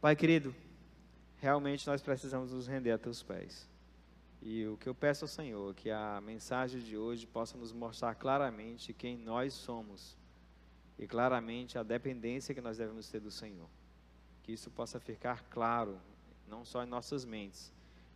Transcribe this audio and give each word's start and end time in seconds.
Pai 0.00 0.14
querido, 0.14 0.54
realmente 1.38 1.86
nós 1.86 2.02
precisamos 2.02 2.52
nos 2.52 2.66
render 2.66 2.90
a 2.90 2.98
teus 2.98 3.22
pés. 3.22 3.68
E 4.42 4.66
o 4.66 4.76
que 4.76 4.88
eu 4.88 4.94
peço 4.94 5.24
ao 5.24 5.28
Senhor, 5.28 5.74
que 5.74 5.90
a 5.90 6.20
mensagem 6.20 6.80
de 6.80 6.96
hoje 6.96 7.26
possa 7.26 7.56
nos 7.56 7.72
mostrar 7.72 8.14
claramente 8.14 8.92
quem 8.92 9.16
nós 9.16 9.54
somos 9.54 10.16
e 10.98 11.06
claramente 11.06 11.78
a 11.78 11.82
dependência 11.82 12.54
que 12.54 12.60
nós 12.60 12.76
devemos 12.76 13.08
ter 13.08 13.20
do 13.20 13.30
Senhor. 13.30 13.68
Que 14.42 14.52
isso 14.52 14.70
possa 14.70 15.00
ficar 15.00 15.42
claro, 15.44 15.98
não 16.46 16.64
só 16.64 16.84
em 16.84 16.86
nossas 16.86 17.24
mentes, 17.24 17.72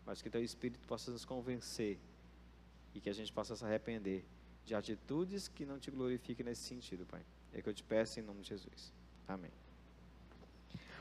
mas 0.06 0.20
que 0.20 0.30
teu 0.30 0.44
Espírito 0.44 0.86
possa 0.86 1.10
nos 1.10 1.24
convencer 1.24 1.98
e 2.94 3.00
que 3.00 3.08
a 3.08 3.14
gente 3.14 3.32
possa 3.32 3.56
se 3.56 3.64
arrepender 3.64 4.24
de 4.64 4.74
atitudes 4.74 5.48
que 5.48 5.64
não 5.64 5.78
te 5.78 5.90
glorifiquem 5.90 6.44
nesse 6.44 6.62
sentido, 6.62 7.06
Pai. 7.06 7.24
É 7.52 7.62
que 7.62 7.68
eu 7.68 7.74
te 7.74 7.82
peço 7.82 8.20
em 8.20 8.22
nome 8.22 8.42
de 8.42 8.50
Jesus. 8.50 8.92
Amém. 9.26 9.50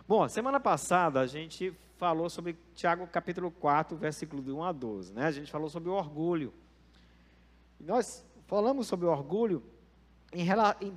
Bom, 0.10 0.28
semana 0.28 0.59
passada 0.59 1.20
a 1.20 1.27
gente 1.27 1.72
falou 1.95 2.31
sobre 2.31 2.58
Tiago 2.73 3.05
capítulo 3.05 3.52
4, 3.52 3.95
versículo 3.95 4.41
de 4.41 4.52
1 4.52 4.63
a 4.63 4.72
12, 4.72 5.13
né? 5.13 5.27
A 5.27 5.32
gente 5.32 5.52
falou 5.52 5.70
sobre 5.70 5.88
o 5.88 5.94
orgulho. 5.94 6.52
Nós 7.80 8.26
falamos 8.48 8.88
sobre 8.88 9.05
o 9.05 9.12
orgulho 9.12 9.62
em, 10.34 10.48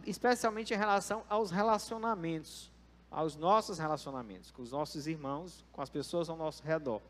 especialmente 0.06 0.72
em 0.72 0.78
relação 0.78 1.24
aos 1.28 1.50
relacionamentos, 1.50 2.72
aos 3.10 3.36
nossos 3.36 3.78
relacionamentos, 3.78 4.50
com 4.50 4.62
os 4.62 4.72
nossos 4.72 5.06
irmãos, 5.06 5.62
com 5.72 5.82
as 5.82 5.90
pessoas 5.90 6.30
ao 6.30 6.36
nosso 6.38 6.62
redor. 6.62 7.02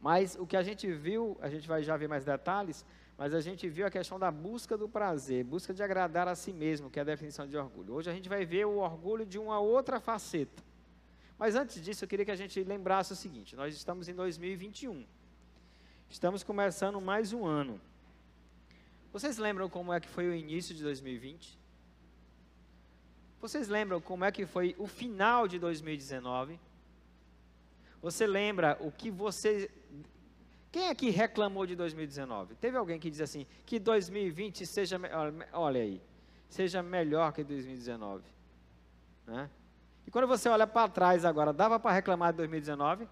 Mas 0.00 0.36
o 0.40 0.44
que 0.44 0.56
a 0.56 0.62
gente 0.64 0.92
viu, 0.92 1.38
a 1.40 1.48
gente 1.48 1.68
vai 1.68 1.84
já 1.84 1.96
ver 1.96 2.08
mais 2.08 2.24
detalhes, 2.24 2.84
mas 3.16 3.32
a 3.32 3.40
gente 3.40 3.68
viu 3.68 3.86
a 3.86 3.90
questão 3.92 4.18
da 4.18 4.32
busca 4.32 4.76
do 4.76 4.88
prazer, 4.88 5.44
busca 5.44 5.72
de 5.72 5.84
agradar 5.84 6.26
a 6.26 6.34
si 6.34 6.52
mesmo, 6.52 6.90
que 6.90 6.98
é 6.98 7.02
a 7.02 7.04
definição 7.04 7.46
de 7.46 7.56
orgulho. 7.56 7.94
Hoje 7.94 8.10
a 8.10 8.12
gente 8.12 8.28
vai 8.28 8.44
ver 8.44 8.64
o 8.66 8.78
orgulho 8.78 9.24
de 9.24 9.38
uma 9.38 9.60
outra 9.60 10.00
faceta. 10.00 10.68
Mas 11.40 11.56
antes 11.56 11.82
disso, 11.82 12.04
eu 12.04 12.08
queria 12.08 12.26
que 12.26 12.30
a 12.30 12.36
gente 12.36 12.62
lembrasse 12.62 13.14
o 13.14 13.16
seguinte: 13.16 13.56
nós 13.56 13.74
estamos 13.74 14.08
em 14.08 14.14
2021. 14.14 15.06
Estamos 16.10 16.42
começando 16.42 17.00
mais 17.00 17.32
um 17.32 17.46
ano. 17.46 17.80
Vocês 19.10 19.38
lembram 19.38 19.66
como 19.70 19.90
é 19.90 19.98
que 19.98 20.06
foi 20.06 20.28
o 20.28 20.34
início 20.34 20.74
de 20.74 20.82
2020? 20.82 21.58
Vocês 23.40 23.68
lembram 23.68 24.02
como 24.02 24.22
é 24.22 24.30
que 24.30 24.44
foi 24.44 24.76
o 24.78 24.86
final 24.86 25.48
de 25.48 25.58
2019? 25.58 26.60
Você 28.02 28.26
lembra 28.26 28.76
o 28.78 28.92
que 28.92 29.10
você. 29.10 29.70
Quem 30.70 30.90
aqui 30.90 31.08
reclamou 31.08 31.64
de 31.64 31.74
2019? 31.74 32.54
Teve 32.56 32.76
alguém 32.76 33.00
que 33.00 33.08
diz 33.08 33.22
assim: 33.22 33.46
que 33.64 33.78
2020 33.78 34.66
seja. 34.66 35.00
Olha 35.54 35.80
aí. 35.80 36.02
Seja 36.50 36.82
melhor 36.82 37.32
que 37.32 37.42
2019. 37.42 38.24
Né? 39.26 39.48
E 40.10 40.12
quando 40.12 40.26
você 40.26 40.48
olha 40.48 40.66
para 40.66 40.88
trás 40.88 41.24
agora, 41.24 41.52
dava 41.52 41.78
para 41.78 41.92
reclamar 41.92 42.32
de 42.32 42.38
2019? 42.38 43.06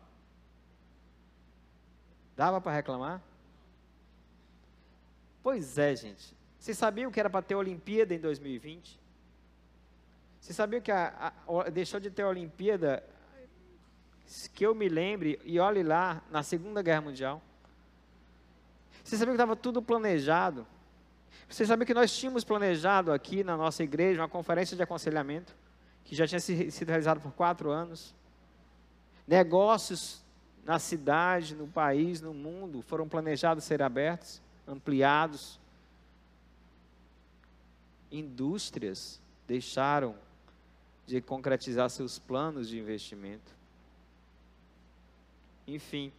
Dava 2.37 2.61
para 2.61 2.73
reclamar? 2.73 3.23
Pois 5.41 5.79
é, 5.79 5.95
gente. 5.95 6.37
Vocês 6.59 6.77
sabiam 6.77 7.09
que 7.13 7.21
era 7.21 7.31
para 7.31 7.41
ter 7.41 7.55
Olimpíada 7.55 8.13
em 8.13 8.19
2020? 8.19 8.99
Você 10.41 10.53
sabia 10.53 10.81
que 10.81 10.91
a, 10.91 11.33
a, 11.47 11.71
deixou 11.71 12.01
de 12.01 12.11
ter 12.11 12.23
a 12.23 12.29
Olimpíada, 12.29 13.05
que 14.53 14.67
eu 14.67 14.75
me 14.75 14.89
lembre, 14.89 15.41
e 15.45 15.61
olhe 15.61 15.85
lá, 15.85 16.21
na 16.33 16.43
Segunda 16.43 16.83
Guerra 16.83 17.03
Mundial? 17.03 17.41
Você 19.05 19.17
sabia 19.17 19.35
que 19.35 19.41
estava 19.41 19.55
tudo 19.55 19.81
planejado? 19.81 20.67
Você 21.49 21.65
sabia 21.65 21.87
que 21.87 21.95
nós 21.95 22.11
tínhamos 22.11 22.43
planejado 22.43 23.13
aqui 23.13 23.45
na 23.45 23.57
nossa 23.57 23.85
igreja 23.85 24.21
uma 24.21 24.29
conferência 24.29 24.77
de 24.77 24.83
aconselhamento, 24.83 25.55
que 26.09 26.17
já 26.17 26.27
tinha 26.27 26.41
sido 26.41 26.89
realizada 26.89 27.21
por 27.21 27.33
quatro 27.33 27.71
anos? 27.71 28.15
Negócios 29.27 30.25
na 30.65 30.79
cidade, 30.79 31.55
no 31.55 31.69
país, 31.69 32.23
no 32.23 32.33
mundo, 32.33 32.81
foram 32.81 33.07
planejados 33.07 33.63
ser 33.63 33.83
abertos 33.83 34.41
ampliados. 34.67 35.61
Indústrias 38.11 39.21
deixaram 39.47 40.15
de 41.07 41.21
concretizar 41.21 41.91
seus 41.91 42.19
planos 42.19 42.69
de 42.69 42.79
investimento. 42.79 43.55
Enfim, 45.67 46.11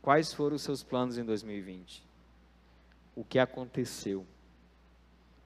quais 0.00 0.32
foram 0.32 0.54
os 0.54 0.62
seus 0.62 0.84
planos 0.84 1.18
em 1.18 1.24
2020? 1.24 2.04
O 3.16 3.24
que 3.24 3.40
aconteceu? 3.40 4.24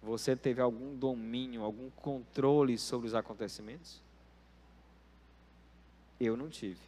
Você 0.09 0.35
teve 0.35 0.63
algum 0.63 0.97
domínio, 0.97 1.63
algum 1.63 1.91
controle 1.91 2.79
sobre 2.79 3.07
os 3.07 3.15
acontecimentos? 3.15 4.03
Eu 6.19 6.35
não 6.35 6.49
tive. 6.49 6.81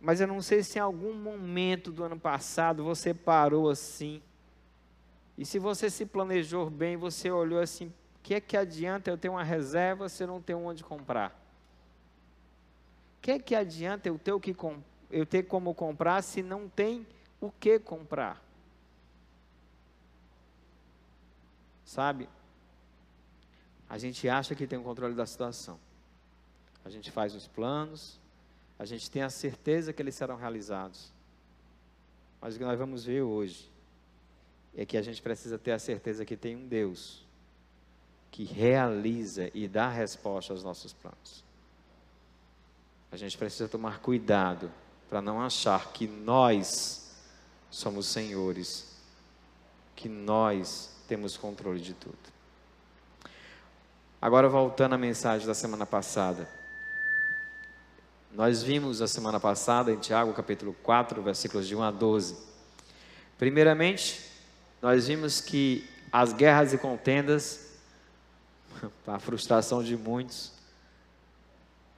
Mas 0.00 0.22
eu 0.22 0.26
não 0.26 0.40
sei 0.40 0.62
se 0.62 0.78
em 0.78 0.80
algum 0.80 1.12
momento 1.12 1.92
do 1.92 2.02
ano 2.02 2.18
passado 2.18 2.82
você 2.82 3.12
parou 3.12 3.68
assim. 3.68 4.22
E 5.36 5.44
se 5.44 5.58
você 5.58 5.90
se 5.90 6.06
planejou 6.06 6.70
bem, 6.70 6.96
você 6.96 7.30
olhou 7.30 7.60
assim: 7.60 7.88
o 7.88 7.92
que 8.22 8.34
é 8.34 8.40
que 8.40 8.56
adianta 8.56 9.10
eu 9.10 9.18
ter 9.18 9.28
uma 9.28 9.44
reserva 9.44 10.08
se 10.08 10.22
eu 10.22 10.28
não 10.28 10.40
tenho 10.40 10.60
onde 10.60 10.82
comprar? 10.82 11.30
O 13.18 13.20
que 13.20 13.32
é 13.32 13.38
que 13.38 13.54
adianta 13.54 14.08
eu 14.08 14.18
ter, 14.18 14.32
o 14.32 14.40
que 14.40 14.56
eu 15.10 15.26
ter 15.26 15.42
como 15.42 15.74
comprar 15.74 16.22
se 16.22 16.42
não 16.42 16.70
tem 16.70 17.06
o 17.38 17.50
que 17.50 17.78
comprar? 17.78 18.49
Sabe? 21.90 22.28
A 23.88 23.98
gente 23.98 24.28
acha 24.28 24.54
que 24.54 24.64
tem 24.64 24.78
o 24.78 24.82
controle 24.84 25.12
da 25.12 25.26
situação. 25.26 25.76
A 26.84 26.88
gente 26.88 27.10
faz 27.10 27.34
os 27.34 27.48
planos, 27.48 28.20
a 28.78 28.84
gente 28.84 29.10
tem 29.10 29.22
a 29.22 29.28
certeza 29.28 29.92
que 29.92 30.00
eles 30.00 30.14
serão 30.14 30.36
realizados. 30.36 31.12
Mas 32.40 32.54
o 32.54 32.58
que 32.58 32.64
nós 32.64 32.78
vamos 32.78 33.04
ver 33.04 33.22
hoje 33.22 33.68
é 34.76 34.86
que 34.86 34.96
a 34.96 35.02
gente 35.02 35.20
precisa 35.20 35.58
ter 35.58 35.72
a 35.72 35.80
certeza 35.80 36.24
que 36.24 36.36
tem 36.36 36.54
um 36.54 36.68
Deus 36.68 37.26
que 38.30 38.44
realiza 38.44 39.50
e 39.52 39.66
dá 39.66 39.88
resposta 39.88 40.52
aos 40.52 40.62
nossos 40.62 40.92
planos. 40.92 41.44
A 43.10 43.16
gente 43.16 43.36
precisa 43.36 43.68
tomar 43.68 43.98
cuidado 43.98 44.70
para 45.08 45.20
não 45.20 45.42
achar 45.42 45.92
que 45.92 46.06
nós 46.06 47.12
somos 47.68 48.06
senhores, 48.06 48.96
que 49.96 50.08
nós 50.08 50.99
temos 51.10 51.36
controle 51.36 51.80
de 51.80 51.92
tudo. 51.92 52.16
Agora, 54.22 54.48
voltando 54.48 54.94
à 54.94 54.98
mensagem 54.98 55.44
da 55.44 55.54
semana 55.54 55.84
passada. 55.84 56.48
Nós 58.32 58.62
vimos 58.62 59.02
a 59.02 59.08
semana 59.08 59.40
passada 59.40 59.90
em 59.90 59.98
Tiago, 59.98 60.32
capítulo 60.32 60.72
4, 60.84 61.20
versículos 61.20 61.66
de 61.66 61.74
1 61.74 61.82
a 61.82 61.90
12. 61.90 62.36
Primeiramente, 63.36 64.20
nós 64.80 65.08
vimos 65.08 65.40
que 65.40 65.84
as 66.12 66.32
guerras 66.32 66.72
e 66.72 66.78
contendas, 66.78 67.72
para 69.04 69.16
a 69.16 69.18
frustração 69.18 69.82
de 69.82 69.96
muitos, 69.96 70.52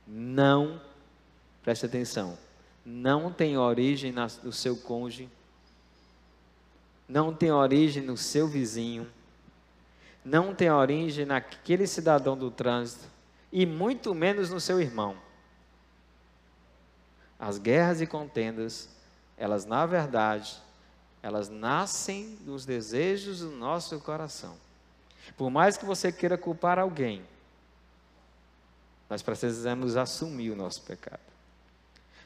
não, 0.06 0.80
preste 1.62 1.84
atenção, 1.84 2.38
não 2.82 3.30
tem 3.30 3.58
origem 3.58 4.10
no 4.42 4.52
seu 4.54 4.74
cônjuge, 4.74 5.28
não 7.08 7.34
tem 7.34 7.50
origem 7.50 8.02
no 8.02 8.16
seu 8.16 8.46
vizinho, 8.48 9.06
não 10.24 10.54
tem 10.54 10.70
origem 10.70 11.24
naquele 11.24 11.86
cidadão 11.86 12.36
do 12.36 12.50
trânsito, 12.50 13.04
e 13.52 13.66
muito 13.66 14.14
menos 14.14 14.50
no 14.50 14.60
seu 14.60 14.80
irmão. 14.80 15.16
As 17.38 17.58
guerras 17.58 18.00
e 18.00 18.06
contendas, 18.06 18.88
elas 19.36 19.64
na 19.64 19.84
verdade, 19.84 20.62
elas 21.22 21.48
nascem 21.48 22.36
dos 22.42 22.64
desejos 22.64 23.40
do 23.40 23.50
nosso 23.50 23.98
coração. 24.00 24.56
Por 25.36 25.50
mais 25.50 25.76
que 25.76 25.84
você 25.84 26.10
queira 26.10 26.38
culpar 26.38 26.78
alguém, 26.78 27.22
nós 29.08 29.22
precisamos 29.22 29.96
assumir 29.96 30.50
o 30.50 30.56
nosso 30.56 30.82
pecado. 30.82 31.31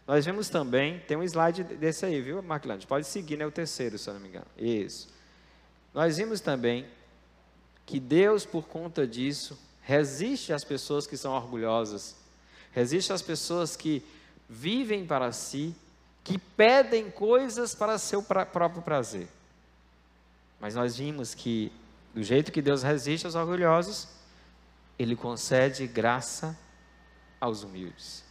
Nós 0.07 0.25
vemos 0.25 0.49
também, 0.49 1.01
tem 1.01 1.17
um 1.17 1.23
slide 1.25 1.65
desse 1.65 2.07
aí, 2.07 2.21
viu, 2.21 2.41
Marclande? 2.41 2.87
Pode 2.87 3.07
seguir, 3.07 3.37
né? 3.37 3.45
O 3.45 3.51
terceiro, 3.51 3.99
se 3.99 4.09
eu 4.09 4.15
não 4.15 4.21
me 4.21 4.29
engano. 4.29 4.47
Isso. 4.57 5.09
Nós 5.93 6.17
vimos 6.17 6.41
também 6.41 6.87
que 7.85 7.99
Deus, 7.99 8.45
por 8.45 8.67
conta 8.67 9.07
disso, 9.07 9.59
resiste 9.83 10.53
às 10.53 10.63
pessoas 10.63 11.07
que 11.07 11.17
são 11.17 11.33
orgulhosas, 11.33 12.15
resiste 12.73 13.13
às 13.13 13.23
pessoas 13.23 13.77
que 13.77 14.05
vivem 14.49 15.07
para 15.07 15.33
si, 15.33 15.75
que 16.23 16.39
pedem 16.39 17.11
coisas 17.11 17.75
para 17.75 17.99
seu 17.99 18.23
próprio 18.23 18.83
prazer. 18.83 19.29
Mas 20.61 20.75
nós 20.75 20.97
vimos 20.97 21.35
que, 21.35 21.73
do 22.15 22.23
jeito 22.23 22.53
que 22.53 22.63
Deus 22.63 22.83
resiste 22.83 23.27
aos 23.27 23.35
orgulhosos, 23.35 24.09
Ele 24.99 25.17
concede 25.17 25.87
graça 25.87 26.59
aos 27.41 27.63
humildes. 27.63 28.26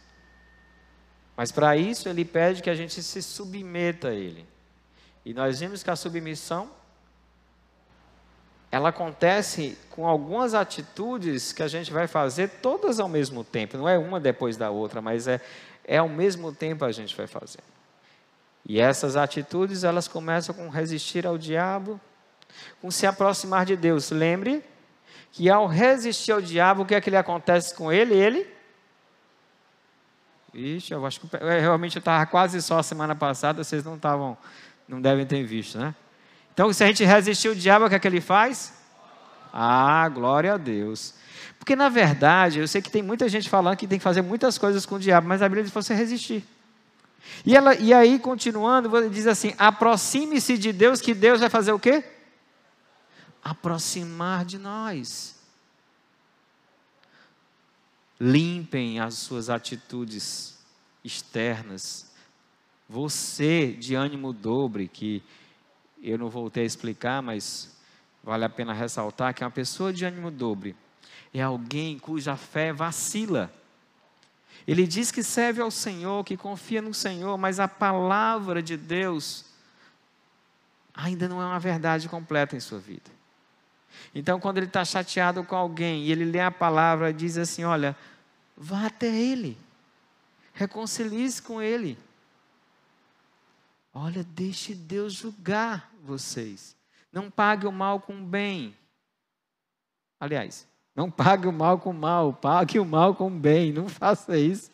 Mas 1.36 1.52
para 1.52 1.76
isso, 1.76 2.08
Ele 2.08 2.24
pede 2.24 2.62
que 2.62 2.70
a 2.70 2.74
gente 2.74 3.02
se 3.02 3.22
submeta 3.22 4.08
a 4.08 4.14
Ele. 4.14 4.46
E 5.24 5.34
nós 5.34 5.60
vimos 5.60 5.82
que 5.82 5.90
a 5.90 5.96
submissão 5.96 6.70
ela 8.70 8.88
acontece 8.90 9.78
com 9.90 10.06
algumas 10.06 10.54
atitudes 10.54 11.52
que 11.52 11.62
a 11.62 11.68
gente 11.68 11.92
vai 11.92 12.06
fazer 12.06 12.48
todas 12.60 12.98
ao 12.98 13.08
mesmo 13.08 13.44
tempo. 13.44 13.78
Não 13.78 13.88
é 13.88 13.96
uma 13.96 14.20
depois 14.20 14.56
da 14.56 14.70
outra, 14.70 15.00
mas 15.00 15.26
é, 15.26 15.40
é 15.84 15.98
ao 15.98 16.08
mesmo 16.08 16.52
tempo 16.52 16.84
a 16.84 16.92
gente 16.92 17.16
vai 17.16 17.26
fazer. 17.26 17.60
E 18.68 18.80
essas 18.80 19.16
atitudes, 19.16 19.84
elas 19.84 20.08
começam 20.08 20.54
com 20.54 20.68
resistir 20.68 21.26
ao 21.26 21.38
diabo, 21.38 22.00
com 22.82 22.90
se 22.90 23.06
aproximar 23.06 23.64
de 23.64 23.76
Deus. 23.76 24.10
Lembre 24.10 24.62
que 25.32 25.48
ao 25.48 25.66
resistir 25.66 26.32
ao 26.32 26.40
diabo, 26.40 26.82
o 26.82 26.86
que 26.86 26.94
é 26.94 27.00
que 27.00 27.08
ele 27.08 27.16
acontece 27.16 27.74
com 27.74 27.92
ele? 27.92 28.14
Ele. 28.14 28.55
Ixi, 30.56 30.92
eu 30.94 31.04
acho 31.04 31.20
que 31.20 31.36
eu, 31.36 31.46
realmente 31.46 31.96
eu 31.96 32.00
estava 32.00 32.24
quase 32.24 32.62
só 32.62 32.82
semana 32.82 33.14
passada, 33.14 33.62
vocês 33.62 33.84
não 33.84 33.96
estavam, 33.96 34.38
não 34.88 35.02
devem 35.02 35.26
ter 35.26 35.44
visto, 35.44 35.78
né? 35.78 35.94
Então, 36.54 36.72
se 36.72 36.82
a 36.82 36.86
gente 36.86 37.04
resistir 37.04 37.50
o 37.50 37.54
diabo, 37.54 37.84
o 37.84 37.88
que 37.90 37.94
é 37.94 37.98
que 37.98 38.08
ele 38.08 38.22
faz? 38.22 38.72
Ah, 39.52 40.08
glória 40.08 40.54
a 40.54 40.56
Deus. 40.56 41.12
Porque, 41.58 41.76
na 41.76 41.90
verdade, 41.90 42.60
eu 42.60 42.66
sei 42.66 42.80
que 42.80 42.90
tem 42.90 43.02
muita 43.02 43.28
gente 43.28 43.50
falando 43.50 43.76
que 43.76 43.86
tem 43.86 43.98
que 43.98 44.02
fazer 44.02 44.22
muitas 44.22 44.56
coisas 44.56 44.86
com 44.86 44.94
o 44.94 44.98
diabo, 44.98 45.28
mas 45.28 45.42
a 45.42 45.48
Bíblia 45.48 45.64
diz 45.64 45.72
você 45.72 45.92
resistir. 45.92 46.42
E, 47.44 47.54
ela, 47.54 47.74
e 47.74 47.92
aí, 47.92 48.18
continuando, 48.18 49.10
diz 49.10 49.26
assim: 49.26 49.54
aproxime-se 49.58 50.56
de 50.56 50.72
Deus, 50.72 51.02
que 51.02 51.12
Deus 51.12 51.40
vai 51.40 51.50
fazer 51.50 51.72
o 51.72 51.78
quê? 51.78 52.02
Aproximar 53.44 54.46
de 54.46 54.56
nós. 54.56 55.35
Limpem 58.18 58.98
as 59.00 59.14
suas 59.14 59.50
atitudes 59.50 60.58
externas. 61.04 62.10
Você, 62.88 63.72
de 63.72 63.94
ânimo 63.94 64.32
dobre, 64.32 64.88
que 64.88 65.22
eu 66.02 66.18
não 66.18 66.28
voltei 66.28 66.62
a 66.62 66.66
explicar, 66.66 67.22
mas 67.22 67.76
vale 68.22 68.44
a 68.44 68.48
pena 68.48 68.72
ressaltar 68.72 69.34
que 69.34 69.44
uma 69.44 69.50
pessoa 69.50 69.92
de 69.92 70.04
ânimo 70.04 70.30
dobre 70.30 70.76
é 71.32 71.42
alguém 71.42 71.98
cuja 71.98 72.36
fé 72.36 72.72
vacila. 72.72 73.52
Ele 74.66 74.86
diz 74.86 75.10
que 75.10 75.22
serve 75.22 75.60
ao 75.60 75.70
Senhor, 75.70 76.24
que 76.24 76.36
confia 76.36 76.82
no 76.82 76.94
Senhor, 76.94 77.36
mas 77.36 77.60
a 77.60 77.68
palavra 77.68 78.62
de 78.62 78.76
Deus 78.76 79.44
ainda 80.94 81.28
não 81.28 81.40
é 81.40 81.44
uma 81.44 81.60
verdade 81.60 82.08
completa 82.08 82.56
em 82.56 82.60
sua 82.60 82.78
vida. 82.78 83.15
Então, 84.14 84.38
quando 84.40 84.58
ele 84.58 84.66
está 84.66 84.84
chateado 84.84 85.44
com 85.44 85.56
alguém 85.56 86.04
e 86.04 86.12
ele 86.12 86.24
lê 86.24 86.40
a 86.40 86.50
palavra, 86.50 87.12
diz 87.12 87.36
assim: 87.38 87.64
Olha, 87.64 87.96
vá 88.56 88.86
até 88.86 89.06
ele, 89.06 89.58
reconcilie-se 90.52 91.42
com 91.42 91.60
ele. 91.60 91.98
Olha, 93.92 94.22
deixe 94.24 94.74
Deus 94.74 95.14
julgar 95.14 95.90
vocês. 96.02 96.76
Não 97.10 97.30
pague 97.30 97.66
o 97.66 97.72
mal 97.72 98.00
com 98.00 98.18
o 98.18 98.24
bem. 98.24 98.76
Aliás, 100.20 100.68
não 100.94 101.10
pague 101.10 101.46
o 101.46 101.52
mal 101.52 101.78
com 101.78 101.90
o 101.90 101.94
mal, 101.94 102.32
pague 102.32 102.78
o 102.78 102.84
mal 102.84 103.14
com 103.14 103.28
o 103.28 103.38
bem. 103.38 103.72
Não 103.72 103.88
faça 103.88 104.38
isso. 104.38 104.70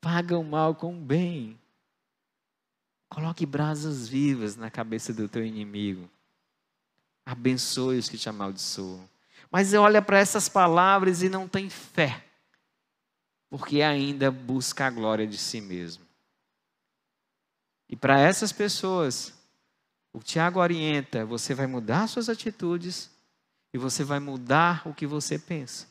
Paga 0.00 0.38
o 0.38 0.44
mal 0.44 0.74
com 0.74 0.94
o 0.96 1.00
bem. 1.00 1.58
Coloque 3.10 3.44
brasas 3.44 4.08
vivas 4.08 4.56
na 4.56 4.70
cabeça 4.70 5.12
do 5.12 5.28
teu 5.28 5.44
inimigo. 5.44 6.08
Abençoe 7.24 7.98
os 7.98 8.08
que 8.08 8.18
te 8.18 8.28
amaldiçoam. 8.28 9.08
Mas 9.50 9.74
olha 9.74 10.00
para 10.00 10.18
essas 10.18 10.48
palavras 10.48 11.22
e 11.22 11.28
não 11.28 11.48
tem 11.48 11.68
fé, 11.68 12.24
porque 13.48 13.82
ainda 13.82 14.30
busca 14.30 14.86
a 14.86 14.90
glória 14.90 15.26
de 15.26 15.36
si 15.36 15.60
mesmo. 15.60 16.04
E 17.88 17.96
para 17.96 18.20
essas 18.20 18.52
pessoas, 18.52 19.34
o 20.12 20.20
Tiago 20.20 20.60
orienta: 20.60 21.24
você 21.24 21.52
vai 21.52 21.66
mudar 21.66 22.06
suas 22.06 22.28
atitudes 22.28 23.10
e 23.74 23.78
você 23.78 24.04
vai 24.04 24.20
mudar 24.20 24.86
o 24.86 24.94
que 24.94 25.06
você 25.06 25.38
pensa. 25.38 25.88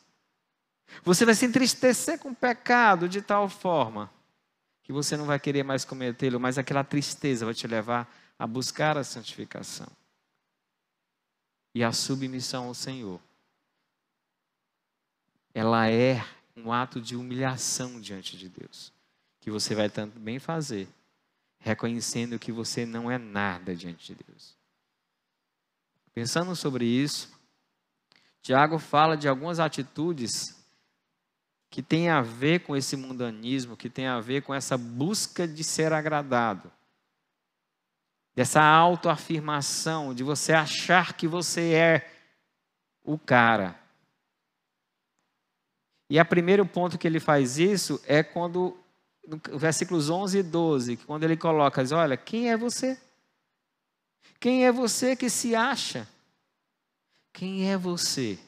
Você 1.04 1.26
vai 1.26 1.36
se 1.36 1.46
entristecer 1.46 2.18
com 2.18 2.30
o 2.30 2.36
pecado 2.36 3.08
de 3.08 3.22
tal 3.22 3.48
forma 3.50 4.10
que 4.82 4.92
você 4.92 5.16
não 5.16 5.26
vai 5.26 5.40
querer 5.40 5.64
mais 5.64 5.86
cometê-lo, 5.86 6.40
mas 6.40 6.58
aquela 6.58 6.84
tristeza 6.84 7.46
vai 7.46 7.54
te 7.54 7.68
levar 7.68 8.12
a 8.40 8.48
buscar 8.48 8.98
a 8.98 9.04
santificação 9.04 9.99
e 11.74 11.84
a 11.84 11.92
submissão 11.92 12.68
ao 12.68 12.74
Senhor. 12.74 13.20
Ela 15.54 15.90
é 15.90 16.26
um 16.56 16.72
ato 16.72 17.02
de 17.02 17.16
humilhação 17.16 18.00
diante 18.00 18.38
de 18.38 18.50
Deus, 18.50 18.92
que 19.40 19.52
você 19.52 19.74
vai 19.74 19.90
também 19.90 20.40
fazer 20.40 20.88
reconhecendo 21.60 22.40
que 22.40 22.52
você 22.52 22.86
não 22.86 23.12
é 23.12 23.18
nada 23.18 23.76
diante 23.76 24.14
de 24.14 24.24
Deus. 24.24 24.56
Pensando 26.14 26.56
sobre 26.56 26.86
isso, 26.86 27.30
Tiago 28.42 28.80
fala 28.80 29.16
de 29.16 29.28
algumas 29.28 29.60
atitudes 29.60 30.58
que 31.70 31.84
têm 31.84 32.10
a 32.10 32.22
ver 32.22 32.62
com 32.62 32.76
esse 32.76 32.96
mundanismo, 32.96 33.78
que 33.78 33.90
tem 33.90 34.08
a 34.08 34.20
ver 34.20 34.42
com 34.42 34.54
essa 34.54 34.78
busca 34.78 35.48
de 35.48 35.64
ser 35.64 35.94
agradado, 35.94 36.72
dessa 38.40 38.64
autoafirmação, 38.64 40.14
de 40.14 40.24
você 40.24 40.54
achar 40.54 41.12
que 41.12 41.28
você 41.28 41.74
é 41.74 42.10
o 43.04 43.20
cara. 43.20 43.78
E 46.10 46.18
o 46.18 46.26
primeiro 46.26 46.66
ponto 46.66 46.98
que 46.98 47.06
ele 47.06 47.20
faz 47.20 47.58
isso 47.58 48.02
é 48.08 48.24
quando 48.24 48.78
no 49.28 49.60
versículos 49.60 50.10
11 50.10 50.38
e 50.38 50.44
12, 50.44 50.96
quando 51.06 51.26
ele 51.26 51.36
coloca, 51.36 51.84
diz, 51.84 51.92
olha, 51.92 52.16
quem 52.16 52.50
é 52.50 52.56
você? 52.56 52.98
Quem 54.40 54.66
é 54.66 54.72
você 54.72 55.18
que 55.18 55.30
se 55.30 55.54
acha? 55.54 56.08
Quem 57.34 57.70
é 57.70 57.76
você 57.76 58.40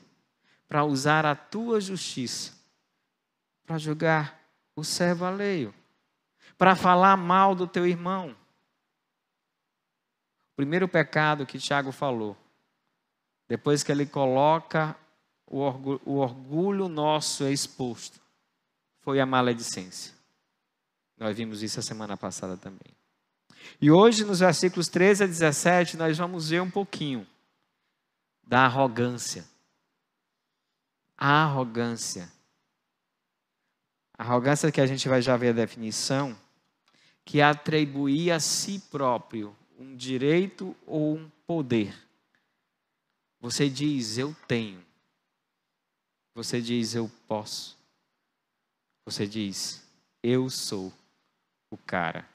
para 0.69 0.85
usar 0.85 1.25
a 1.25 1.35
tua 1.35 1.81
justiça, 1.81 2.53
para 3.65 3.77
julgar 3.77 4.39
o 4.73 4.85
servo 4.85 5.25
alheio, 5.25 5.73
para 6.57 6.77
falar 6.77 7.17
mal 7.17 7.53
do 7.53 7.67
teu 7.67 7.85
irmão? 7.85 8.39
Primeiro 10.61 10.87
pecado 10.87 11.43
que 11.43 11.57
Tiago 11.57 11.91
falou, 11.91 12.37
depois 13.47 13.81
que 13.81 13.91
ele 13.91 14.05
coloca 14.05 14.95
o 15.47 15.57
orgulho, 15.57 16.01
o 16.05 16.17
orgulho 16.17 16.87
nosso 16.87 17.47
exposto, 17.47 18.21
foi 18.99 19.19
a 19.19 19.25
maledicência. 19.25 20.13
Nós 21.17 21.35
vimos 21.35 21.63
isso 21.63 21.79
a 21.79 21.81
semana 21.81 22.15
passada 22.15 22.55
também. 22.57 22.93
E 23.81 23.89
hoje, 23.89 24.23
nos 24.23 24.37
versículos 24.37 24.87
13 24.87 25.23
a 25.23 25.25
17, 25.25 25.97
nós 25.97 26.15
vamos 26.15 26.49
ver 26.49 26.61
um 26.61 26.69
pouquinho 26.69 27.25
da 28.43 28.65
arrogância. 28.65 29.43
A 31.17 31.45
arrogância. 31.45 32.31
A 34.15 34.21
arrogância 34.21 34.71
que 34.71 34.79
a 34.79 34.85
gente 34.85 35.09
vai 35.09 35.23
já 35.23 35.35
ver 35.35 35.49
a 35.49 35.53
definição, 35.53 36.37
que 37.25 37.39
é 37.39 37.43
atribuir 37.45 38.29
a 38.29 38.39
si 38.39 38.77
próprio 38.91 39.55
um 39.81 39.95
direito 39.95 40.75
ou 40.85 41.15
um 41.17 41.29
poder. 41.47 41.93
Você 43.39 43.67
diz, 43.67 44.17
eu 44.17 44.35
tenho. 44.47 44.85
Você 46.35 46.61
diz, 46.61 46.93
eu 46.93 47.11
posso. 47.27 47.77
Você 49.05 49.25
diz, 49.25 49.83
eu 50.21 50.49
sou 50.49 50.93
o 51.71 51.77
cara. 51.77 52.29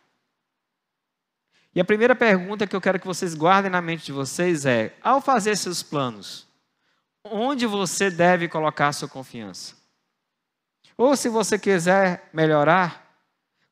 E 1.72 1.80
a 1.80 1.84
primeira 1.84 2.16
pergunta 2.16 2.66
que 2.66 2.74
eu 2.74 2.80
quero 2.80 2.98
que 2.98 3.06
vocês 3.06 3.34
guardem 3.34 3.70
na 3.70 3.80
mente 3.80 4.06
de 4.06 4.12
vocês 4.12 4.66
é: 4.66 4.96
ao 5.00 5.20
fazer 5.20 5.56
seus 5.56 5.82
planos, 5.82 6.46
onde 7.22 7.66
você 7.66 8.10
deve 8.10 8.48
colocar 8.48 8.92
sua 8.92 9.08
confiança? 9.08 9.76
Ou 10.96 11.14
se 11.14 11.28
você 11.28 11.58
quiser 11.58 12.28
melhorar, 12.32 13.06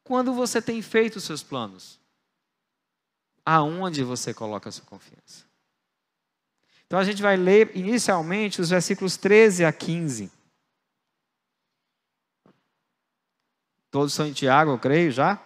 quando 0.04 0.32
você 0.32 0.60
tem 0.60 0.82
feito 0.82 1.16
os 1.16 1.24
seus 1.24 1.42
planos, 1.42 1.98
aonde 3.44 4.02
você 4.02 4.32
coloca 4.32 4.68
a 4.68 4.72
sua 4.72 4.84
confiança? 4.84 5.44
Então 6.86 6.98
a 6.98 7.04
gente 7.04 7.22
vai 7.22 7.36
ler 7.36 7.70
inicialmente 7.74 8.60
os 8.60 8.70
versículos 8.70 9.16
13 9.16 9.64
a 9.64 9.72
15. 9.72 10.30
Todos 13.90 14.12
são 14.12 14.26
em 14.26 14.32
Tiago, 14.32 14.72
eu 14.72 14.78
creio 14.78 15.10
já 15.10 15.40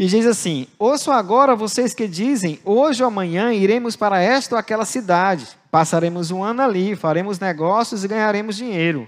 que 0.00 0.06
diz 0.06 0.24
assim: 0.24 0.66
Ouçam 0.78 1.12
agora 1.12 1.54
vocês 1.54 1.92
que 1.92 2.08
dizem: 2.08 2.58
Hoje 2.64 3.02
ou 3.02 3.08
amanhã 3.08 3.52
iremos 3.52 3.96
para 3.96 4.18
esta 4.18 4.54
ou 4.54 4.58
aquela 4.58 4.86
cidade, 4.86 5.46
passaremos 5.70 6.30
um 6.30 6.42
ano 6.42 6.62
ali, 6.62 6.96
faremos 6.96 7.38
negócios 7.38 8.02
e 8.02 8.08
ganharemos 8.08 8.56
dinheiro. 8.56 9.06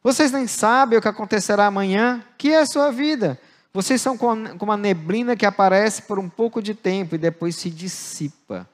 Vocês 0.00 0.30
nem 0.30 0.46
sabem 0.46 0.96
o 0.96 1.02
que 1.02 1.08
acontecerá 1.08 1.66
amanhã? 1.66 2.24
Que 2.38 2.52
é 2.52 2.60
a 2.60 2.66
sua 2.66 2.92
vida? 2.92 3.36
Vocês 3.72 4.00
são 4.00 4.16
como 4.16 4.72
a 4.72 4.76
neblina 4.76 5.36
que 5.36 5.46
aparece 5.46 6.02
por 6.02 6.18
um 6.18 6.28
pouco 6.28 6.62
de 6.62 6.74
tempo 6.74 7.14
e 7.14 7.18
depois 7.18 7.56
se 7.56 7.70
dissipa. 7.70 8.68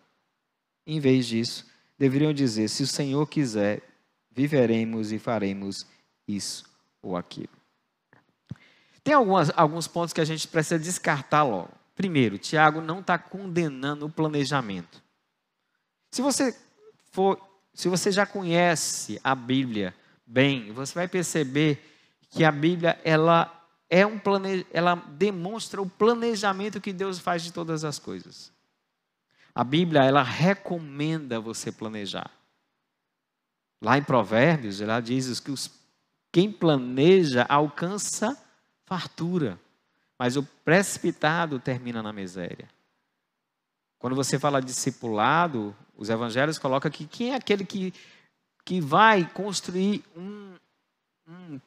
Em 0.86 1.00
vez 1.00 1.26
disso, 1.26 1.66
deveriam 1.98 2.32
dizer: 2.32 2.68
Se 2.68 2.82
o 2.82 2.86
Senhor 2.86 3.26
quiser, 3.26 3.82
viveremos 4.30 5.12
e 5.12 5.18
faremos 5.18 5.86
isso 6.26 6.64
ou 7.02 7.16
aquilo. 7.16 7.48
Tem 9.02 9.14
algumas, 9.14 9.50
alguns 9.54 9.86
pontos 9.86 10.14
que 10.14 10.20
a 10.20 10.24
gente 10.24 10.48
precisa 10.48 10.78
descartar 10.78 11.42
logo. 11.42 11.70
Primeiro, 11.94 12.38
Tiago 12.38 12.80
não 12.80 13.00
está 13.00 13.18
condenando 13.18 14.06
o 14.06 14.10
planejamento. 14.10 15.02
Se 16.10 16.22
você 16.22 16.56
for, 17.12 17.38
se 17.72 17.88
você 17.88 18.10
já 18.10 18.24
conhece 18.24 19.20
a 19.22 19.34
Bíblia 19.34 19.94
bem, 20.26 20.72
você 20.72 20.94
vai 20.94 21.06
perceber 21.06 21.84
que 22.30 22.44
a 22.44 22.50
Bíblia 22.50 22.98
ela 23.04 23.53
é 23.88 24.06
um 24.06 24.18
plane... 24.18 24.66
ela 24.72 24.94
demonstra 24.94 25.80
o 25.80 25.88
planejamento 25.88 26.80
que 26.80 26.92
Deus 26.92 27.18
faz 27.18 27.42
de 27.42 27.52
todas 27.52 27.84
as 27.84 27.98
coisas. 27.98 28.52
A 29.54 29.62
Bíblia 29.62 30.02
ela 30.02 30.22
recomenda 30.22 31.38
você 31.38 31.70
planejar. 31.70 32.30
Lá 33.80 33.98
em 33.98 34.02
Provérbios, 34.02 34.80
ela 34.80 35.00
diz 35.00 35.38
que 35.40 35.50
os... 35.50 35.70
quem 36.32 36.50
planeja 36.50 37.44
alcança 37.48 38.36
fartura, 38.84 39.60
mas 40.18 40.36
o 40.36 40.42
precipitado 40.64 41.58
termina 41.58 42.02
na 42.02 42.12
miséria. 42.12 42.68
Quando 43.98 44.16
você 44.16 44.38
fala 44.38 44.60
discipulado, 44.60 45.74
os 45.96 46.10
evangelhos 46.10 46.58
colocam 46.58 46.90
que 46.90 47.06
quem 47.06 47.32
é 47.32 47.36
aquele 47.36 47.64
que, 47.64 47.92
que 48.64 48.80
vai 48.80 49.24
construir 49.26 50.04
um, 50.16 50.54
um, 51.26 51.60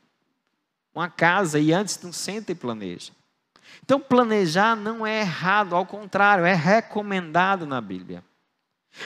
uma 0.98 1.10
casa 1.10 1.60
e 1.60 1.72
antes 1.72 2.02
não 2.02 2.12
senta 2.12 2.52
e 2.52 2.56
planeja. 2.56 3.12
Então, 3.84 4.00
planejar 4.00 4.76
não 4.76 5.06
é 5.06 5.22
errado, 5.22 5.76
ao 5.76 5.86
contrário, 5.86 6.46
é 6.46 6.54
recomendado 6.54 7.66
na 7.66 7.80
Bíblia. 7.80 8.24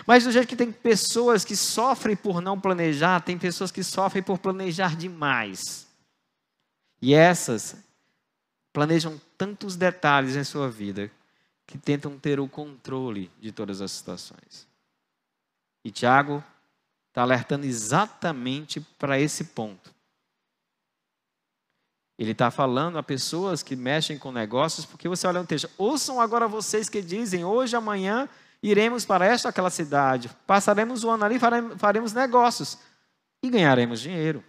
Mas 0.05 0.23
do 0.23 0.31
jeito 0.31 0.47
que 0.47 0.55
tem 0.55 0.71
pessoas 0.71 1.43
que 1.43 1.55
sofrem 1.55 2.15
por 2.15 2.41
não 2.41 2.59
planejar, 2.59 3.19
tem 3.21 3.37
pessoas 3.37 3.71
que 3.71 3.83
sofrem 3.83 4.23
por 4.23 4.37
planejar 4.37 4.95
demais. 4.95 5.87
E 7.01 7.13
essas 7.13 7.75
planejam 8.71 9.19
tantos 9.37 9.75
detalhes 9.75 10.35
em 10.35 10.43
sua 10.43 10.69
vida 10.69 11.11
que 11.67 11.77
tentam 11.77 12.17
ter 12.17 12.39
o 12.39 12.47
controle 12.47 13.29
de 13.39 13.51
todas 13.51 13.81
as 13.81 13.91
situações. 13.91 14.67
E 15.83 15.91
Tiago 15.91 16.43
está 17.09 17.23
alertando 17.23 17.65
exatamente 17.65 18.79
para 18.97 19.19
esse 19.19 19.45
ponto. 19.45 19.93
Ele 22.21 22.33
está 22.33 22.51
falando 22.51 22.99
a 22.99 23.03
pessoas 23.03 23.63
que 23.63 23.75
mexem 23.75 24.15
com 24.15 24.31
negócios, 24.31 24.85
porque 24.85 25.09
você 25.09 25.25
olha 25.25 25.41
no 25.41 25.47
texto, 25.47 25.67
ouçam 25.75 26.21
agora 26.21 26.47
vocês 26.47 26.87
que 26.87 27.01
dizem, 27.01 27.43
hoje, 27.43 27.75
amanhã, 27.75 28.29
iremos 28.61 29.03
para 29.03 29.25
esta 29.25 29.49
aquela 29.49 29.71
cidade, 29.71 30.29
passaremos 30.45 31.03
o 31.03 31.09
ano 31.09 31.25
ali, 31.25 31.39
faremos 31.79 32.13
negócios 32.13 32.77
e 33.41 33.49
ganharemos 33.49 33.99
dinheiro. 33.99 34.43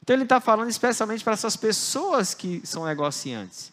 Então 0.00 0.14
ele 0.14 0.22
está 0.22 0.40
falando 0.40 0.70
especialmente 0.70 1.24
para 1.24 1.32
essas 1.32 1.56
pessoas 1.56 2.34
que 2.34 2.64
são 2.64 2.86
negociantes. 2.86 3.72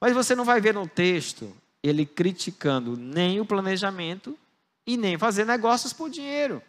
Mas 0.00 0.14
você 0.14 0.36
não 0.36 0.44
vai 0.44 0.60
ver 0.60 0.72
no 0.72 0.86
texto 0.86 1.52
ele 1.82 2.06
criticando 2.06 2.96
nem 2.96 3.40
o 3.40 3.44
planejamento 3.44 4.38
e 4.86 4.96
nem 4.96 5.18
fazer 5.18 5.44
negócios 5.44 5.92
por 5.92 6.08
dinheiro. 6.08 6.62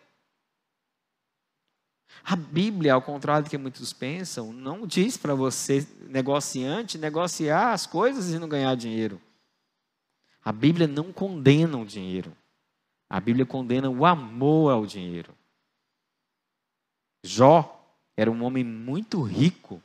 A 2.24 2.36
Bíblia, 2.36 2.94
ao 2.94 3.02
contrário 3.02 3.46
do 3.46 3.50
que 3.50 3.58
muitos 3.58 3.94
pensam, 3.94 4.54
não 4.54 4.86
diz 4.86 5.18
para 5.18 5.34
você, 5.34 5.88
negociante, 6.08 6.98
negociar 6.98 7.74
as 7.74 7.88
coisas 7.88 8.32
e 8.32 8.40
não 8.40 8.48
ganhar 8.48 8.76
dinheiro. 8.76 9.20
A 10.44 10.52
Bíblia 10.52 10.88
não 10.88 11.12
condena 11.12 11.78
o 11.78 11.86
dinheiro. 11.86 12.36
A 13.10 13.20
Bíblia 13.20 13.46
condena 13.46 13.90
o 13.90 14.06
amor 14.06 14.72
ao 14.72 14.86
dinheiro. 14.86 15.36
Jó 17.24 17.78
era 18.16 18.32
um 18.32 18.44
homem 18.44 18.64
muito 18.64 19.22
rico. 19.22 19.82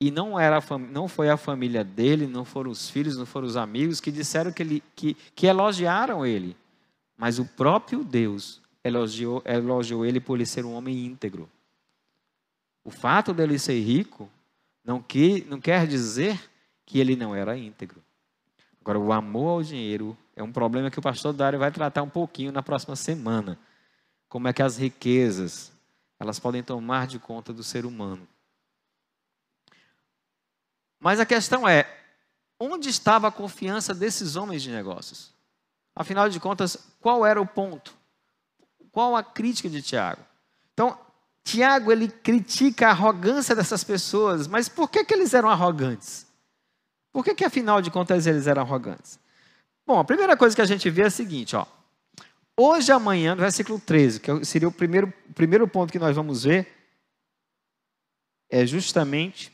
E 0.00 0.10
não, 0.10 0.38
era, 0.38 0.60
não 0.90 1.08
foi 1.08 1.28
a 1.28 1.36
família 1.36 1.84
dele, 1.84 2.26
não 2.26 2.44
foram 2.44 2.70
os 2.70 2.88
filhos, 2.88 3.16
não 3.16 3.26
foram 3.26 3.46
os 3.46 3.56
amigos 3.56 4.00
que 4.00 4.10
disseram 4.10 4.52
que, 4.52 4.62
ele, 4.62 4.82
que, 4.96 5.14
que 5.14 5.46
elogiaram 5.46 6.24
ele. 6.24 6.56
Mas 7.16 7.38
o 7.38 7.44
próprio 7.44 8.02
Deus 8.02 8.61
elogiou, 8.84 9.42
elogiou 9.44 10.04
ele 10.04 10.20
por 10.20 10.36
ele 10.36 10.46
ser 10.46 10.64
um 10.64 10.74
homem 10.74 11.06
íntegro. 11.06 11.48
O 12.84 12.90
fato 12.90 13.32
dele 13.32 13.58
ser 13.58 13.80
rico 13.80 14.28
não, 14.84 15.00
que, 15.00 15.44
não 15.48 15.60
quer 15.60 15.86
dizer 15.86 16.50
que 16.84 16.98
ele 16.98 17.14
não 17.14 17.34
era 17.34 17.56
íntegro. 17.56 18.02
Agora, 18.80 18.98
o 18.98 19.12
amor 19.12 19.48
ao 19.48 19.62
dinheiro 19.62 20.16
é 20.34 20.42
um 20.42 20.50
problema 20.50 20.90
que 20.90 20.98
o 20.98 21.02
pastor 21.02 21.32
Dário 21.32 21.58
vai 21.58 21.70
tratar 21.70 22.02
um 22.02 22.08
pouquinho 22.08 22.50
na 22.50 22.62
próxima 22.62 22.96
semana. 22.96 23.56
Como 24.28 24.48
é 24.48 24.52
que 24.52 24.62
as 24.62 24.76
riquezas 24.76 25.72
elas 26.22 26.38
podem 26.38 26.62
tomar 26.62 27.08
de 27.08 27.18
conta 27.18 27.52
do 27.52 27.64
ser 27.64 27.84
humano. 27.84 28.26
Mas 31.00 31.18
a 31.18 31.26
questão 31.26 31.68
é, 31.68 31.84
onde 32.60 32.88
estava 32.88 33.26
a 33.26 33.32
confiança 33.32 33.92
desses 33.92 34.36
homens 34.36 34.62
de 34.62 34.70
negócios? 34.70 35.34
Afinal 35.96 36.28
de 36.28 36.38
contas, 36.38 36.76
qual 37.00 37.26
era 37.26 37.40
o 37.42 37.46
ponto? 37.46 37.92
Qual 38.92 39.16
a 39.16 39.24
crítica 39.24 39.68
de 39.68 39.82
Tiago? 39.82 40.22
Então, 40.72 40.96
Tiago 41.42 41.90
ele 41.90 42.08
critica 42.08 42.86
a 42.86 42.90
arrogância 42.90 43.56
dessas 43.56 43.82
pessoas, 43.82 44.46
mas 44.46 44.68
por 44.68 44.88
que, 44.88 45.04
que 45.04 45.12
eles 45.12 45.34
eram 45.34 45.48
arrogantes? 45.48 46.26
Por 47.12 47.24
que, 47.24 47.34
que 47.34 47.44
afinal 47.44 47.82
de 47.82 47.90
contas 47.90 48.26
eles 48.26 48.46
eram 48.46 48.62
arrogantes? 48.62 49.18
Bom, 49.86 49.98
a 49.98 50.04
primeira 50.04 50.36
coisa 50.36 50.54
que 50.54 50.62
a 50.62 50.66
gente 50.66 50.88
vê 50.88 51.02
é 51.02 51.06
a 51.06 51.10
seguinte, 51.10 51.56
ó. 51.56 51.66
Hoje 52.56 52.92
amanhã, 52.92 53.34
no 53.34 53.40
versículo 53.40 53.80
13, 53.80 54.20
que 54.20 54.44
seria 54.44 54.68
o 54.68 54.72
primeiro, 54.72 55.12
primeiro 55.34 55.66
ponto 55.66 55.90
que 55.90 55.98
nós 55.98 56.14
vamos 56.14 56.44
ver, 56.44 56.70
é 58.48 58.66
justamente 58.66 59.50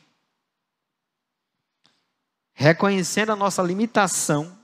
reconhecendo 2.53 3.31
a 3.31 3.37
nossa 3.37 3.63
limitação 3.63 4.57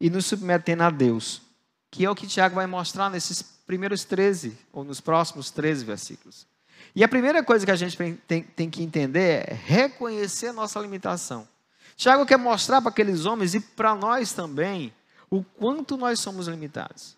e 0.00 0.08
nos 0.08 0.24
submetendo 0.24 0.82
a 0.82 0.90
Deus, 0.90 1.42
que 1.94 2.04
é 2.04 2.10
o 2.10 2.14
que 2.14 2.26
Tiago 2.26 2.56
vai 2.56 2.66
mostrar 2.66 3.08
nesses 3.08 3.40
primeiros 3.40 4.02
13, 4.02 4.58
ou 4.72 4.82
nos 4.82 5.00
próximos 5.00 5.52
13 5.52 5.84
versículos. 5.84 6.44
E 6.92 7.04
a 7.04 7.08
primeira 7.08 7.40
coisa 7.40 7.64
que 7.64 7.70
a 7.70 7.76
gente 7.76 7.96
tem, 8.26 8.42
tem 8.42 8.68
que 8.68 8.82
entender 8.82 9.48
é 9.48 9.54
reconhecer 9.54 10.48
a 10.48 10.52
nossa 10.52 10.80
limitação. 10.80 11.46
Tiago 11.96 12.26
quer 12.26 12.36
mostrar 12.36 12.82
para 12.82 12.90
aqueles 12.90 13.26
homens 13.26 13.54
e 13.54 13.60
para 13.60 13.94
nós 13.94 14.32
também 14.32 14.92
o 15.30 15.44
quanto 15.44 15.96
nós 15.96 16.18
somos 16.18 16.48
limitados. 16.48 17.16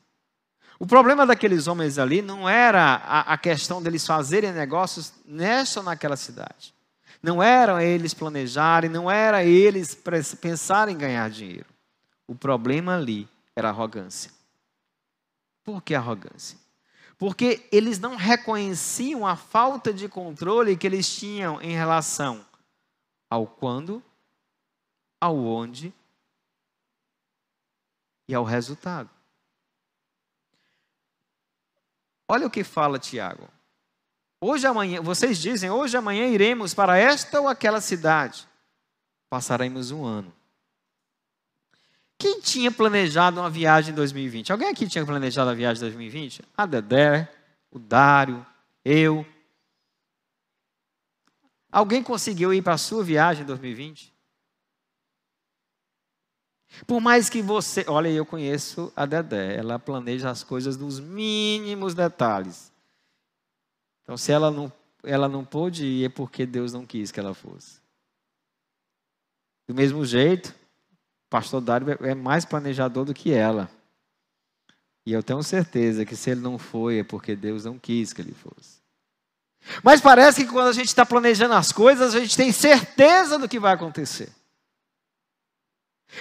O 0.79 0.87
problema 0.87 1.25
daqueles 1.25 1.67
homens 1.67 1.99
ali 1.99 2.21
não 2.21 2.47
era 2.47 2.97
a, 2.97 3.33
a 3.33 3.39
questão 3.39 3.83
deles 3.83 4.07
fazerem 4.07 4.53
negócios 4.53 5.11
nessa 5.25 5.81
ou 5.81 5.87
naquela 5.87 6.17
cidade. 6.17 6.75
Não 7.23 7.43
era 7.43 7.83
eles 7.83 8.13
planejarem, 8.13 8.91
não 8.91 9.11
era 9.11 9.43
eles 9.43 9.97
pensarem 10.39 10.95
em 10.95 10.99
ganhar 10.99 11.31
dinheiro. 11.31 11.65
O 12.27 12.35
problema 12.35 12.95
ali 12.95 13.27
era 13.57 13.71
arrogância. 13.71 14.36
Por 15.67 15.83
que 15.83 15.97
arrogância? 15.97 16.57
Porque 17.19 17.69
eles 17.73 17.99
não 17.99 18.15
reconheciam 18.15 19.27
a 19.27 19.35
falta 19.35 19.93
de 19.93 20.09
controle 20.09 20.77
que 20.77 20.87
eles 20.87 21.13
tinham 21.13 21.61
em 21.61 21.75
relação 21.75 22.47
ao 23.29 23.49
quando, 23.49 24.01
ao 25.21 25.37
onde 25.37 25.93
e 28.29 28.35
ao 28.35 28.45
resultado. 28.45 29.11
Olha 32.29 32.47
o 32.47 32.51
que 32.51 32.63
fala 32.63 32.97
Tiago. 32.97 33.49
Hoje 34.41 34.69
amanhã, 34.69 35.03
vocês 35.03 35.37
dizem, 35.39 35.69
hoje 35.69 35.97
amanhã 35.97 36.29
iremos 36.29 36.75
para 36.75 36.97
esta 36.97 37.41
ou 37.41 37.49
aquela 37.49 37.81
cidade. 37.81 38.47
Passaremos 39.29 39.91
um 39.91 40.05
ano. 40.05 40.33
Quem 42.19 42.41
tinha 42.41 42.71
planejado 42.71 43.41
uma 43.41 43.51
viagem 43.51 43.93
em 43.93 43.95
2020? 43.95 44.51
Alguém 44.51 44.69
aqui 44.69 44.89
tinha 44.89 45.05
planejado 45.05 45.51
a 45.51 45.55
viagem 45.55 45.79
em 45.79 45.87
2020? 45.91 46.43
A 46.57 46.65
Dedé, 46.65 47.31
o 47.71 47.79
Dário, 47.79 48.45
eu. 48.85 49.27
Alguém 51.71 52.03
conseguiu 52.03 52.55
ir 52.55 52.63
para 52.63 52.75
a 52.75 52.79
sua 52.79 53.05
viagem 53.05 53.43
em 53.43 53.47
2020? 53.47 54.15
Por 56.87 57.01
mais 57.01 57.29
que 57.29 57.43
você. 57.43 57.85
Olha, 57.87 58.09
eu 58.09 58.25
conheço 58.25 58.91
a 58.97 59.05
Dedé, 59.05 59.57
ela 59.57 59.79
planeja 59.79 60.31
as 60.31 60.43
coisas 60.43 60.77
nos 60.77 60.99
mínimos 60.99 61.95
detalhes. 61.95 62.73
Então, 64.03 64.17
se 64.17 64.33
ela 64.33 64.51
não, 64.51 64.73
ela 65.03 65.29
não 65.29 65.45
pôde 65.45 65.85
ir, 65.85 66.05
é 66.07 66.09
porque 66.09 66.47
Deus 66.47 66.73
não 66.73 66.87
quis 66.87 67.11
que 67.11 67.21
ela 67.21 67.35
fosse. 67.35 67.81
Do 69.69 69.75
mesmo 69.75 70.05
jeito, 70.05 70.55
o 71.27 71.31
pastor 71.31 71.61
Dário 71.61 71.87
é 72.01 72.15
mais 72.15 72.45
planejador 72.45 73.05
do 73.05 73.15
que 73.15 73.33
ela. 73.33 73.69
E 75.05 75.13
eu 75.13 75.23
tenho 75.23 75.43
certeza 75.43 76.05
que 76.05 76.17
se 76.17 76.31
ele 76.31 76.41
não 76.41 76.59
foi, 76.59 76.99
é 77.01 77.05
porque 77.05 77.37
Deus 77.37 77.65
não 77.65 77.79
quis 77.79 78.13
que 78.13 78.21
ele 78.21 78.35
fosse. 78.35 78.81
Mas 79.83 80.01
parece 80.01 80.45
que 80.45 80.53
quando 80.53 80.69
a 80.69 80.73
gente 80.73 80.89
está 80.89 81.05
planejando 81.05 81.55
as 81.55 81.73
coisas, 81.73 82.15
a 82.15 82.21
gente 82.21 82.37
tem 82.37 82.53
certeza 82.53 83.39
do 83.39 83.49
que 83.49 83.59
vai 83.59 83.75
acontecer. 83.75 84.33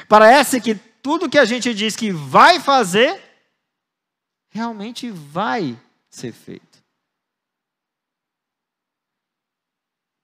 Parece 0.08 0.60
que 0.60 0.76
tudo 0.76 1.30
que 1.30 1.38
a 1.38 1.46
gente 1.46 1.74
diz 1.74 1.96
que 1.96 2.12
vai 2.12 2.60
fazer, 2.60 3.22
realmente 4.50 5.12
vai 5.12 5.80
ser 6.10 6.32
feito. 6.32 6.84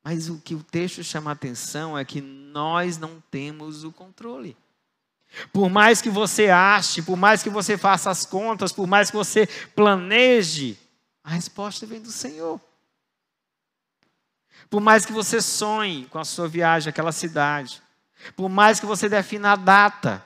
Mas 0.04 0.30
o 0.30 0.40
que 0.40 0.56
o 0.56 0.64
texto 0.64 1.04
chama 1.04 1.32
atenção 1.32 1.96
é 1.96 2.04
que 2.04 2.22
nós 2.22 2.98
não 2.98 3.22
temos 3.30 3.84
o 3.84 3.92
controle. 3.92 4.58
Por 5.54 5.70
mais 5.70 6.02
que 6.02 6.10
você 6.10 6.50
ache, 6.50 7.02
por 7.02 7.16
mais 7.16 7.42
que 7.42 7.50
você 7.50 7.78
faça 7.78 8.10
as 8.10 8.26
contas, 8.26 8.72
por 8.72 8.86
mais 8.86 9.10
que 9.10 9.18
você 9.18 9.48
planeje, 9.76 10.78
a 11.24 11.30
resposta 11.30 11.86
vem 11.86 12.02
do 12.02 12.12
Senhor. 12.12 12.60
Por 14.70 14.82
mais 14.82 15.06
que 15.06 15.12
você 15.12 15.42
sonhe 15.42 16.06
com 16.08 16.20
a 16.20 16.26
sua 16.26 16.48
viagem 16.48 16.90
àquela 16.90 17.12
cidade, 17.12 17.82
por 18.36 18.50
mais 18.50 18.80
que 18.80 18.86
você 18.86 19.08
defina 19.08 19.54
a 19.54 19.56
data, 19.56 20.26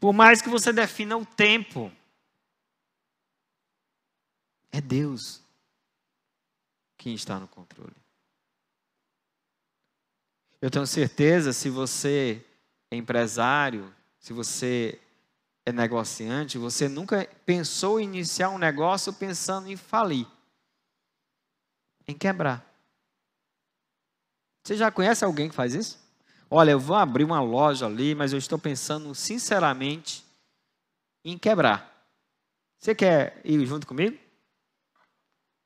por 0.00 0.12
mais 0.12 0.40
que 0.40 0.48
você 0.48 0.72
defina 0.72 1.16
o 1.16 1.24
tempo, 1.24 1.92
é 4.72 4.80
Deus 4.80 5.42
quem 6.96 7.14
está 7.14 7.38
no 7.38 7.48
controle. 7.48 7.94
Eu 10.60 10.70
tenho 10.70 10.86
certeza, 10.86 11.52
se 11.52 11.70
você 11.70 12.44
é 12.90 12.96
empresário, 12.96 13.94
se 14.26 14.32
você 14.32 15.00
é 15.64 15.70
negociante, 15.70 16.58
você 16.58 16.88
nunca 16.88 17.28
pensou 17.46 18.00
em 18.00 18.02
iniciar 18.02 18.50
um 18.50 18.58
negócio 18.58 19.12
pensando 19.12 19.68
em 19.68 19.76
falir, 19.76 20.26
em 22.08 22.12
quebrar. 22.12 22.66
Você 24.64 24.76
já 24.76 24.90
conhece 24.90 25.24
alguém 25.24 25.48
que 25.48 25.54
faz 25.54 25.76
isso? 25.76 26.04
Olha, 26.50 26.72
eu 26.72 26.80
vou 26.80 26.96
abrir 26.96 27.22
uma 27.22 27.40
loja 27.40 27.86
ali, 27.86 28.16
mas 28.16 28.32
eu 28.32 28.38
estou 28.40 28.58
pensando 28.58 29.14
sinceramente 29.14 30.26
em 31.24 31.38
quebrar. 31.38 32.04
Você 32.80 32.96
quer 32.96 33.40
ir 33.44 33.64
junto 33.64 33.86
comigo? 33.86 34.18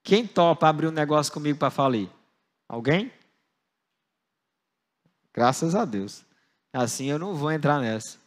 Quem 0.03 0.27
topa 0.27 0.69
abrir 0.69 0.89
um 0.89 0.93
negócio 0.93 1.33
comigo 1.33 1.59
para 1.59 1.71
falir? 1.71 2.11
Alguém? 2.69 3.11
Graças 5.33 5.75
a 5.75 5.87
Deus. 5.87 6.27
Assim 6.75 7.07
eu 7.07 7.19
não 7.19 7.35
vou 7.35 7.51
entrar 7.51 7.81
nessa. 7.81 8.20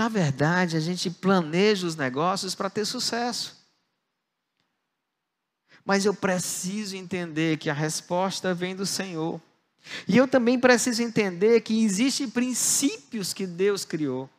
Na 0.00 0.08
verdade, 0.08 0.78
a 0.78 0.80
gente 0.80 1.10
planeja 1.10 1.86
os 1.86 1.94
negócios 1.94 2.54
para 2.54 2.70
ter 2.70 2.86
sucesso. 2.86 3.54
Mas 5.84 6.06
eu 6.06 6.14
preciso 6.14 6.96
entender 6.96 7.58
que 7.58 7.68
a 7.68 7.74
resposta 7.74 8.54
vem 8.54 8.74
do 8.74 8.86
Senhor. 8.86 9.38
E 10.08 10.16
eu 10.16 10.26
também 10.26 10.58
preciso 10.58 11.02
entender 11.02 11.60
que 11.60 11.84
existem 11.84 12.30
princípios 12.30 13.34
que 13.34 13.46
Deus 13.46 13.84
criou. 13.84 14.30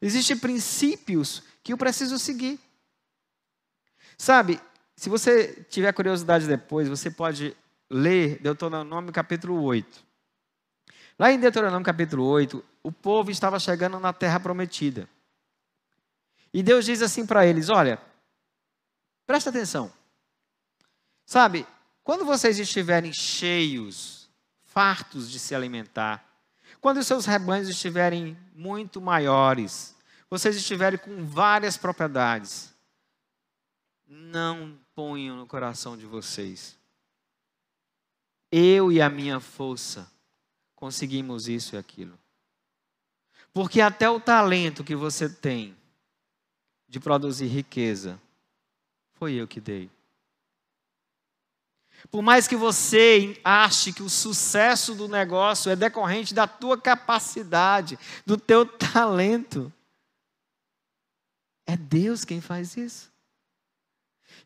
Existem 0.00 0.38
princípios 0.38 1.42
que 1.62 1.74
eu 1.74 1.76
preciso 1.76 2.18
seguir. 2.18 2.58
Sabe, 4.16 4.58
se 4.96 5.10
você 5.10 5.62
tiver 5.68 5.92
curiosidade 5.92 6.46
depois, 6.46 6.88
você 6.88 7.10
pode 7.10 7.54
ler 7.90 8.40
Deuteronômio 8.40 9.12
capítulo 9.12 9.62
8. 9.62 10.08
Lá 11.18 11.30
em 11.30 11.38
Deuteronômio 11.38 11.84
capítulo 11.84 12.24
8, 12.24 12.64
o 12.88 12.92
povo 12.92 13.30
estava 13.30 13.60
chegando 13.60 14.00
na 14.00 14.14
terra 14.14 14.40
prometida. 14.40 15.06
E 16.54 16.62
Deus 16.62 16.86
diz 16.86 17.02
assim 17.02 17.26
para 17.26 17.46
eles: 17.46 17.68
Olha, 17.68 18.00
presta 19.26 19.50
atenção. 19.50 19.92
Sabe, 21.26 21.66
quando 22.02 22.24
vocês 22.24 22.58
estiverem 22.58 23.12
cheios, 23.12 24.30
fartos 24.64 25.30
de 25.30 25.38
se 25.38 25.54
alimentar, 25.54 26.24
quando 26.80 26.96
os 26.96 27.06
seus 27.06 27.26
rebanhos 27.26 27.68
estiverem 27.68 28.38
muito 28.54 29.02
maiores, 29.02 29.94
vocês 30.30 30.56
estiverem 30.56 30.98
com 30.98 31.26
várias 31.26 31.76
propriedades, 31.76 32.72
não 34.06 34.78
ponham 34.94 35.36
no 35.36 35.46
coração 35.46 35.94
de 35.94 36.06
vocês. 36.06 36.78
Eu 38.50 38.90
e 38.90 39.02
a 39.02 39.10
minha 39.10 39.40
força 39.40 40.10
conseguimos 40.74 41.48
isso 41.48 41.74
e 41.74 41.78
aquilo. 41.78 42.18
Porque 43.52 43.80
até 43.80 44.08
o 44.08 44.20
talento 44.20 44.84
que 44.84 44.94
você 44.94 45.28
tem 45.28 45.76
de 46.88 46.98
produzir 46.98 47.46
riqueza, 47.46 48.20
foi 49.14 49.34
eu 49.34 49.46
que 49.46 49.60
dei. 49.60 49.90
Por 52.10 52.22
mais 52.22 52.46
que 52.46 52.56
você 52.56 53.38
ache 53.44 53.92
que 53.92 54.02
o 54.02 54.08
sucesso 54.08 54.94
do 54.94 55.08
negócio 55.08 55.70
é 55.70 55.76
decorrente 55.76 56.32
da 56.32 56.46
tua 56.46 56.80
capacidade, 56.80 57.98
do 58.24 58.36
teu 58.36 58.64
talento, 58.78 59.72
é 61.66 61.76
Deus 61.76 62.24
quem 62.24 62.40
faz 62.40 62.76
isso. 62.76 63.12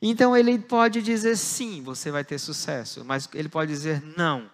Então 0.01 0.37
ele 0.37 0.59
pode 0.59 1.03
dizer 1.03 1.37
sim, 1.37 1.83
você 1.83 2.11
vai 2.11 2.25
ter 2.25 2.39
sucesso, 2.39 3.05
mas 3.05 3.29
ele 3.35 3.49
pode 3.49 3.71
dizer 3.71 4.03
não, 4.17 4.51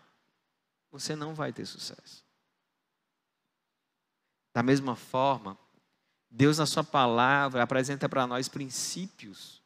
você 0.91 1.17
não 1.17 1.35
vai 1.35 1.53
ter 1.53 1.65
sucesso. 1.65 2.28
Da 4.59 4.63
mesma 4.65 4.97
forma, 4.97 5.57
Deus 6.29 6.59
na 6.59 6.67
sua 6.67 6.83
palavra 6.83 7.63
apresenta 7.63 8.09
para 8.09 8.27
nós 8.27 8.49
princípios 8.49 9.63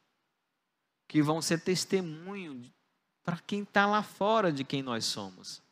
que 1.09 1.23
vão 1.23 1.41
ser 1.41 1.61
testemunho 1.63 2.71
para 3.25 3.39
quem 3.39 3.63
está 3.63 3.87
lá 3.87 4.03
fora 4.03 4.53
de 4.53 4.65
quem 4.65 4.83
nós 4.83 5.07
somos. 5.07 5.63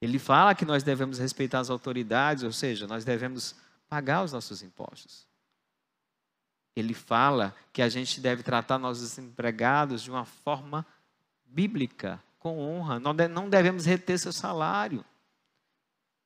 Ele 0.00 0.18
fala 0.18 0.54
que 0.54 0.64
nós 0.64 0.82
devemos 0.82 1.18
respeitar 1.18 1.58
as 1.58 1.68
autoridades, 1.68 2.44
ou 2.44 2.50
seja, 2.50 2.86
nós 2.86 3.04
devemos 3.04 3.54
pagar 3.90 4.24
os 4.24 4.32
nossos 4.32 4.62
impostos. 4.62 5.26
Ele 6.74 6.94
fala 6.94 7.54
que 7.74 7.82
a 7.82 7.90
gente 7.90 8.22
deve 8.22 8.42
tratar 8.42 8.78
nossos 8.78 9.18
empregados 9.18 10.00
de 10.00 10.10
uma 10.10 10.24
forma 10.24 10.86
bíblica, 11.44 12.24
com 12.38 12.58
honra. 12.58 12.98
Não 12.98 13.50
devemos 13.50 13.84
reter 13.84 14.18
seu 14.18 14.32
salário. 14.32 15.04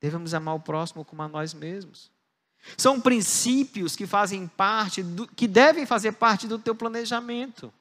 Devemos 0.05 0.35
amar 0.35 0.55
o 0.55 0.61
próximo 0.61 1.03
como 1.03 1.23
a 1.23 1.29
nós 1.29 1.55
mesmos. 1.55 2.11
São 2.77 3.01
princípios 3.01 3.97
que 3.97 4.07
fazem 4.07 4.47
parte, 4.47 5.03
do, 5.03 5.27
que 5.27 5.49
devem 5.49 5.87
fazer 5.87 6.13
parte 6.13 6.47
do 6.47 6.59
teu 6.59 6.75
planejamento. 6.75 7.73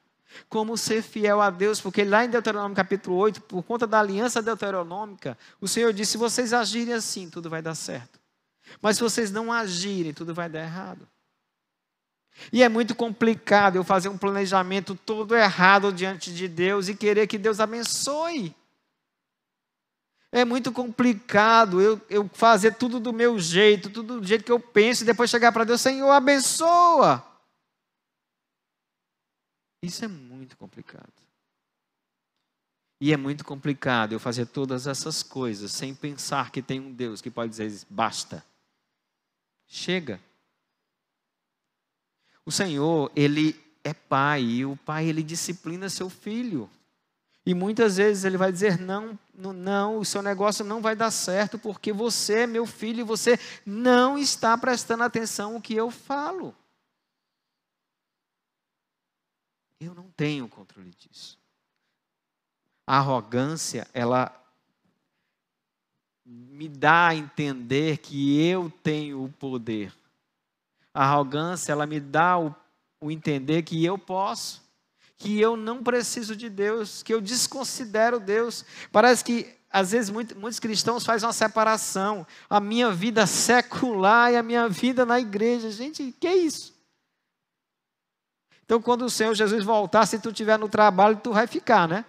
Como 0.47 0.77
ser 0.77 1.01
fiel 1.01 1.41
a 1.41 1.49
Deus, 1.49 1.81
porque 1.81 2.05
lá 2.05 2.23
em 2.23 2.29
Deuteronômio 2.29 2.77
capítulo 2.77 3.17
8, 3.17 3.41
por 3.41 3.61
conta 3.63 3.85
da 3.85 3.99
aliança 3.99 4.41
deuteronômica, 4.41 5.37
o 5.59 5.67
Senhor 5.67 5.91
disse: 5.91 6.13
se 6.13 6.17
vocês 6.17 6.53
agirem 6.53 6.93
assim, 6.93 7.29
tudo 7.29 7.49
vai 7.49 7.61
dar 7.61 7.75
certo. 7.75 8.17
Mas 8.81 8.95
se 8.95 9.03
vocês 9.03 9.29
não 9.29 9.51
agirem, 9.51 10.13
tudo 10.13 10.33
vai 10.33 10.47
dar 10.47 10.61
errado. 10.61 11.05
E 12.53 12.63
é 12.63 12.69
muito 12.69 12.95
complicado 12.95 13.75
eu 13.75 13.83
fazer 13.83 14.07
um 14.07 14.17
planejamento 14.17 14.95
todo 14.95 15.35
errado 15.35 15.91
diante 15.91 16.33
de 16.33 16.47
Deus 16.47 16.87
e 16.87 16.95
querer 16.95 17.27
que 17.27 17.37
Deus 17.37 17.59
abençoe. 17.59 18.55
É 20.35 20.43
muito 20.43 20.71
complicado 20.71 21.79
eu, 21.79 22.01
eu 22.09 22.27
fazer 22.27 22.73
tudo 22.73 22.99
do 22.99 23.13
meu 23.13 23.39
jeito, 23.39 23.87
tudo 23.87 24.19
do 24.19 24.25
jeito 24.25 24.43
que 24.43 24.51
eu 24.51 24.59
penso, 24.59 25.03
e 25.03 25.05
depois 25.05 25.29
chegar 25.29 25.51
para 25.51 25.63
Deus, 25.63 25.79
Senhor, 25.79 26.09
abençoa. 26.09 27.23
Isso 29.83 30.03
é 30.03 30.07
muito 30.07 30.57
complicado. 30.57 31.13
E 32.99 33.13
é 33.13 33.17
muito 33.17 33.45
complicado 33.45 34.13
eu 34.13 34.19
fazer 34.19 34.47
todas 34.47 34.87
essas 34.87 35.21
coisas 35.21 35.71
sem 35.71 35.93
pensar 35.93 36.49
que 36.49 36.63
tem 36.63 36.79
um 36.79 36.91
Deus 36.91 37.21
que 37.21 37.29
pode 37.29 37.51
dizer: 37.51 37.85
basta, 37.87 38.43
chega. 39.67 40.19
O 42.43 42.51
Senhor, 42.51 43.11
ele 43.15 43.55
é 43.83 43.93
pai, 43.93 44.41
e 44.41 44.65
o 44.65 44.75
pai 44.77 45.05
ele 45.05 45.21
disciplina 45.21 45.89
seu 45.89 46.09
filho. 46.09 46.67
E 47.45 47.53
muitas 47.53 47.97
vezes 47.97 48.23
ele 48.23 48.37
vai 48.37 48.51
dizer: 48.51 48.79
não, 48.79 49.17
não, 49.33 49.97
o 49.97 50.05
seu 50.05 50.21
negócio 50.21 50.63
não 50.63 50.81
vai 50.81 50.95
dar 50.95 51.11
certo, 51.11 51.59
porque 51.59 51.91
você 51.91 52.47
meu 52.47 52.65
filho 52.65 53.05
você 53.05 53.37
não 53.65 54.17
está 54.17 54.57
prestando 54.57 55.03
atenção 55.03 55.53
no 55.53 55.61
que 55.61 55.73
eu 55.73 55.91
falo. 55.91 56.55
Eu 59.79 59.93
não 59.93 60.09
tenho 60.11 60.47
controle 60.47 60.91
disso. 60.91 61.37
A 62.87 62.97
arrogância, 62.97 63.87
ela 63.93 64.33
me 66.25 66.69
dá 66.69 67.07
a 67.07 67.15
entender 67.15 67.97
que 67.97 68.41
eu 68.41 68.69
tenho 68.81 69.23
o 69.23 69.29
poder. 69.29 69.93
A 70.93 71.03
arrogância, 71.03 71.73
ela 71.73 71.85
me 71.85 71.99
dá 71.99 72.37
o, 72.39 72.55
o 73.01 73.11
entender 73.11 73.63
que 73.63 73.83
eu 73.83 73.97
posso, 73.97 74.62
que 75.23 75.39
eu 75.39 75.55
não 75.55 75.81
preciso 75.81 76.35
de 76.35 76.49
Deus, 76.49 77.01
que 77.01 77.13
eu 77.13 77.21
desconsidero 77.21 78.19
Deus. 78.19 78.65
Parece 78.91 79.23
que 79.23 79.57
às 79.69 79.91
vezes 79.91 80.09
muitos, 80.09 80.35
muitos 80.35 80.59
cristãos 80.59 81.05
fazem 81.05 81.25
uma 81.25 81.31
separação, 81.31 82.27
a 82.49 82.59
minha 82.59 82.91
vida 82.91 83.25
secular 83.25 84.33
e 84.33 84.35
a 84.35 84.43
minha 84.43 84.67
vida 84.67 85.05
na 85.05 85.21
igreja. 85.21 85.71
Gente, 85.71 86.13
que 86.19 86.27
é 86.27 86.35
isso? 86.35 86.73
Então, 88.65 88.81
quando 88.81 89.05
o 89.05 89.09
Senhor 89.09 89.33
Jesus 89.33 89.63
voltar, 89.63 90.05
se 90.05 90.19
tu 90.19 90.27
estiver 90.27 90.59
no 90.59 90.67
trabalho, 90.67 91.15
tu 91.15 91.31
vai 91.31 91.47
ficar, 91.47 91.87
né? 91.87 92.03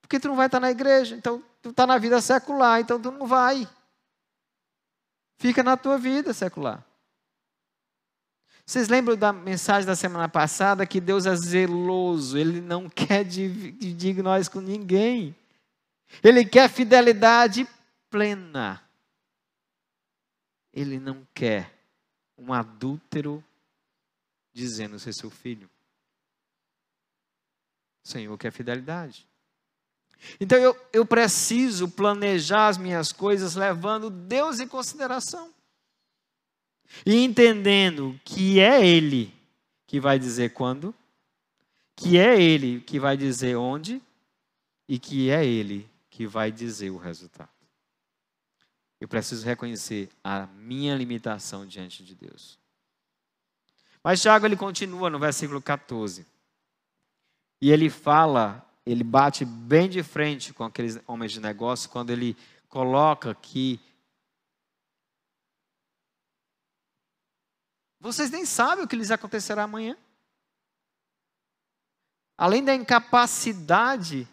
Porque 0.00 0.18
tu 0.18 0.28
não 0.28 0.36
vai 0.36 0.46
estar 0.46 0.58
na 0.58 0.70
igreja, 0.70 1.14
então 1.14 1.44
tu 1.60 1.68
está 1.68 1.86
na 1.86 1.98
vida 1.98 2.18
secular, 2.22 2.80
então 2.80 2.98
tu 2.98 3.10
não 3.10 3.26
vai. 3.26 3.68
Fica 5.36 5.62
na 5.62 5.76
tua 5.76 5.98
vida 5.98 6.32
secular. 6.32 6.82
Vocês 8.66 8.88
lembram 8.88 9.16
da 9.16 9.32
mensagem 9.32 9.86
da 9.86 9.94
semana 9.94 10.28
passada 10.28 10.84
que 10.84 11.00
Deus 11.00 11.24
é 11.24 11.36
zeloso, 11.36 12.36
Ele 12.36 12.60
não 12.60 12.88
quer 12.90 13.24
dividir 13.24 14.20
nós 14.22 14.48
com 14.48 14.60
ninguém. 14.60 15.34
Ele 16.22 16.44
quer 16.44 16.68
fidelidade 16.68 17.66
plena. 18.10 18.82
ele 20.72 20.98
não 20.98 21.26
quer 21.34 21.72
um 22.38 22.52
adúltero 22.52 23.42
dizendo 24.52 24.98
ser 24.98 25.12
seu 25.12 25.30
filho. 25.30 25.68
O 28.04 28.08
Senhor 28.08 28.38
quer 28.38 28.52
fidelidade. 28.52 29.26
Então 30.40 30.58
eu, 30.58 30.76
eu 30.92 31.04
preciso 31.04 31.88
planejar 31.88 32.68
as 32.68 32.78
minhas 32.78 33.12
coisas 33.12 33.54
levando 33.54 34.10
Deus 34.10 34.60
em 34.60 34.68
consideração. 34.68 35.52
E 37.04 37.16
entendendo 37.16 38.18
que 38.24 38.60
é 38.60 38.86
Ele 38.86 39.34
que 39.86 40.00
vai 40.00 40.18
dizer 40.18 40.52
quando, 40.52 40.94
que 41.94 42.18
é 42.18 42.40
Ele 42.40 42.80
que 42.80 42.98
vai 42.98 43.16
dizer 43.16 43.56
onde 43.56 44.02
e 44.88 44.98
que 44.98 45.30
é 45.30 45.44
Ele 45.44 45.88
que 46.10 46.26
vai 46.26 46.50
dizer 46.50 46.90
o 46.90 46.96
resultado. 46.96 47.50
Eu 49.00 49.08
preciso 49.08 49.44
reconhecer 49.44 50.08
a 50.24 50.46
minha 50.46 50.94
limitação 50.94 51.66
diante 51.66 52.02
de 52.02 52.14
Deus. 52.14 52.58
Mas 54.02 54.22
Tiago 54.22 54.46
ele 54.46 54.56
continua 54.56 55.10
no 55.10 55.18
versículo 55.18 55.60
14. 55.60 56.24
E 57.60 57.70
ele 57.70 57.90
fala, 57.90 58.64
ele 58.86 59.02
bate 59.02 59.44
bem 59.44 59.88
de 59.88 60.02
frente 60.02 60.52
com 60.52 60.64
aqueles 60.64 60.98
homens 61.06 61.32
de 61.32 61.40
negócio 61.40 61.90
quando 61.90 62.10
ele 62.10 62.36
coloca 62.68 63.34
que 63.34 63.80
vocês 68.06 68.30
nem 68.30 68.44
sabem 68.44 68.84
o 68.84 68.88
que 68.88 68.96
lhes 68.96 69.10
acontecerá 69.10 69.64
amanhã. 69.64 69.96
Além 72.38 72.62
da 72.62 72.74
incapacidade 72.74 74.28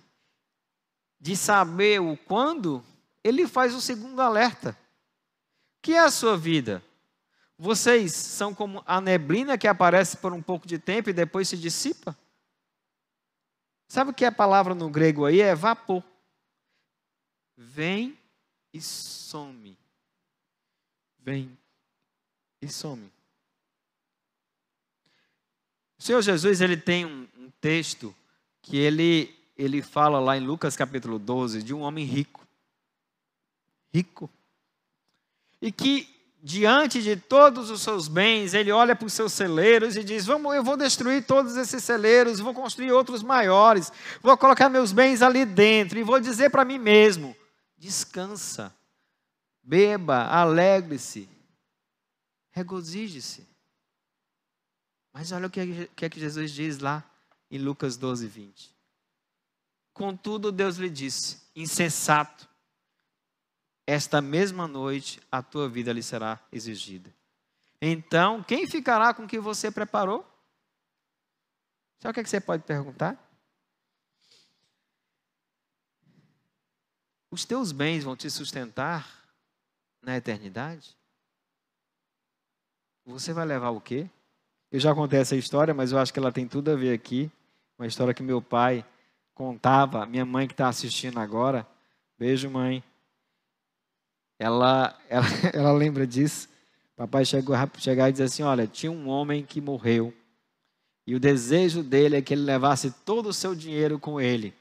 de 1.20 1.36
saber 1.36 2.00
o 2.02 2.16
quando, 2.16 2.84
ele 3.24 3.48
faz 3.48 3.74
o 3.74 3.82
segundo 3.82 4.22
alerta. 4.22 4.78
Que 5.82 5.94
é 5.94 6.00
a 6.00 6.12
sua 6.12 6.38
vida? 6.38 6.84
Vocês 7.58 8.14
são 8.14 8.54
como 8.54 8.84
a 8.86 9.00
neblina 9.00 9.58
que 9.58 9.68
aparece 9.68 10.18
por 10.18 10.34
um 10.34 10.42
pouco 10.42 10.68
de 10.68 10.78
tempo 10.78 11.10
e 11.10 11.14
depois 11.14 11.48
se 11.48 11.58
dissipa? 11.58 12.18
Sabe 13.88 14.12
o 14.12 14.14
que 14.14 14.26
é 14.26 14.28
a 14.28 14.32
palavra 14.32 14.76
no 14.76 14.90
grego 14.90 15.26
aí? 15.26 15.40
É 15.40 15.56
vapor. 15.56 16.04
Vem 17.56 18.18
e 18.74 18.82
some. 18.82 19.78
Vem 21.20 21.58
e 22.62 22.68
some. 22.68 23.12
O 26.04 26.06
Senhor 26.06 26.22
Jesus 26.22 26.60
ele 26.60 26.76
tem 26.76 27.06
um, 27.06 27.26
um 27.40 27.50
texto 27.62 28.14
que 28.62 28.76
ele, 28.76 29.34
ele 29.58 29.82
fala 29.82 30.20
lá 30.20 30.36
em 30.36 30.42
Lucas 30.42 30.76
capítulo 30.76 31.18
12 31.18 31.64
de 31.64 31.74
um 31.74 31.80
homem 31.80 32.04
rico. 32.04 32.46
Rico. 33.94 34.30
E 35.62 35.72
que 35.72 36.14
diante 36.42 37.02
de 37.02 37.16
todos 37.16 37.70
os 37.70 37.82
seus 37.82 38.10
bens, 38.10 38.54
ele 38.54 38.70
olha 38.70 38.98
para 38.98 39.06
os 39.06 39.14
seus 39.14 39.32
celeiros 39.32 39.96
e 39.96 40.04
diz: 40.04 40.26
Vamos, 40.26 40.54
eu 40.54 40.62
vou 40.62 40.76
destruir 40.76 41.26
todos 41.26 41.56
esses 41.56 41.82
celeiros, 41.82 42.42
vou 42.42 42.54
construir 42.54 42.92
outros 42.92 43.24
maiores, 43.24 43.90
vou 44.22 44.36
colocar 44.36 44.68
meus 44.68 44.92
bens 44.92 45.22
ali 45.22 45.46
dentro 45.46 45.98
e 45.98 46.04
vou 46.04 46.20
dizer 46.20 46.50
para 46.50 46.66
mim 46.66 46.80
mesmo: 46.80 47.34
descansa, 47.78 48.76
beba, 49.64 50.26
alegre-se, 50.26 51.30
regozije-se. 52.52 53.53
Mas 55.14 55.32
olha 55.32 55.46
o 55.46 55.50
que 55.50 55.60
é, 55.60 56.10
que 56.10 56.20
Jesus 56.20 56.52
diz 56.52 56.80
lá 56.80 57.04
em 57.50 57.60
Lucas 57.60 57.96
12, 57.96 58.28
20. 58.28 58.76
Contudo, 59.94 60.52
Deus 60.52 60.78
lhe 60.78 60.90
disse: 60.90 61.40
insensato 61.56 62.50
esta 63.86 64.22
mesma 64.22 64.68
noite 64.68 65.22
a 65.32 65.44
tua 65.44 65.70
vida 65.70 65.94
lhe 65.94 66.02
será 66.02 66.40
exigida. 66.52 67.14
Então, 67.82 68.42
quem 68.42 68.66
ficará 68.66 69.14
com 69.14 69.26
o 69.26 69.28
que 69.28 69.40
você 69.40 69.70
preparou? 69.70 70.26
Sabe 72.00 72.12
o 72.12 72.14
que, 72.14 72.20
é 72.22 72.24
que 72.24 72.30
você 72.30 72.42
pode 72.42 72.64
perguntar? 72.64 73.18
Os 77.30 77.46
teus 77.46 77.72
bens 77.72 78.04
vão 78.04 78.16
te 78.16 78.30
sustentar 78.30 79.08
na 80.02 80.16
eternidade? 80.16 80.98
Você 83.06 83.34
vai 83.34 83.46
levar 83.46 83.72
o 83.72 83.82
quê? 83.82 84.10
Eu 84.74 84.80
já 84.80 84.96
contei 84.96 85.20
essa 85.20 85.36
história, 85.36 85.72
mas 85.72 85.92
eu 85.92 86.00
acho 86.00 86.12
que 86.12 86.18
ela 86.18 86.32
tem 86.32 86.48
tudo 86.48 86.72
a 86.72 86.76
ver 86.76 86.96
aqui. 86.96 87.32
Uma 87.78 87.86
história 87.86 88.12
que 88.12 88.24
meu 88.24 88.42
pai 88.42 88.84
contava, 89.36 90.04
minha 90.08 90.26
mãe 90.26 90.48
que 90.48 90.54
está 90.54 90.68
assistindo 90.68 91.20
agora. 91.20 91.64
Beijo, 92.18 92.50
mãe 92.50 92.84
ela, 94.40 94.98
ela, 95.08 95.26
ela 95.54 95.72
lembra 95.72 96.08
disso. 96.08 96.50
Papai 96.96 97.24
chegou 97.24 97.56
chegar 97.78 98.10
e 98.10 98.14
dizer 98.14 98.24
assim: 98.24 98.42
Olha, 98.42 98.66
tinha 98.66 98.92
um 98.92 99.08
homem 99.08 99.44
que 99.44 99.62
morreu. 99.62 100.12
E 101.06 101.14
o 101.14 101.20
desejo 101.20 101.84
dele 101.84 102.18
é 102.18 102.22
que 102.24 102.34
ele 102.34 102.42
levasse 102.42 102.90
todo 103.06 103.30
o 103.30 103.34
seu 103.34 103.54
dinheiro 103.54 104.00
com 104.00 104.20
ele. 104.20 104.56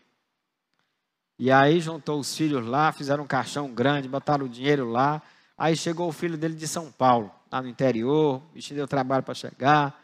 E 1.38 1.50
aí 1.50 1.80
juntou 1.80 2.20
os 2.20 2.36
filhos 2.36 2.66
lá, 2.66 2.92
fizeram 2.92 3.24
um 3.24 3.26
caixão 3.26 3.72
grande, 3.72 4.08
botaram 4.08 4.44
o 4.44 4.48
dinheiro 4.48 4.90
lá. 4.90 5.22
Aí 5.56 5.74
chegou 5.74 6.06
o 6.06 6.12
filho 6.12 6.36
dele 6.36 6.54
de 6.54 6.68
São 6.68 6.92
Paulo, 6.92 7.30
lá 7.50 7.62
no 7.62 7.68
interior, 7.68 8.42
o 8.50 8.54
bichinho 8.54 8.76
deu 8.76 8.86
trabalho 8.86 9.22
para 9.22 9.32
chegar. 9.32 10.01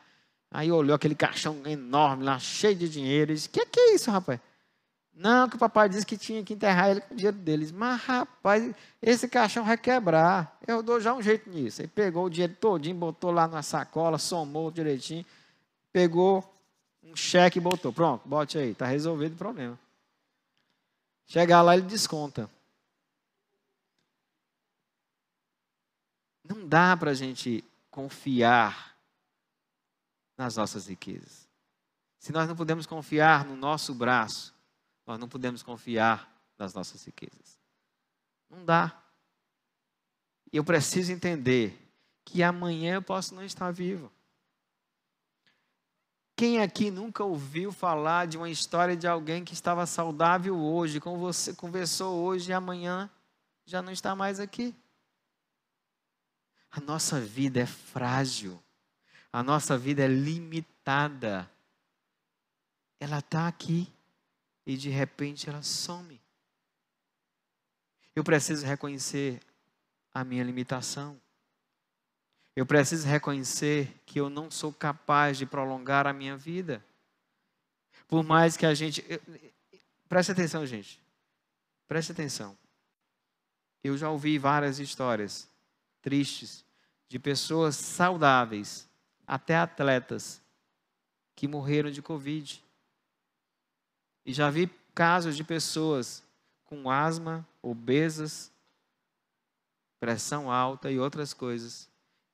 Aí 0.50 0.72
olhou 0.72 0.94
aquele 0.94 1.14
caixão 1.14 1.60
enorme 1.66 2.24
lá, 2.24 2.38
cheio 2.38 2.74
de 2.74 2.88
dinheiro, 2.88 3.32
e 3.32 3.34
disse: 3.34 3.48
Que 3.48 3.66
que 3.66 3.78
é 3.78 3.94
isso, 3.94 4.10
rapaz? 4.10 4.40
Não, 5.18 5.48
que 5.48 5.56
o 5.56 5.58
papai 5.58 5.88
disse 5.88 6.06
que 6.06 6.16
tinha 6.16 6.44
que 6.44 6.54
enterrar 6.54 6.90
ele 6.90 7.00
com 7.00 7.12
o 7.12 7.16
dinheiro 7.16 7.36
deles. 7.36 7.72
Mas, 7.72 8.00
rapaz, 8.02 8.72
esse 9.02 9.26
caixão 9.26 9.64
vai 9.64 9.76
quebrar. 9.76 10.56
Eu 10.64 10.80
dou 10.80 11.00
já 11.00 11.12
um 11.12 11.20
jeito 11.20 11.50
nisso. 11.50 11.82
Ele 11.82 11.88
pegou 11.88 12.26
o 12.26 12.30
dinheiro 12.30 12.54
todinho, 12.54 12.94
botou 12.94 13.32
lá 13.32 13.48
na 13.48 13.60
sacola, 13.60 14.16
somou 14.16 14.70
direitinho, 14.70 15.26
pegou 15.92 16.48
um 17.02 17.16
cheque 17.16 17.58
e 17.58 17.60
botou. 17.60 17.92
Pronto, 17.92 18.28
bote 18.28 18.58
aí, 18.58 18.70
está 18.70 18.86
resolvido 18.86 19.32
o 19.32 19.36
problema. 19.38 19.76
Chegar 21.26 21.62
lá, 21.62 21.76
ele 21.76 21.86
desconta. 21.86 22.48
Não 26.44 26.66
dá 26.66 26.96
para 26.96 27.10
a 27.10 27.14
gente 27.14 27.64
confiar 27.90 28.87
nas 30.38 30.56
nossas 30.56 30.86
riquezas. 30.86 31.48
Se 32.18 32.32
nós 32.32 32.48
não 32.48 32.54
podemos 32.54 32.86
confiar 32.86 33.44
no 33.44 33.56
nosso 33.56 33.92
braço, 33.92 34.54
nós 35.04 35.18
não 35.18 35.28
podemos 35.28 35.62
confiar 35.62 36.32
nas 36.56 36.72
nossas 36.72 37.04
riquezas. 37.04 37.58
Não 38.48 38.64
dá. 38.64 39.02
Eu 40.52 40.64
preciso 40.64 41.12
entender 41.12 41.76
que 42.24 42.42
amanhã 42.42 42.94
eu 42.94 43.02
posso 43.02 43.34
não 43.34 43.44
estar 43.44 43.70
vivo. 43.72 44.10
Quem 46.36 46.62
aqui 46.62 46.90
nunca 46.90 47.24
ouviu 47.24 47.72
falar 47.72 48.26
de 48.28 48.36
uma 48.36 48.48
história 48.48 48.96
de 48.96 49.08
alguém 49.08 49.44
que 49.44 49.54
estava 49.54 49.84
saudável 49.86 50.56
hoje, 50.56 51.00
com 51.00 51.18
você 51.18 51.52
conversou 51.52 52.22
hoje 52.22 52.50
e 52.50 52.54
amanhã 52.54 53.10
já 53.66 53.82
não 53.82 53.90
está 53.90 54.14
mais 54.14 54.38
aqui? 54.38 54.72
A 56.70 56.80
nossa 56.80 57.20
vida 57.20 57.60
é 57.60 57.66
frágil. 57.66 58.62
A 59.32 59.42
nossa 59.42 59.76
vida 59.76 60.04
é 60.04 60.08
limitada. 60.08 61.50
Ela 63.00 63.18
está 63.18 63.46
aqui 63.46 63.92
e 64.66 64.76
de 64.76 64.88
repente 64.88 65.48
ela 65.48 65.62
some. 65.62 66.20
Eu 68.14 68.24
preciso 68.24 68.66
reconhecer 68.66 69.40
a 70.12 70.24
minha 70.24 70.42
limitação. 70.42 71.20
Eu 72.56 72.66
preciso 72.66 73.06
reconhecer 73.06 73.94
que 74.04 74.18
eu 74.18 74.28
não 74.28 74.50
sou 74.50 74.72
capaz 74.72 75.38
de 75.38 75.46
prolongar 75.46 76.06
a 76.06 76.12
minha 76.12 76.36
vida. 76.36 76.84
Por 78.08 78.24
mais 78.24 78.56
que 78.56 78.66
a 78.66 78.74
gente. 78.74 79.04
Preste 80.08 80.32
atenção, 80.32 80.66
gente. 80.66 81.00
Preste 81.86 82.10
atenção. 82.10 82.58
Eu 83.84 83.96
já 83.96 84.10
ouvi 84.10 84.38
várias 84.38 84.80
histórias 84.80 85.48
tristes 86.02 86.64
de 87.08 87.18
pessoas 87.18 87.76
saudáveis, 87.76 88.87
até 89.28 89.58
atletas, 89.58 90.40
que 91.36 91.46
morreram 91.46 91.90
de 91.90 92.00
Covid. 92.00 92.64
E 94.24 94.32
já 94.32 94.48
vi 94.48 94.66
casos 94.94 95.36
de 95.36 95.44
pessoas 95.44 96.24
com 96.64 96.90
asma, 96.90 97.46
obesas, 97.62 98.50
pressão 100.00 100.50
alta 100.50 100.90
e 100.90 100.98
outras 100.98 101.34
coisas, 101.34 101.90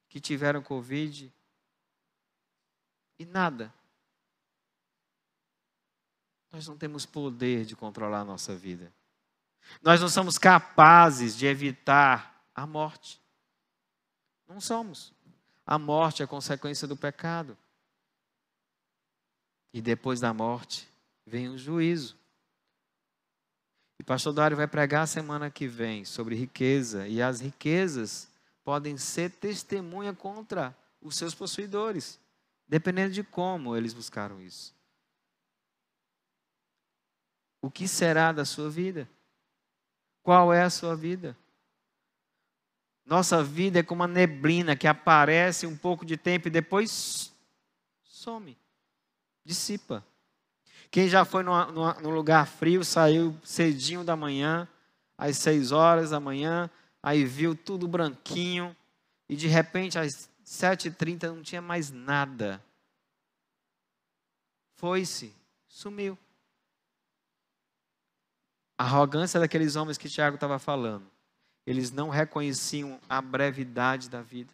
que 0.09 0.21
tiveram 0.21 0.63
Covid 0.63 1.33
e 3.19 3.25
nada. 3.27 3.75
Nós 6.53 6.69
não 6.69 6.79
temos 6.79 7.05
poder 7.05 7.65
de 7.65 7.75
controlar 7.75 8.21
a 8.21 8.25
nossa 8.25 8.55
vida. 8.55 8.95
Nós 9.83 10.01
não 10.01 10.09
somos 10.09 10.39
capazes 10.39 11.37
de 11.37 11.47
evitar 11.47 12.47
a 12.55 12.65
morte. 12.65 13.21
Não 14.47 14.61
somos. 14.61 15.13
A 15.67 15.79
morte 15.79 16.23
é 16.23 16.27
consequência 16.27 16.87
do 16.87 16.97
pecado. 16.97 17.57
E 19.73 19.81
depois 19.81 20.21
da 20.21 20.33
morte, 20.33 20.89
vem 21.27 21.49
o 21.49 21.59
juízo. 21.59 22.17
E 23.99 24.05
pastor 24.05 24.33
Dário 24.33 24.57
vai 24.57 24.69
pregar 24.69 25.09
semana 25.09 25.51
que 25.51 25.67
vem 25.67 26.05
sobre 26.05 26.35
riqueza. 26.35 27.09
E 27.09 27.23
as 27.23 27.41
riquezas 27.41 28.29
podem 28.63 28.97
ser 28.97 29.31
testemunha 29.31 30.15
contra 30.15 30.77
os 31.01 31.17
seus 31.17 31.35
possuidores, 31.35 32.19
dependendo 32.67 33.13
de 33.13 33.23
como 33.23 33.77
eles 33.77 33.93
buscaram 33.93 34.41
isso. 34.41 34.75
O 37.61 37.71
que 37.71 37.89
será 37.89 38.33
da 38.33 38.45
sua 38.45 38.69
vida? 38.69 39.09
Qual 40.23 40.53
é 40.53 40.63
a 40.63 40.71
sua 40.71 40.95
vida? 40.95 41.37
Nossa 43.05 43.43
vida 43.43 43.81
é 43.81 43.83
como 43.83 44.03
uma 44.03 44.09
neblina 44.09 44.75
que 44.75 44.87
aparece 44.87 45.67
um 45.67 45.77
pouco 45.77 46.07
de 46.07 46.17
tempo 46.17 46.49
e 46.49 46.51
depois 46.51 47.33
some, 48.03 48.57
dissipa. 49.45 50.05
Quem 50.91 51.09
já 51.09 51.25
foi 51.25 51.43
num 51.43 52.15
lugar 52.15 52.47
frio, 52.47 52.85
saiu 52.85 53.37
cedinho 53.43 54.05
da 54.05 54.17
manhã, 54.17 54.67
às 55.19 55.37
seis 55.37 55.73
horas 55.73 56.11
da 56.11 56.21
manhã, 56.21 56.71
aí 57.03 57.25
viu 57.25 57.55
tudo 57.55 57.87
branquinho, 57.89 58.75
e 59.29 59.37
de 59.37 59.49
repente 59.49 59.99
às 59.99 60.31
sete 60.43 60.89
e 60.89 60.91
trinta 60.91 61.31
não 61.31 61.43
tinha 61.43 61.61
mais 61.61 61.91
nada. 61.91 62.63
Foi-se, 64.77 65.35
sumiu. 65.69 66.19
A 68.79 68.85
arrogância 68.85 69.39
daqueles 69.39 69.77
homens 69.77 69.99
que 69.99 70.09
Tiago 70.09 70.37
estava 70.37 70.59
falando. 70.59 71.14
Eles 71.67 71.91
não 71.91 72.09
reconheciam 72.11 73.01
a 73.09 73.23
brevidade 73.23 74.11
da 74.11 74.21
vida, 74.21 74.53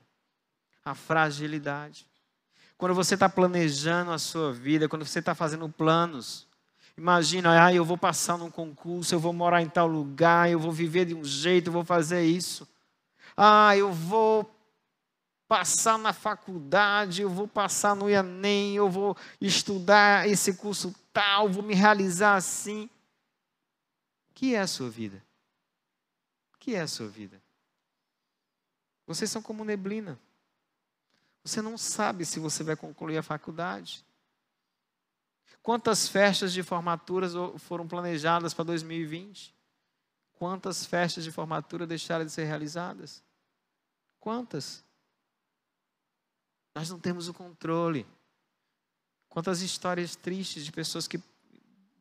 a 0.84 0.94
fragilidade. 0.94 2.06
Quando 2.78 2.94
você 2.94 3.14
está 3.14 3.28
planejando 3.28 4.12
a 4.12 4.18
sua 4.18 4.52
vida, 4.52 4.88
quando 4.88 5.04
você 5.04 5.18
está 5.18 5.34
fazendo 5.34 5.68
planos, 5.68 6.46
imagina, 6.96 7.66
ah, 7.66 7.74
eu 7.74 7.84
vou 7.84 7.98
passar 7.98 8.38
num 8.38 8.50
concurso, 8.50 9.14
eu 9.14 9.20
vou 9.20 9.32
morar 9.32 9.60
em 9.60 9.68
tal 9.68 9.86
lugar, 9.86 10.48
eu 10.48 10.58
vou 10.58 10.72
viver 10.72 11.04
de 11.04 11.14
um 11.14 11.24
jeito, 11.24 11.68
eu 11.68 11.72
vou 11.72 11.84
fazer 11.84 12.22
isso. 12.22 12.66
Ah, 13.36 13.76
eu 13.76 13.92
vou 13.92 14.48
passar 15.50 15.98
na 15.98 16.12
faculdade, 16.12 17.22
eu 17.22 17.28
vou 17.28 17.48
passar 17.48 17.96
no 17.96 18.08
IANEM, 18.08 18.76
eu 18.76 18.88
vou 18.88 19.16
estudar 19.40 20.28
esse 20.28 20.54
curso 20.54 20.94
tal, 21.12 21.48
vou 21.48 21.62
me 21.62 21.74
realizar 21.74 22.36
assim. 22.36 22.88
O 24.30 24.34
que 24.34 24.54
é 24.54 24.60
a 24.60 24.66
sua 24.68 24.88
vida? 24.88 25.20
Que 26.60 26.76
é 26.76 26.82
a 26.82 26.86
sua 26.86 27.08
vida? 27.08 27.42
Vocês 29.06 29.28
são 29.28 29.42
como 29.42 29.64
neblina. 29.64 30.20
Você 31.42 31.60
não 31.60 31.76
sabe 31.76 32.24
se 32.24 32.38
você 32.38 32.62
vai 32.62 32.76
concluir 32.76 33.18
a 33.18 33.22
faculdade. 33.22 34.04
Quantas 35.62 36.06
festas 36.06 36.52
de 36.52 36.62
formaturas 36.62 37.32
foram 37.58 37.88
planejadas 37.88 38.54
para 38.54 38.66
2020? 38.66 39.54
Quantas 40.34 40.86
festas 40.86 41.24
de 41.24 41.32
formatura 41.32 41.86
deixaram 41.86 42.24
de 42.24 42.30
ser 42.30 42.44
realizadas? 42.44 43.22
Quantas? 44.18 44.84
Nós 46.74 46.88
não 46.90 46.98
temos 46.98 47.28
o 47.28 47.34
controle. 47.34 48.06
Quantas 49.28 49.60
histórias 49.62 50.14
tristes 50.14 50.64
de 50.64 50.72
pessoas 50.72 51.08
que 51.08 51.18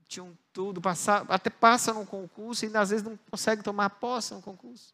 tinham 0.10 0.36
tudo, 0.52 0.82
passar, 0.82 1.24
até 1.30 1.52
passam 1.52 1.93
no 1.93 2.06
concurso 2.06 2.65
e 2.65 2.76
às 2.76 2.89
vezes 2.89 3.06
não 3.06 3.17
conseguem 3.30 3.63
tomar 3.63 3.91
posse 3.91 4.34
no 4.34 4.41
concurso. 4.41 4.93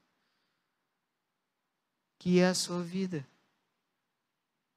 Que 2.19 2.39
é 2.39 2.49
a 2.49 2.54
sua 2.54 2.84
vida 2.84 3.25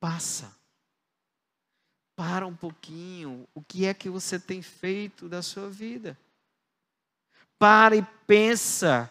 passa. 0.00 0.56
Para 2.16 2.46
um 2.46 2.54
pouquinho. 2.54 3.46
O 3.54 3.62
que 3.62 3.84
é 3.84 3.92
que 3.92 4.08
você 4.08 4.38
tem 4.38 4.62
feito 4.62 5.28
da 5.28 5.42
sua 5.42 5.68
vida? 5.68 6.16
Para 7.58 7.96
e 7.96 8.02
pensa. 8.26 9.10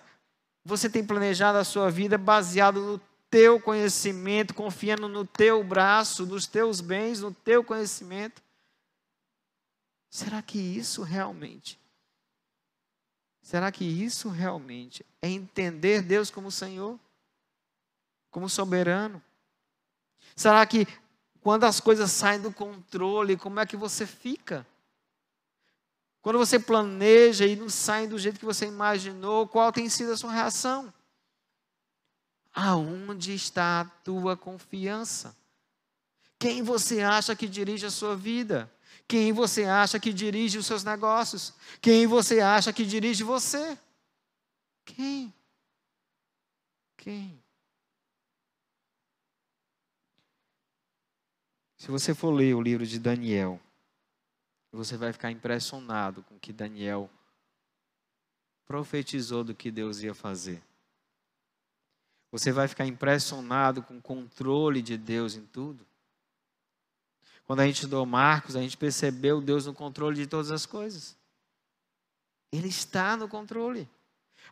Você 0.63 0.89
tem 0.89 1.05
planejado 1.05 1.57
a 1.57 1.63
sua 1.63 1.89
vida 1.89 2.17
baseado 2.17 2.81
no 2.81 3.01
teu 3.29 3.59
conhecimento, 3.59 4.53
confiando 4.53 5.07
no 5.07 5.25
teu 5.25 5.63
braço, 5.63 6.25
nos 6.25 6.47
teus 6.47 6.81
bens, 6.81 7.21
no 7.21 7.33
teu 7.33 7.63
conhecimento? 7.63 8.41
Será 10.09 10.41
que 10.41 10.57
isso 10.57 11.03
realmente? 11.03 11.79
Será 13.41 13.71
que 13.71 13.85
isso 13.85 14.29
realmente 14.29 15.05
é 15.21 15.29
entender 15.29 16.01
Deus 16.01 16.29
como 16.29 16.51
Senhor? 16.51 16.99
Como 18.29 18.49
soberano? 18.49 19.21
Será 20.35 20.65
que 20.65 20.85
quando 21.41 21.63
as 21.63 21.79
coisas 21.79 22.11
saem 22.11 22.41
do 22.41 22.51
controle, 22.51 23.37
como 23.37 23.59
é 23.59 23.65
que 23.65 23.77
você 23.77 24.05
fica? 24.05 24.67
Quando 26.21 26.39
você 26.39 26.59
planeja 26.59 27.45
e 27.45 27.55
não 27.55 27.69
saem 27.69 28.09
do 28.09 28.19
jeito 28.19 28.37
que 28.37 28.45
você 28.45 28.65
imaginou, 28.65 29.47
qual 29.47 29.71
tem 29.71 29.87
sido 29.87 30.11
a 30.11 30.17
sua 30.17 30.33
reação? 30.33 30.93
Aonde 32.53 33.33
está 33.33 33.79
a 33.79 33.85
tua 33.85 34.35
confiança? 34.35 35.33
Quem 36.37 36.61
você 36.61 37.01
acha 37.01 37.33
que 37.33 37.47
dirige 37.47 37.85
a 37.85 37.91
sua 37.91 38.13
vida? 38.13 38.69
Quem 39.07 39.31
você 39.31 39.63
acha 39.63 39.99
que 39.99 40.11
dirige 40.11 40.57
os 40.57 40.65
seus 40.65 40.83
negócios? 40.83 41.53
Quem 41.81 42.05
você 42.05 42.41
acha 42.41 42.73
que 42.73 42.85
dirige 42.85 43.23
você? 43.23 43.77
Quem? 44.83 45.33
Quem? 46.97 47.41
Se 51.77 51.89
você 51.89 52.13
for 52.13 52.31
ler 52.31 52.53
o 52.53 52.61
livro 52.61 52.85
de 52.85 52.99
Daniel, 52.99 53.61
você 54.73 54.97
vai 54.97 55.13
ficar 55.13 55.31
impressionado 55.31 56.21
com 56.23 56.35
o 56.35 56.39
que 56.39 56.51
Daniel 56.51 57.09
profetizou 58.65 59.41
do 59.41 59.55
que 59.55 59.71
Deus 59.71 60.01
ia 60.01 60.13
fazer. 60.13 60.61
Você 62.29 62.51
vai 62.51 62.67
ficar 62.67 62.85
impressionado 62.85 63.81
com 63.81 63.97
o 63.97 64.01
controle 64.01 64.81
de 64.81 64.97
Deus 64.97 65.35
em 65.35 65.45
tudo. 65.45 65.86
Quando 67.47 67.61
a 67.61 67.65
gente 67.65 67.75
estudou 67.75 68.05
Marcos, 68.05 68.57
a 68.57 68.61
gente 68.61 68.75
percebeu 68.75 69.39
Deus 69.39 69.65
no 69.65 69.73
controle 69.73 70.17
de 70.17 70.27
todas 70.27 70.51
as 70.51 70.65
coisas. 70.65 71.15
Ele 72.51 72.67
está 72.67 73.15
no 73.15 73.29
controle. 73.29 73.89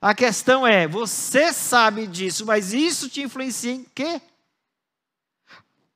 A 0.01 0.15
questão 0.15 0.65
é, 0.65 0.87
você 0.87 1.51
sabe 1.51 2.07
disso, 2.07 2.45
mas 2.45 2.73
isso 2.73 3.09
te 3.09 3.21
influencia 3.21 3.73
em 3.73 3.83
quê? 3.83 4.21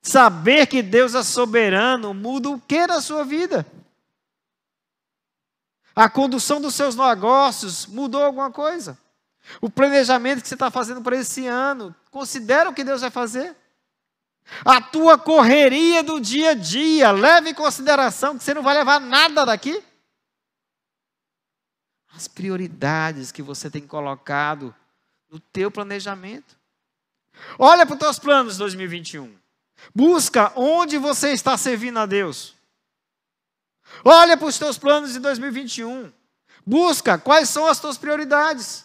Saber 0.02 0.66
que 0.66 0.82
Deus 0.82 1.14
é 1.14 1.22
soberano 1.22 2.12
muda 2.12 2.50
o 2.50 2.60
que 2.60 2.86
na 2.86 3.00
sua 3.00 3.24
vida? 3.24 3.66
A 5.96 6.08
condução 6.08 6.60
dos 6.60 6.74
seus 6.74 6.94
negócios 6.94 7.86
mudou 7.86 8.22
alguma 8.22 8.50
coisa? 8.50 8.98
O 9.60 9.70
planejamento 9.70 10.42
que 10.42 10.48
você 10.48 10.54
está 10.54 10.70
fazendo 10.70 11.02
para 11.02 11.16
esse 11.16 11.46
ano, 11.46 11.94
considera 12.10 12.68
o 12.68 12.74
que 12.74 12.84
Deus 12.84 13.00
vai 13.00 13.10
fazer? 13.10 13.56
A 14.64 14.80
tua 14.80 15.18
correria 15.18 16.02
do 16.02 16.20
dia 16.20 16.50
a 16.50 16.54
dia, 16.54 17.12
leve 17.12 17.50
em 17.50 17.54
consideração 17.54 18.36
que 18.36 18.44
você 18.44 18.52
não 18.52 18.62
vai 18.62 18.76
levar 18.76 19.00
nada 19.00 19.44
daqui? 19.44 19.82
As 22.12 22.26
prioridades 22.26 23.30
que 23.30 23.42
você 23.42 23.70
tem 23.70 23.86
colocado 23.86 24.74
no 25.30 25.38
teu 25.38 25.70
planejamento. 25.70 26.58
Olha 27.58 27.86
para 27.86 27.94
os 27.94 28.00
teus 28.00 28.18
planos 28.18 28.56
2021. 28.56 29.38
Busca 29.94 30.52
onde 30.56 30.98
você 30.98 31.32
está 31.32 31.56
servindo 31.56 31.98
a 31.98 32.06
Deus. 32.06 32.54
Olha 34.04 34.36
para 34.36 34.46
os 34.46 34.58
teus 34.58 34.76
planos 34.76 35.12
de 35.12 35.18
2021. 35.20 36.12
Busca 36.66 37.18
quais 37.18 37.48
são 37.48 37.66
as 37.66 37.80
tuas 37.80 37.96
prioridades. 37.96 38.84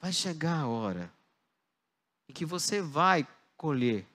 Vai 0.00 0.12
chegar 0.12 0.60
a 0.60 0.66
hora 0.68 1.12
em 2.28 2.32
que 2.32 2.44
você 2.44 2.80
vai 2.80 3.26
colher 3.58 4.06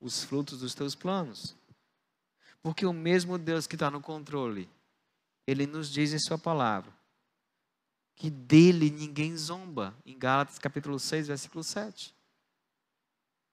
os 0.00 0.24
frutos 0.24 0.60
dos 0.60 0.74
teus 0.74 0.94
planos. 0.94 1.54
Porque 2.62 2.86
o 2.86 2.92
mesmo 2.92 3.36
Deus 3.36 3.66
que 3.66 3.76
está 3.76 3.90
no 3.90 4.00
controle, 4.00 4.70
Ele 5.46 5.66
nos 5.66 5.90
diz 5.90 6.14
em 6.14 6.18
Sua 6.18 6.38
palavra 6.38 6.96
que 8.14 8.30
dele 8.30 8.90
ninguém 8.90 9.36
zomba, 9.36 9.96
em 10.04 10.18
Gálatas 10.18 10.58
capítulo 10.58 10.98
6, 10.98 11.28
versículo 11.28 11.62
7. 11.62 12.12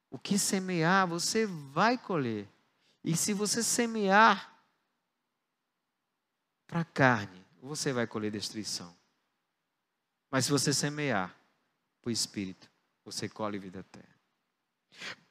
O 0.09 0.17
que 0.17 0.39
semear, 0.39 1.07
você 1.07 1.45
vai 1.45 1.99
colher. 1.99 2.49
E 3.03 3.15
se 3.15 3.31
você 3.31 3.61
semear 3.61 4.51
para 6.65 6.79
a 6.79 6.85
carne, 6.85 7.45
você 7.61 7.93
vai 7.93 8.07
colher 8.07 8.31
destruição. 8.31 8.95
Mas 10.31 10.45
se 10.45 10.51
você 10.51 10.73
semear 10.73 11.35
para 12.01 12.09
o 12.09 12.11
espírito, 12.11 12.67
você 13.03 13.29
colhe 13.29 13.59
vida 13.59 13.79
eterna. 13.79 14.14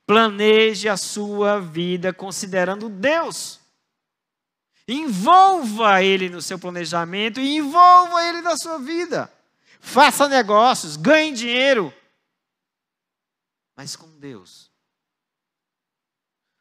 Planeje 0.07 0.89
a 0.89 0.97
sua 0.97 1.61
vida 1.61 2.13
considerando 2.13 2.89
Deus. 2.89 3.61
Envolva 4.87 6.03
Ele 6.03 6.29
no 6.29 6.43
seu 6.43 6.59
planejamento 6.59 7.41
e 7.41 7.57
envolva 7.57 8.23
Ele 8.25 8.43
na 8.43 8.57
sua 8.57 8.79
vida. 8.79 9.33
Faça 9.81 10.29
negócios, 10.29 10.97
ganhe 10.97 11.33
dinheiro, 11.33 11.93
mas 13.77 13.97
com 13.97 14.09
Deus. 14.19 14.71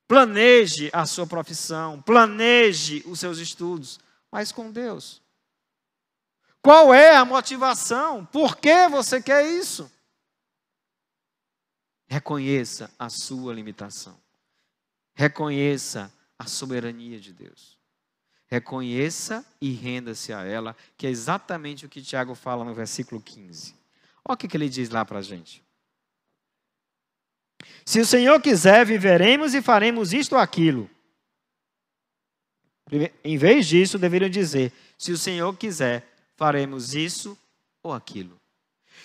Planeje 0.08 0.89
a 0.94 1.06
sua 1.06 1.26
profissão, 1.26 2.02
planeje 2.02 3.02
os 3.06 3.20
seus 3.20 3.39
estudos, 3.39 4.00
mas 4.32 4.52
com 4.52 4.72
Deus. 4.72 5.22
Qual 6.62 6.94
é 6.94 7.16
a 7.16 7.26
motivação? 7.26 8.26
Por 8.26 8.58
que 8.58 8.88
você 8.88 9.22
quer 9.22 9.46
isso? 9.48 9.92
Reconheça 12.13 12.93
a 12.99 13.10
sua 13.10 13.56
limitação. 13.56 14.15
Reconheça 15.15 16.13
a 16.38 16.45
soberania 16.45 17.19
de 17.19 17.34
Deus. 17.34 17.76
Reconheça 18.45 19.43
e 19.60 19.71
renda-se 19.71 20.32
a 20.32 20.43
ela, 20.43 20.78
que 20.95 21.08
é 21.08 21.10
exatamente 21.10 21.88
o 21.88 21.89
que 21.89 22.04
Tiago 22.04 22.36
fala 22.36 22.63
no 22.63 22.71
versículo 22.71 23.19
15. 23.19 23.73
Olha 24.23 24.36
o 24.36 24.38
que 24.38 24.56
ele 24.56 24.69
diz 24.69 24.91
lá 24.91 25.04
para 25.04 25.17
a 25.17 25.21
gente. 25.23 25.63
Se 27.84 27.99
o 27.99 28.06
Senhor 28.06 28.39
quiser, 28.39 28.86
viveremos 28.86 29.56
e 29.56 29.62
faremos 29.62 30.13
isto 30.13 30.34
ou 30.34 30.38
aquilo. 30.38 30.88
Em 33.23 33.38
vez 33.39 33.65
disso, 33.65 33.97
deveriam 33.97 34.30
dizer: 34.30 34.71
se 34.99 35.12
o 35.12 35.17
Senhor 35.17 35.58
quiser, 35.58 36.08
faremos 36.36 36.93
isso 36.93 37.36
ou 37.82 37.91
aquilo. 37.91 38.39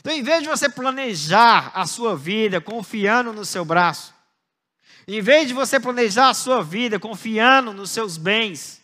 Então, 0.01 0.13
em 0.13 0.23
vez 0.23 0.43
de 0.43 0.49
você 0.49 0.69
planejar 0.69 1.73
a 1.75 1.87
sua 1.87 2.17
vida 2.17 2.61
confiando 2.61 3.33
no 3.33 3.45
seu 3.45 3.65
braço, 3.65 4.15
em 5.07 5.21
vez 5.21 5.49
de 5.49 5.55
você 5.55 5.81
planejar 5.81 6.29
a 6.29 6.35
sua 6.35 6.63
vida 6.63 7.01
confiando 7.01 7.73
nos 7.73 7.91
seus 7.91 8.17
bens, 8.17 8.81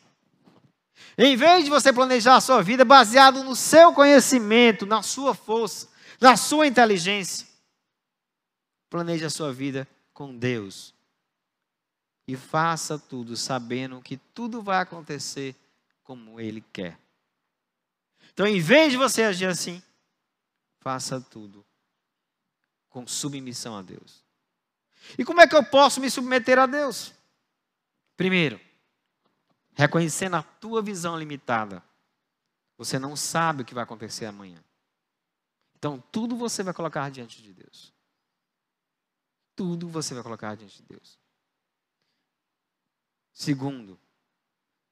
em 1.16 1.36
vez 1.36 1.64
de 1.64 1.70
você 1.70 1.92
planejar 1.92 2.36
a 2.36 2.40
sua 2.40 2.62
vida 2.62 2.84
baseado 2.84 3.44
no 3.44 3.54
seu 3.54 3.92
conhecimento, 3.92 4.84
na 4.84 5.02
sua 5.02 5.34
força, 5.34 5.88
na 6.20 6.36
sua 6.36 6.66
inteligência, 6.66 7.46
planeje 8.90 9.24
a 9.24 9.30
sua 9.30 9.52
vida 9.52 9.86
com 10.12 10.36
Deus. 10.36 10.92
E 12.26 12.36
faça 12.36 12.98
tudo 12.98 13.36
sabendo 13.36 14.00
que 14.00 14.16
tudo 14.16 14.62
vai 14.62 14.78
acontecer 14.78 15.54
como 16.02 16.40
Ele 16.40 16.64
quer. 16.72 16.98
Então, 18.32 18.46
em 18.46 18.60
vez 18.60 18.92
de 18.92 18.96
você 18.96 19.22
agir 19.22 19.46
assim, 19.46 19.82
faça 20.84 21.18
tudo 21.18 21.64
com 22.90 23.06
submissão 23.06 23.76
a 23.78 23.82
Deus. 23.82 24.22
E 25.18 25.24
como 25.24 25.40
é 25.40 25.48
que 25.48 25.56
eu 25.56 25.64
posso 25.64 25.98
me 25.98 26.10
submeter 26.10 26.58
a 26.58 26.66
Deus? 26.66 27.14
Primeiro, 28.18 28.60
reconhecendo 29.72 30.36
a 30.36 30.42
tua 30.42 30.82
visão 30.82 31.18
limitada. 31.18 31.82
Você 32.76 32.98
não 32.98 33.16
sabe 33.16 33.62
o 33.62 33.64
que 33.64 33.74
vai 33.74 33.82
acontecer 33.82 34.26
amanhã. 34.26 34.62
Então, 35.74 36.02
tudo 36.12 36.36
você 36.36 36.62
vai 36.62 36.74
colocar 36.74 37.10
diante 37.10 37.42
de 37.42 37.52
Deus. 37.52 37.92
Tudo 39.56 39.88
você 39.88 40.12
vai 40.12 40.22
colocar 40.22 40.54
diante 40.54 40.82
de 40.82 40.88
Deus. 40.88 41.18
Segundo, 43.32 43.98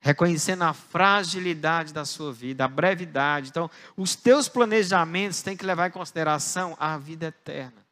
reconhecendo 0.02 0.62
a 0.62 0.74
fragilidade 0.74 1.94
da 1.94 2.04
sua 2.04 2.32
vida, 2.32 2.64
a 2.64 2.68
brevidade. 2.68 3.50
Então, 3.50 3.70
os 3.96 4.16
teus 4.16 4.48
planejamentos 4.48 5.42
têm 5.42 5.56
que 5.56 5.64
levar 5.64 5.86
em 5.86 5.92
consideração 5.92 6.76
a 6.78 6.98
vida 6.98 7.26
eterna. 7.26 7.86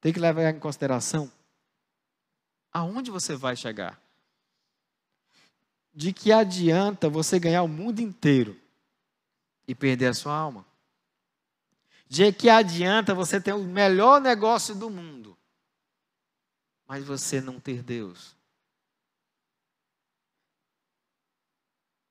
Tem 0.00 0.12
que 0.12 0.20
levar 0.20 0.54
em 0.54 0.58
consideração 0.60 1.30
aonde 2.72 3.10
você 3.10 3.34
vai 3.34 3.56
chegar. 3.56 4.00
De 5.92 6.12
que 6.12 6.30
adianta 6.30 7.08
você 7.08 7.40
ganhar 7.40 7.64
o 7.64 7.68
mundo 7.68 7.98
inteiro 7.98 8.56
e 9.66 9.74
perder 9.74 10.06
a 10.06 10.14
sua 10.14 10.36
alma? 10.36 10.64
De 12.08 12.32
que 12.32 12.48
adianta 12.48 13.14
você 13.14 13.40
ter 13.40 13.52
o 13.52 13.64
melhor 13.64 14.20
negócio 14.20 14.76
do 14.76 14.88
mundo, 14.88 15.36
mas 16.86 17.02
você 17.02 17.40
não 17.40 17.58
ter 17.58 17.82
Deus? 17.82 18.33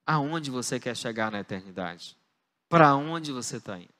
Aonde 0.06 0.52
você 0.52 0.80
quer 0.80 0.96
chegar 0.96 1.32
na 1.32 1.40
eternidade? 1.40 2.18
Para 2.68 2.96
onde 2.96 3.32
você 3.32 3.58
está 3.58 3.78
indo? 3.78 3.94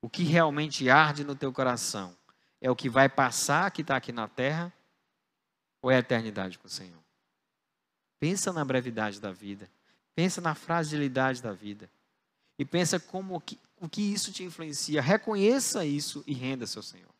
O 0.00 0.08
que 0.08 0.22
realmente 0.22 0.88
arde 0.88 1.24
no 1.24 1.34
teu 1.34 1.52
coração 1.52 2.16
é 2.60 2.70
o 2.70 2.76
que 2.76 2.88
vai 2.88 3.08
passar 3.08 3.70
que 3.70 3.82
está 3.82 3.96
aqui 3.96 4.12
na 4.12 4.28
terra 4.28 4.72
ou 5.82 5.90
é 5.90 5.96
a 5.96 6.00
eternidade 6.00 6.58
com 6.58 6.66
o 6.66 6.70
Senhor? 6.70 7.02
Pensa 8.18 8.52
na 8.52 8.64
brevidade 8.64 9.20
da 9.20 9.32
vida. 9.32 9.68
Pensa 10.14 10.40
na 10.40 10.54
fragilidade 10.54 11.42
da 11.42 11.52
vida. 11.52 11.88
E 12.58 12.64
pensa 12.64 12.98
como 12.98 13.40
que, 13.40 13.58
o 13.80 13.88
que 13.88 14.02
isso 14.02 14.32
te 14.32 14.42
influencia. 14.42 15.00
Reconheça 15.00 15.84
isso 15.84 16.24
e 16.26 16.32
renda-se 16.32 16.76
ao 16.76 16.82
Senhor. 16.82 17.14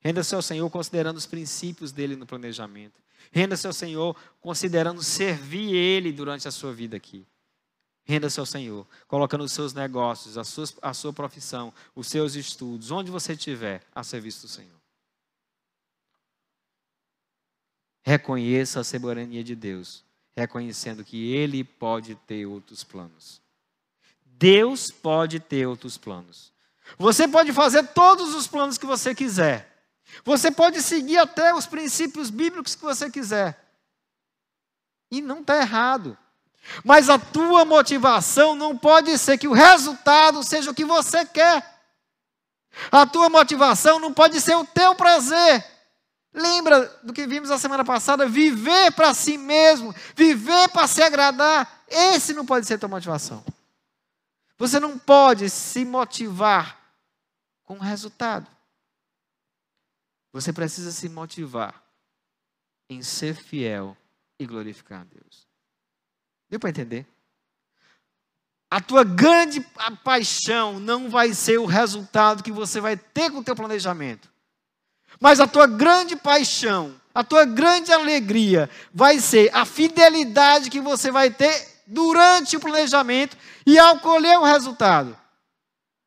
Renda-se 0.00 0.34
ao 0.34 0.42
Senhor 0.42 0.68
considerando 0.68 1.16
os 1.16 1.26
princípios 1.26 1.92
dele 1.92 2.16
no 2.16 2.26
planejamento. 2.26 3.00
Renda-se 3.32 3.66
ao 3.66 3.72
Senhor 3.72 4.16
considerando 4.40 5.02
servir 5.02 5.74
Ele 5.74 6.12
durante 6.12 6.46
a 6.46 6.50
sua 6.50 6.72
vida 6.72 6.96
aqui. 6.96 7.26
Renda-se 8.04 8.38
ao 8.38 8.44
Senhor, 8.44 8.86
colocando 9.08 9.44
os 9.44 9.52
seus 9.52 9.72
negócios, 9.72 10.36
a 10.36 10.44
sua, 10.44 10.66
a 10.82 10.92
sua 10.92 11.12
profissão, 11.12 11.72
os 11.94 12.06
seus 12.06 12.34
estudos, 12.34 12.90
onde 12.90 13.10
você 13.10 13.32
estiver, 13.32 13.82
a 13.94 14.04
serviço 14.04 14.42
do 14.42 14.48
Senhor. 14.48 14.78
Reconheça 18.02 18.80
a 18.80 18.84
soberania 18.84 19.42
de 19.42 19.56
Deus, 19.56 20.04
reconhecendo 20.36 21.02
que 21.02 21.32
Ele 21.32 21.64
pode 21.64 22.14
ter 22.14 22.44
outros 22.44 22.84
planos. 22.84 23.40
Deus 24.22 24.90
pode 24.90 25.40
ter 25.40 25.66
outros 25.66 25.96
planos. 25.96 26.52
Você 26.98 27.26
pode 27.26 27.52
fazer 27.54 27.82
todos 27.88 28.34
os 28.34 28.46
planos 28.46 28.76
que 28.76 28.84
você 28.84 29.14
quiser. 29.14 29.73
Você 30.24 30.50
pode 30.50 30.82
seguir 30.82 31.18
até 31.18 31.54
os 31.54 31.66
princípios 31.66 32.30
bíblicos 32.30 32.74
que 32.74 32.82
você 32.82 33.10
quiser. 33.10 33.58
E 35.10 35.20
não 35.20 35.40
está 35.40 35.56
errado. 35.56 36.16
Mas 36.84 37.08
a 37.08 37.18
tua 37.18 37.64
motivação 37.64 38.54
não 38.54 38.76
pode 38.76 39.16
ser 39.18 39.38
que 39.38 39.48
o 39.48 39.52
resultado 39.52 40.42
seja 40.42 40.70
o 40.70 40.74
que 40.74 40.84
você 40.84 41.24
quer. 41.24 41.74
A 42.90 43.06
tua 43.06 43.28
motivação 43.28 44.00
não 44.00 44.12
pode 44.12 44.40
ser 44.40 44.56
o 44.56 44.64
teu 44.64 44.94
prazer. 44.94 45.64
Lembra 46.32 46.86
do 47.02 47.12
que 47.12 47.26
vimos 47.26 47.50
a 47.50 47.58
semana 47.58 47.84
passada? 47.84 48.26
Viver 48.26 48.92
para 48.92 49.14
si 49.14 49.38
mesmo, 49.38 49.94
viver 50.16 50.68
para 50.70 50.88
se 50.88 51.00
agradar. 51.00 51.84
Esse 51.86 52.32
não 52.32 52.44
pode 52.44 52.66
ser 52.66 52.74
a 52.74 52.78
tua 52.78 52.88
motivação. 52.88 53.44
Você 54.58 54.80
não 54.80 54.98
pode 54.98 55.48
se 55.50 55.84
motivar 55.84 56.76
com 57.64 57.74
o 57.74 57.82
resultado. 57.82 58.53
Você 60.34 60.52
precisa 60.52 60.90
se 60.90 61.08
motivar 61.08 61.80
em 62.90 63.02
ser 63.02 63.36
fiel 63.36 63.96
e 64.36 64.44
glorificar 64.44 65.02
a 65.02 65.04
Deus. 65.04 65.46
Deu 66.50 66.58
para 66.58 66.70
entender? 66.70 67.06
A 68.68 68.80
tua 68.80 69.04
grande 69.04 69.64
paixão 70.02 70.80
não 70.80 71.08
vai 71.08 71.32
ser 71.32 71.60
o 71.60 71.66
resultado 71.66 72.42
que 72.42 72.50
você 72.50 72.80
vai 72.80 72.96
ter 72.96 73.30
com 73.30 73.38
o 73.38 73.44
teu 73.44 73.54
planejamento. 73.54 74.28
Mas 75.20 75.38
a 75.38 75.46
tua 75.46 75.68
grande 75.68 76.16
paixão, 76.16 77.00
a 77.14 77.22
tua 77.22 77.44
grande 77.44 77.92
alegria 77.92 78.68
vai 78.92 79.20
ser 79.20 79.54
a 79.54 79.64
fidelidade 79.64 80.68
que 80.68 80.80
você 80.80 81.12
vai 81.12 81.30
ter 81.30 81.84
durante 81.86 82.56
o 82.56 82.60
planejamento 82.60 83.36
e 83.64 83.78
ao 83.78 84.00
colher 84.00 84.36
o 84.40 84.44
resultado. 84.44 85.16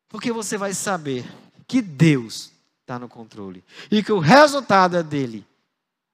Porque 0.06 0.30
você 0.30 0.58
vai 0.58 0.74
saber 0.74 1.26
que 1.66 1.80
Deus 1.80 2.57
está 2.88 2.98
no 2.98 3.08
controle. 3.08 3.62
E 3.90 4.02
que 4.02 4.10
o 4.10 4.18
resultado 4.18 4.96
é 4.96 5.02
dele. 5.02 5.46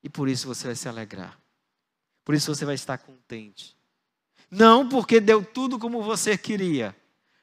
E 0.03 0.09
por 0.09 0.29
isso 0.29 0.49
você 0.49 0.67
vai 0.67 0.75
se 0.75 0.89
alegrar. 0.89 1.39
Por 2.25 2.35
isso 2.35 2.53
você 2.53 2.65
vai 2.65 2.75
estar 2.75 2.99
contente. 2.99 3.77
Não 4.51 4.89
porque 4.89 5.21
deu 5.21 5.45
tudo 5.45 5.79
como 5.79 6.03
você 6.03 6.37
queria, 6.37 6.95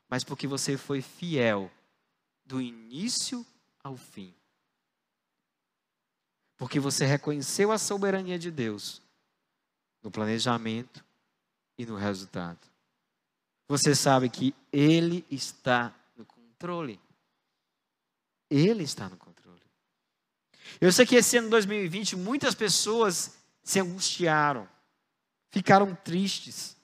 mas 0.10 0.24
porque 0.26 0.48
você 0.48 0.78
foi 0.78 1.02
fiel 1.02 1.72
do 2.46 2.62
início 2.62 3.46
ao 3.82 3.96
fim. 3.96 4.34
Porque 6.58 6.80
você 6.80 7.06
reconheceu 7.06 7.72
a 7.72 7.78
soberania 7.78 8.38
de 8.38 8.52
Deus 8.52 9.02
no 10.04 10.12
planejamento 10.12 11.04
e 11.78 11.86
no 11.86 11.96
resultado. 11.96 12.60
Você 13.68 13.96
sabe 13.96 14.30
que 14.30 14.54
Ele 14.72 15.26
está 15.32 15.94
no 16.18 16.26
controle. 16.26 17.00
Ele 18.52 18.84
está 18.84 19.08
no 19.08 19.16
controle. 19.16 19.62
Eu 20.82 20.92
sei 20.92 21.06
que 21.06 21.16
esse 21.16 21.38
ano 21.38 21.50
2020 21.50 22.18
muitas 22.18 22.54
pessoas 22.54 23.38
se 23.64 23.80
angustiaram, 23.80 24.68
ficaram 25.50 25.96
tristes. 25.96 26.76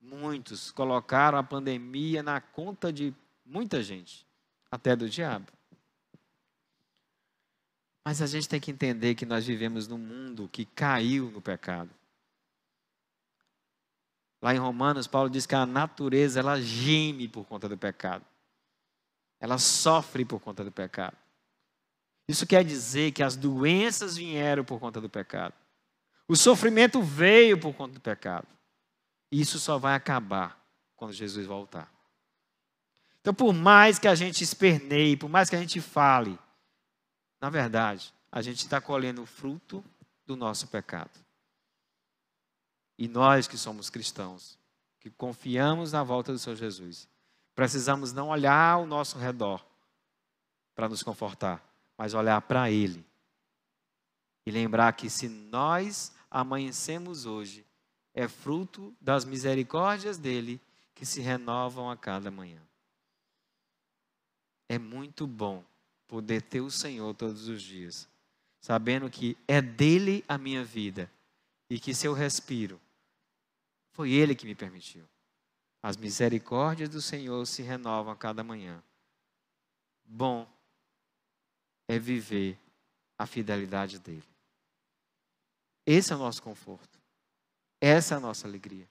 Muitos 0.00 0.72
colocaram 0.72 1.38
a 1.38 1.44
pandemia 1.44 2.24
na 2.24 2.40
conta 2.40 2.92
de 2.92 3.14
muita 3.44 3.82
gente, 3.82 4.26
até 4.68 4.96
do 4.96 5.08
diabo. 5.08 5.46
Mas 8.04 8.20
a 8.20 8.26
gente 8.26 8.48
tem 8.48 8.60
que 8.60 8.70
entender 8.70 9.14
que 9.14 9.26
nós 9.26 9.46
vivemos 9.46 9.86
num 9.86 9.98
mundo 9.98 10.48
que 10.48 10.64
caiu 10.64 11.30
no 11.30 11.40
pecado. 11.40 11.90
Lá 14.42 14.54
em 14.54 14.58
Romanos, 14.58 15.06
Paulo 15.06 15.30
diz 15.30 15.46
que 15.46 15.54
a 15.54 15.66
natureza 15.66 16.40
ela 16.40 16.60
geme 16.60 17.28
por 17.28 17.44
conta 17.44 17.68
do 17.68 17.76
pecado. 17.76 18.24
Ela 19.40 19.58
sofre 19.58 20.24
por 20.24 20.40
conta 20.40 20.64
do 20.64 20.72
pecado. 20.72 21.16
Isso 22.28 22.46
quer 22.46 22.64
dizer 22.64 23.12
que 23.12 23.22
as 23.22 23.36
doenças 23.36 24.16
vieram 24.16 24.64
por 24.64 24.80
conta 24.80 25.00
do 25.00 25.08
pecado. 25.08 25.54
O 26.28 26.34
sofrimento 26.34 27.00
veio 27.00 27.58
por 27.58 27.72
conta 27.74 27.94
do 27.94 28.00
pecado. 28.00 28.48
Isso 29.30 29.58
só 29.58 29.78
vai 29.78 29.94
acabar 29.94 30.60
quando 30.96 31.12
Jesus 31.12 31.46
voltar. 31.46 31.92
Então, 33.20 33.34
por 33.34 33.52
mais 33.52 33.98
que 33.98 34.08
a 34.08 34.14
gente 34.14 34.42
esperneie, 34.42 35.16
por 35.16 35.28
mais 35.28 35.50
que 35.50 35.56
a 35.56 35.60
gente 35.60 35.80
fale, 35.80 36.38
na 37.40 37.50
verdade, 37.50 38.12
a 38.30 38.40
gente 38.40 38.58
está 38.58 38.80
colhendo 38.80 39.22
o 39.22 39.26
fruto 39.26 39.84
do 40.24 40.36
nosso 40.36 40.68
pecado. 40.68 41.10
E 42.98 43.06
nós 43.08 43.46
que 43.46 43.58
somos 43.58 43.90
cristãos, 43.90 44.58
que 45.00 45.10
confiamos 45.10 45.92
na 45.92 46.02
volta 46.02 46.32
do 46.32 46.38
Senhor 46.38 46.56
Jesus, 46.56 47.08
precisamos 47.56 48.12
não 48.12 48.28
olhar 48.28 48.74
ao 48.74 48.86
nosso 48.86 49.18
redor 49.18 49.64
para 50.74 50.90
nos 50.90 51.02
confortar, 51.02 51.64
mas 51.96 52.12
olhar 52.12 52.40
para 52.42 52.70
Ele. 52.70 53.04
E 54.44 54.50
lembrar 54.50 54.92
que 54.92 55.08
se 55.08 55.26
nós 55.26 56.14
amanhecemos 56.30 57.24
hoje, 57.24 57.66
é 58.14 58.28
fruto 58.28 58.94
das 59.00 59.24
misericórdias 59.24 60.18
dele 60.18 60.60
que 60.94 61.06
se 61.06 61.20
renovam 61.20 61.90
a 61.90 61.96
cada 61.96 62.30
manhã. 62.30 62.60
É 64.68 64.78
muito 64.78 65.26
bom 65.26 65.64
poder 66.06 66.42
ter 66.42 66.60
o 66.60 66.70
Senhor 66.70 67.14
todos 67.14 67.48
os 67.48 67.62
dias, 67.62 68.06
sabendo 68.60 69.10
que 69.10 69.36
é 69.48 69.62
dele 69.62 70.22
a 70.28 70.36
minha 70.36 70.62
vida 70.62 71.10
e 71.70 71.80
que 71.80 71.94
se 71.94 72.06
eu 72.06 72.12
respiro, 72.12 72.78
foi 73.92 74.12
ele 74.12 74.34
que 74.34 74.46
me 74.46 74.54
permitiu. 74.54 75.04
As 75.82 75.96
misericórdias 75.96 76.88
do 76.88 77.00
Senhor 77.00 77.46
se 77.46 77.62
renovam 77.62 78.12
a 78.12 78.16
cada 78.16 78.42
manhã. 78.42 78.82
Bom 80.04 80.48
é 81.88 81.98
viver 81.98 82.58
a 83.18 83.26
fidelidade 83.26 83.98
dele. 83.98 84.24
Esse 85.84 86.12
é 86.12 86.16
o 86.16 86.18
nosso 86.18 86.42
conforto. 86.42 86.98
Essa 87.80 88.14
é 88.14 88.16
a 88.16 88.20
nossa 88.20 88.46
alegria. 88.46 88.88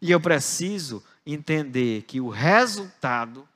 E 0.00 0.10
eu 0.10 0.20
preciso 0.20 1.04
entender 1.24 2.02
que 2.02 2.20
o 2.20 2.28
resultado 2.28 3.48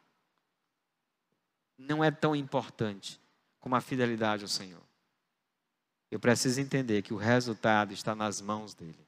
não 1.76 2.03
é 2.03 2.11
tão 2.11 2.35
importante 2.35 3.20
como 3.61 3.76
a 3.76 3.80
fidelidade 3.80 4.43
ao 4.43 4.49
Senhor. 4.49 4.83
Eu 6.11 6.18
preciso 6.18 6.61
entender 6.61 7.03
que 7.03 7.14
o 7.14 7.16
resultado 7.16 7.93
está 7.93 8.14
nas 8.14 8.41
mãos 8.41 8.74
dele. 8.74 9.07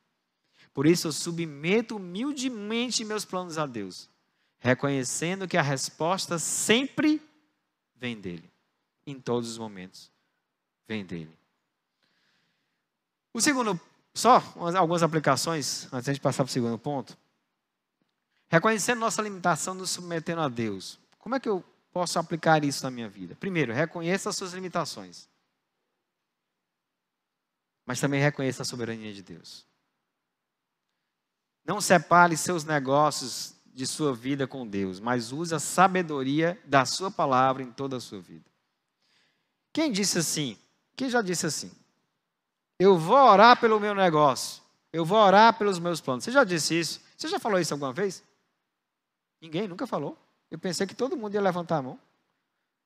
Por 0.74 0.86
isso 0.86 1.06
eu 1.06 1.12
submeto 1.12 1.96
humildemente 1.96 3.04
meus 3.04 3.24
planos 3.24 3.56
a 3.56 3.64
Deus, 3.64 4.10
reconhecendo 4.58 5.46
que 5.46 5.56
a 5.56 5.62
resposta 5.62 6.36
sempre 6.36 7.22
vem 7.94 8.20
dele, 8.20 8.50
em 9.06 9.20
todos 9.20 9.48
os 9.48 9.56
momentos. 9.56 10.10
Vem 10.88 11.06
dele. 11.06 11.30
O 13.32 13.40
segundo, 13.40 13.80
só 14.12 14.42
algumas 14.76 15.04
aplicações, 15.04 15.90
antes 15.92 16.12
de 16.12 16.20
passar 16.20 16.42
para 16.42 16.50
o 16.50 16.52
segundo 16.52 16.78
ponto. 16.78 17.16
Reconhecendo 18.48 18.98
nossa 18.98 19.22
limitação, 19.22 19.74
nos 19.74 19.90
submetendo 19.90 20.40
a 20.40 20.48
Deus. 20.48 20.98
Como 21.18 21.36
é 21.36 21.40
que 21.40 21.48
eu 21.48 21.64
posso 21.92 22.18
aplicar 22.18 22.64
isso 22.64 22.84
na 22.84 22.90
minha 22.90 23.08
vida? 23.08 23.36
Primeiro, 23.36 23.72
reconheça 23.72 24.28
as 24.28 24.36
suas 24.36 24.52
limitações. 24.52 25.28
Mas 27.86 28.00
também 28.00 28.20
reconheça 28.20 28.62
a 28.62 28.64
soberania 28.64 29.12
de 29.12 29.22
Deus. 29.22 29.64
Não 31.64 31.80
separe 31.80 32.36
seus 32.36 32.64
negócios 32.64 33.54
de 33.72 33.86
sua 33.86 34.14
vida 34.14 34.46
com 34.46 34.66
Deus, 34.66 35.00
mas 35.00 35.32
use 35.32 35.54
a 35.54 35.58
sabedoria 35.58 36.60
da 36.64 36.84
sua 36.84 37.10
palavra 37.10 37.62
em 37.62 37.70
toda 37.70 37.96
a 37.96 38.00
sua 38.00 38.20
vida. 38.20 38.44
Quem 39.72 39.90
disse 39.90 40.18
assim? 40.18 40.56
Quem 40.94 41.10
já 41.10 41.20
disse 41.20 41.46
assim? 41.46 41.72
Eu 42.78 42.96
vou 42.96 43.16
orar 43.16 43.58
pelo 43.58 43.80
meu 43.80 43.94
negócio. 43.94 44.62
Eu 44.92 45.04
vou 45.04 45.18
orar 45.18 45.58
pelos 45.58 45.78
meus 45.78 46.00
planos. 46.00 46.22
Você 46.22 46.30
já 46.30 46.44
disse 46.44 46.78
isso? 46.78 47.00
Você 47.16 47.26
já 47.26 47.40
falou 47.40 47.58
isso 47.58 47.74
alguma 47.74 47.92
vez? 47.92 48.22
Ninguém 49.40 49.66
nunca 49.66 49.86
falou. 49.86 50.16
Eu 50.50 50.58
pensei 50.58 50.86
que 50.86 50.94
todo 50.94 51.16
mundo 51.16 51.34
ia 51.34 51.40
levantar 51.40 51.78
a 51.78 51.82
mão. 51.82 51.98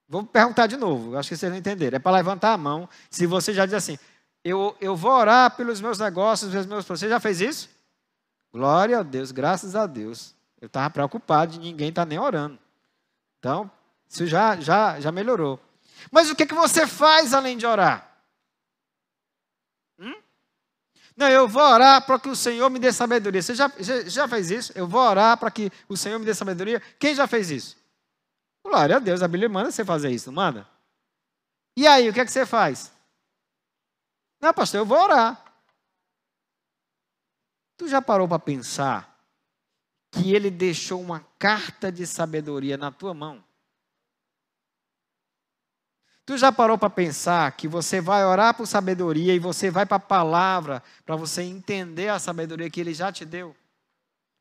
Vou 0.08 0.24
perguntar 0.24 0.66
de 0.66 0.76
novo, 0.78 1.18
acho 1.18 1.28
que 1.28 1.36
vocês 1.36 1.52
não 1.52 1.58
entenderam. 1.58 1.96
É 1.96 1.98
para 1.98 2.16
levantar 2.16 2.54
a 2.54 2.56
mão. 2.56 2.88
Se 3.10 3.26
você 3.26 3.52
já 3.52 3.66
diz 3.66 3.74
assim, 3.74 3.98
eu, 4.42 4.74
eu 4.80 4.96
vou 4.96 5.12
orar 5.12 5.54
pelos 5.54 5.82
meus 5.82 5.98
negócios, 5.98 6.50
pelos 6.50 6.64
meus 6.64 6.86
planos. 6.86 7.00
Você 7.00 7.08
já 7.08 7.20
fez 7.20 7.42
isso? 7.42 7.68
Glória 8.52 8.98
a 8.98 9.02
Deus, 9.02 9.30
graças 9.30 9.74
a 9.76 9.86
Deus. 9.86 10.34
Eu 10.60 10.66
estava 10.66 10.90
preocupado 10.90 11.52
de 11.52 11.58
ninguém 11.58 11.90
estar 11.90 12.02
tá 12.02 12.08
nem 12.08 12.18
orando. 12.18 12.58
Então, 13.38 13.70
isso 14.08 14.26
já, 14.26 14.56
já, 14.56 14.98
já 15.00 15.12
melhorou. 15.12 15.60
Mas 16.10 16.30
o 16.30 16.36
que, 16.36 16.46
que 16.46 16.54
você 16.54 16.86
faz 16.86 17.34
além 17.34 17.56
de 17.56 17.66
orar? 17.66 18.08
Hum? 19.98 20.14
Não, 21.16 21.28
eu 21.28 21.46
vou 21.46 21.62
orar 21.62 22.04
para 22.04 22.18
que 22.18 22.28
o 22.28 22.36
Senhor 22.36 22.68
me 22.70 22.78
dê 22.78 22.92
sabedoria. 22.92 23.42
Você 23.42 23.54
já, 23.54 23.70
já, 23.78 24.02
já 24.04 24.28
fez 24.28 24.50
isso? 24.50 24.72
Eu 24.74 24.86
vou 24.86 25.00
orar 25.00 25.36
para 25.36 25.50
que 25.50 25.70
o 25.88 25.96
Senhor 25.96 26.18
me 26.18 26.24
dê 26.24 26.34
sabedoria. 26.34 26.80
Quem 26.98 27.14
já 27.14 27.26
fez 27.26 27.50
isso? 27.50 27.76
Glória 28.64 28.96
a 28.96 28.98
Deus, 28.98 29.22
a 29.22 29.28
Bíblia 29.28 29.48
manda 29.48 29.70
você 29.70 29.84
fazer 29.84 30.10
isso, 30.10 30.30
não 30.30 30.34
manda? 30.36 30.66
E 31.76 31.86
aí, 31.86 32.08
o 32.08 32.12
que 32.12 32.20
é 32.20 32.24
que 32.24 32.32
você 32.32 32.44
faz? 32.44 32.92
Não, 34.40 34.52
pastor, 34.52 34.80
eu 34.80 34.86
vou 34.86 35.00
orar. 35.00 35.44
Tu 37.78 37.86
já 37.86 38.02
parou 38.02 38.26
para 38.26 38.40
pensar 38.40 39.16
que 40.10 40.34
ele 40.34 40.50
deixou 40.50 41.00
uma 41.00 41.20
carta 41.38 41.92
de 41.92 42.06
sabedoria 42.06 42.76
na 42.76 42.90
tua 42.90 43.14
mão? 43.14 43.42
Tu 46.26 46.36
já 46.36 46.52
parou 46.52 46.76
para 46.76 46.90
pensar 46.90 47.50
que 47.52 47.66
você 47.66 48.00
vai 48.00 48.26
orar 48.26 48.52
por 48.52 48.66
sabedoria 48.66 49.32
e 49.32 49.38
você 49.38 49.70
vai 49.70 49.86
para 49.86 49.96
a 49.96 50.00
palavra 50.00 50.82
para 51.06 51.16
você 51.16 51.42
entender 51.42 52.08
a 52.08 52.18
sabedoria 52.18 52.68
que 52.68 52.80
ele 52.80 52.92
já 52.92 53.12
te 53.12 53.24
deu? 53.24 53.56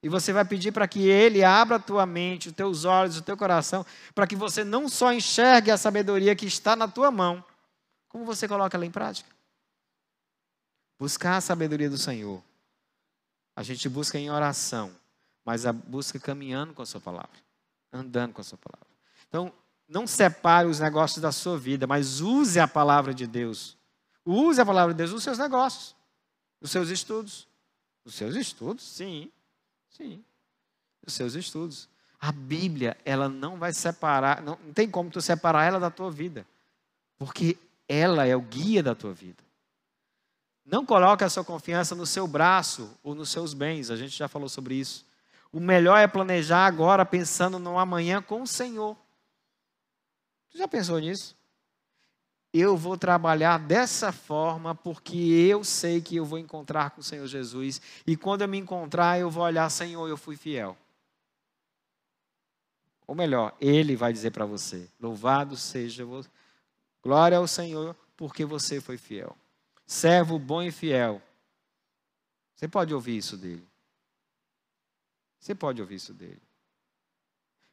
E 0.01 0.09
você 0.09 0.33
vai 0.33 0.43
pedir 0.43 0.71
para 0.71 0.87
que 0.87 1.07
ele 1.07 1.43
abra 1.43 1.77
a 1.77 1.79
tua 1.79 2.05
mente, 2.05 2.49
os 2.49 2.55
teus 2.55 2.85
olhos, 2.85 3.17
o 3.17 3.21
teu 3.21 3.37
coração, 3.37 3.85
para 4.15 4.25
que 4.27 4.35
você 4.35 4.63
não 4.63 4.89
só 4.89 5.13
enxergue 5.13 5.69
a 5.69 5.77
sabedoria 5.77 6.35
que 6.35 6.45
está 6.45 6.75
na 6.75 6.87
tua 6.87 7.11
mão, 7.11 7.43
como 8.09 8.25
você 8.25 8.47
coloca 8.47 8.75
ela 8.75 8.85
em 8.85 8.91
prática? 8.91 9.29
Buscar 10.99 11.37
a 11.37 11.41
sabedoria 11.41 11.89
do 11.89 11.97
Senhor. 11.97 12.46
A 13.57 13.63
gente 13.63 13.89
busca 13.89 14.19
em 14.19 14.29
oração, 14.29 14.95
mas 15.43 15.65
a 15.65 15.73
busca 15.73 16.19
caminhando 16.19 16.75
com 16.75 16.83
a 16.83 16.85
sua 16.85 17.01
palavra, 17.01 17.39
andando 17.91 18.31
com 18.31 18.39
a 18.39 18.43
sua 18.43 18.59
palavra. 18.59 18.85
Então, 19.27 19.51
não 19.89 20.05
separe 20.05 20.67
os 20.67 20.79
negócios 20.79 21.19
da 21.19 21.31
sua 21.31 21.57
vida, 21.57 21.87
mas 21.87 22.21
use 22.21 22.59
a 22.59 22.67
palavra 22.67 23.15
de 23.15 23.25
Deus. 23.25 23.75
Use 24.23 24.61
a 24.61 24.65
palavra 24.65 24.93
de 24.93 24.99
Deus 24.99 25.11
nos 25.11 25.23
seus 25.23 25.39
negócios, 25.39 25.95
nos 26.61 26.69
seus 26.69 26.89
estudos. 26.89 27.47
Nos 28.05 28.13
seus 28.13 28.35
estudos, 28.35 28.83
sim. 28.83 29.31
Sim. 29.89 30.23
Nos 31.03 31.15
seus 31.15 31.33
estudos. 31.33 31.89
A 32.19 32.31
Bíblia, 32.31 32.95
ela 33.03 33.27
não 33.27 33.57
vai 33.57 33.73
separar, 33.73 34.39
não, 34.43 34.59
não 34.63 34.71
tem 34.71 34.87
como 34.87 35.09
tu 35.09 35.19
separar 35.19 35.65
ela 35.65 35.79
da 35.79 35.89
tua 35.89 36.11
vida. 36.11 36.45
Porque 37.17 37.57
ela 37.89 38.23
é 38.23 38.35
o 38.35 38.41
guia 38.41 38.83
da 38.83 38.93
tua 38.93 39.15
vida. 39.15 39.46
Não 40.67 40.85
coloque 40.85 41.23
a 41.23 41.29
sua 41.29 41.45
confiança 41.45 41.95
no 41.95 42.05
seu 42.05 42.27
braço 42.27 42.91
ou 43.01 43.15
nos 43.15 43.29
seus 43.29 43.53
bens, 43.53 43.89
a 43.89 43.95
gente 43.95 44.17
já 44.17 44.27
falou 44.27 44.49
sobre 44.49 44.75
isso. 44.75 45.05
O 45.49 45.61
melhor 45.61 45.97
é 45.97 46.07
planejar 46.07 46.65
agora 46.65 47.05
pensando 47.05 47.57
no 47.57 47.79
amanhã 47.79 48.21
com 48.21 48.41
o 48.41 48.47
Senhor. 48.47 48.97
Você 50.49 50.57
já 50.57 50.67
pensou 50.67 50.99
nisso? 50.99 51.37
Eu 52.51 52.75
vou 52.75 52.97
trabalhar 52.97 53.57
dessa 53.59 54.11
forma 54.11 54.75
porque 54.75 55.17
eu 55.17 55.63
sei 55.63 56.01
que 56.01 56.17
eu 56.17 56.25
vou 56.25 56.37
encontrar 56.37 56.91
com 56.91 56.99
o 56.99 57.03
Senhor 57.03 57.27
Jesus. 57.27 57.81
E 58.05 58.17
quando 58.17 58.41
eu 58.41 58.47
me 58.47 58.57
encontrar, 58.57 59.17
eu 59.17 59.29
vou 59.29 59.43
olhar, 59.43 59.69
Senhor, 59.69 60.05
eu 60.09 60.17
fui 60.17 60.35
fiel. 60.35 60.77
Ou 63.05 63.15
melhor, 63.15 63.55
Ele 63.61 63.95
vai 63.95 64.11
dizer 64.11 64.31
para 64.31 64.45
você: 64.45 64.89
Louvado 64.99 65.55
seja 65.55 66.03
você. 66.03 66.29
Glória 67.01 67.37
ao 67.37 67.47
Senhor, 67.47 67.95
porque 68.17 68.43
você 68.43 68.81
foi 68.81 68.97
fiel. 68.97 69.33
Servo 69.87 70.37
bom 70.37 70.61
e 70.61 70.69
fiel. 70.69 71.21
Você 72.53 72.67
pode 72.67 72.93
ouvir 72.93 73.15
isso 73.15 73.37
dele. 73.37 73.65
Você 75.39 75.55
pode 75.55 75.81
ouvir 75.81 75.95
isso 75.95 76.13
dele. 76.13 76.41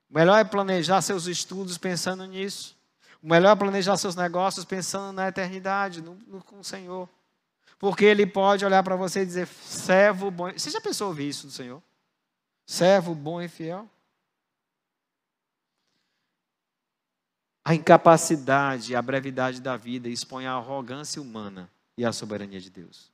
O 0.09 0.15
melhor 0.15 0.39
é 0.39 0.45
planejar 0.45 1.03
seus 1.03 1.27
estudos 1.27 1.77
pensando 1.77 2.25
nisso. 2.25 2.77
O 3.21 3.29
melhor 3.29 3.51
é 3.51 3.57
planejar 3.57 3.97
seus 3.97 4.15
negócios 4.15 4.65
pensando 4.65 5.13
na 5.13 5.27
eternidade, 5.27 6.01
no, 6.01 6.15
no, 6.27 6.45
com 6.45 6.61
o 6.61 6.65
Senhor. 6.65 7.09
Porque 7.81 8.05
Ele 8.05 8.25
pode 8.25 8.65
olhar 8.65 8.85
para 8.85 8.95
você 8.95 9.23
e 9.23 9.27
dizer: 9.27 9.49
servo 9.49 10.31
bom. 10.31 10.53
Você 10.53 10.71
já 10.71 10.81
pensou 10.81 11.09
ouvir 11.09 11.29
isso 11.29 11.49
do 11.49 11.53
Senhor? 11.53 11.83
Servo 12.65 13.13
bom 13.13 13.43
e 13.43 13.49
fiel? 13.49 13.91
A 17.65 17.75
incapacidade, 17.75 18.95
a 18.95 19.03
brevidade 19.03 19.61
da 19.61 19.77
vida 19.77 20.09
expõe 20.09 20.47
a 20.47 20.53
arrogância 20.53 21.21
humana 21.21 21.69
e 21.97 22.05
a 22.05 22.13
soberania 22.13 22.61
de 22.61 22.71
Deus. 22.71 23.11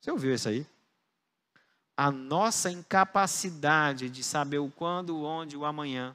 Você 0.00 0.10
ouviu 0.10 0.34
isso 0.34 0.48
aí? 0.48 0.66
a 1.98 2.12
nossa 2.12 2.70
incapacidade 2.70 4.08
de 4.08 4.22
saber 4.22 4.58
o 4.58 4.70
quando, 4.70 5.24
onde, 5.24 5.56
o 5.56 5.64
amanhã 5.64 6.14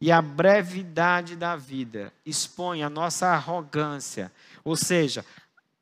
e 0.00 0.12
a 0.12 0.22
brevidade 0.22 1.34
da 1.34 1.56
vida 1.56 2.12
expõe 2.24 2.84
a 2.84 2.88
nossa 2.88 3.26
arrogância, 3.26 4.30
ou 4.62 4.76
seja, 4.76 5.24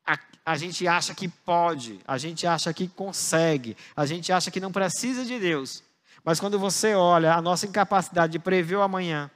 a, 0.06 0.18
a 0.46 0.56
gente 0.56 0.88
acha 0.88 1.14
que 1.14 1.28
pode, 1.28 2.00
a 2.06 2.16
gente 2.16 2.46
acha 2.46 2.72
que 2.72 2.88
consegue, 2.88 3.76
a 3.94 4.06
gente 4.06 4.32
acha 4.32 4.50
que 4.50 4.60
não 4.60 4.72
precisa 4.72 5.26
de 5.26 5.38
Deus, 5.38 5.82
Mas 6.24 6.40
quando 6.40 6.58
você 6.58 6.94
olha 6.94 7.34
a 7.34 7.42
nossa 7.42 7.66
incapacidade 7.66 8.32
de 8.32 8.38
prever 8.38 8.76
o 8.76 8.82
amanhã, 8.82 9.30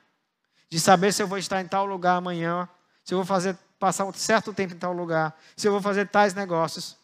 de 0.70 0.80
saber 0.80 1.12
se 1.12 1.22
eu 1.22 1.26
vou 1.26 1.36
estar 1.36 1.60
em 1.60 1.66
tal 1.68 1.84
lugar 1.84 2.16
amanhã, 2.16 2.66
se 3.04 3.12
eu 3.12 3.18
vou 3.18 3.26
fazer 3.26 3.58
passar 3.78 4.04
um 4.04 4.12
certo 4.12 4.52
tempo 4.52 4.74
em 4.74 4.78
tal 4.78 4.92
lugar, 4.92 5.38
se 5.56 5.66
eu 5.68 5.72
vou 5.72 5.80
fazer 5.80 6.08
tais 6.08 6.34
negócios, 6.34 6.96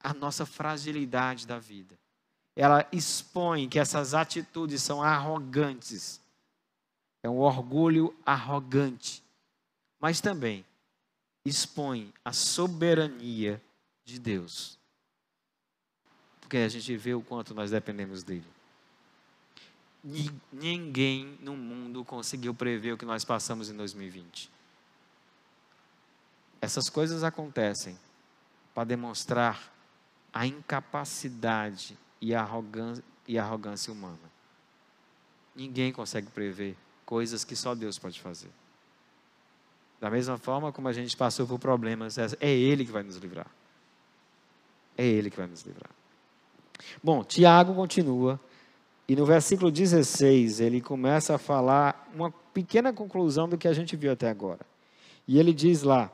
a 0.00 0.12
nossa 0.12 0.44
fragilidade 0.44 1.46
da 1.46 1.58
vida. 1.58 1.98
Ela 2.54 2.86
expõe 2.92 3.68
que 3.68 3.78
essas 3.78 4.14
atitudes 4.14 4.82
são 4.82 5.02
arrogantes. 5.02 6.20
É 7.22 7.28
um 7.28 7.38
orgulho 7.38 8.14
arrogante. 8.24 9.24
Mas 9.98 10.20
também 10.20 10.64
expõe 11.44 12.12
a 12.24 12.32
soberania 12.32 13.60
de 14.04 14.18
Deus. 14.18 14.78
Porque 16.40 16.58
a 16.58 16.68
gente 16.68 16.96
vê 16.96 17.14
o 17.14 17.22
quanto 17.22 17.54
nós 17.54 17.70
dependemos 17.70 18.22
dele. 18.22 18.46
Ninguém 20.52 21.38
no 21.40 21.56
mundo 21.56 22.04
conseguiu 22.04 22.54
prever 22.54 22.92
o 22.92 22.98
que 22.98 23.06
nós 23.06 23.24
passamos 23.24 23.70
em 23.70 23.76
2020. 23.76 24.53
Essas 26.64 26.88
coisas 26.88 27.22
acontecem 27.22 27.98
para 28.74 28.84
demonstrar 28.84 29.72
a 30.32 30.46
incapacidade 30.46 31.96
e 32.20 32.34
a 32.34 32.40
arrogância, 32.40 33.04
e 33.28 33.38
a 33.38 33.44
arrogância 33.44 33.92
humana. 33.92 34.18
Ninguém 35.54 35.92
consegue 35.92 36.28
prever 36.28 36.76
coisas 37.04 37.44
que 37.44 37.54
só 37.54 37.74
Deus 37.74 37.98
pode 37.98 38.20
fazer. 38.20 38.50
Da 40.00 40.10
mesma 40.10 40.38
forma 40.38 40.72
como 40.72 40.88
a 40.88 40.92
gente 40.92 41.16
passou 41.16 41.46
por 41.46 41.58
problemas, 41.58 42.18
é, 42.18 42.26
é 42.40 42.50
Ele 42.50 42.84
que 42.84 42.90
vai 42.90 43.02
nos 43.02 43.16
livrar. 43.16 43.46
É 44.96 45.04
Ele 45.04 45.30
que 45.30 45.36
vai 45.36 45.46
nos 45.46 45.62
livrar. 45.62 45.90
Bom, 47.02 47.22
Tiago 47.22 47.74
continua 47.74 48.40
e 49.06 49.14
no 49.14 49.26
versículo 49.26 49.70
16, 49.70 50.60
ele 50.60 50.80
começa 50.80 51.34
a 51.34 51.38
falar 51.38 52.10
uma 52.14 52.30
pequena 52.54 52.92
conclusão 52.92 53.46
do 53.46 53.58
que 53.58 53.68
a 53.68 53.72
gente 53.74 53.96
viu 53.96 54.10
até 54.10 54.30
agora. 54.30 54.60
E 55.28 55.38
ele 55.38 55.52
diz 55.52 55.82
lá: 55.82 56.10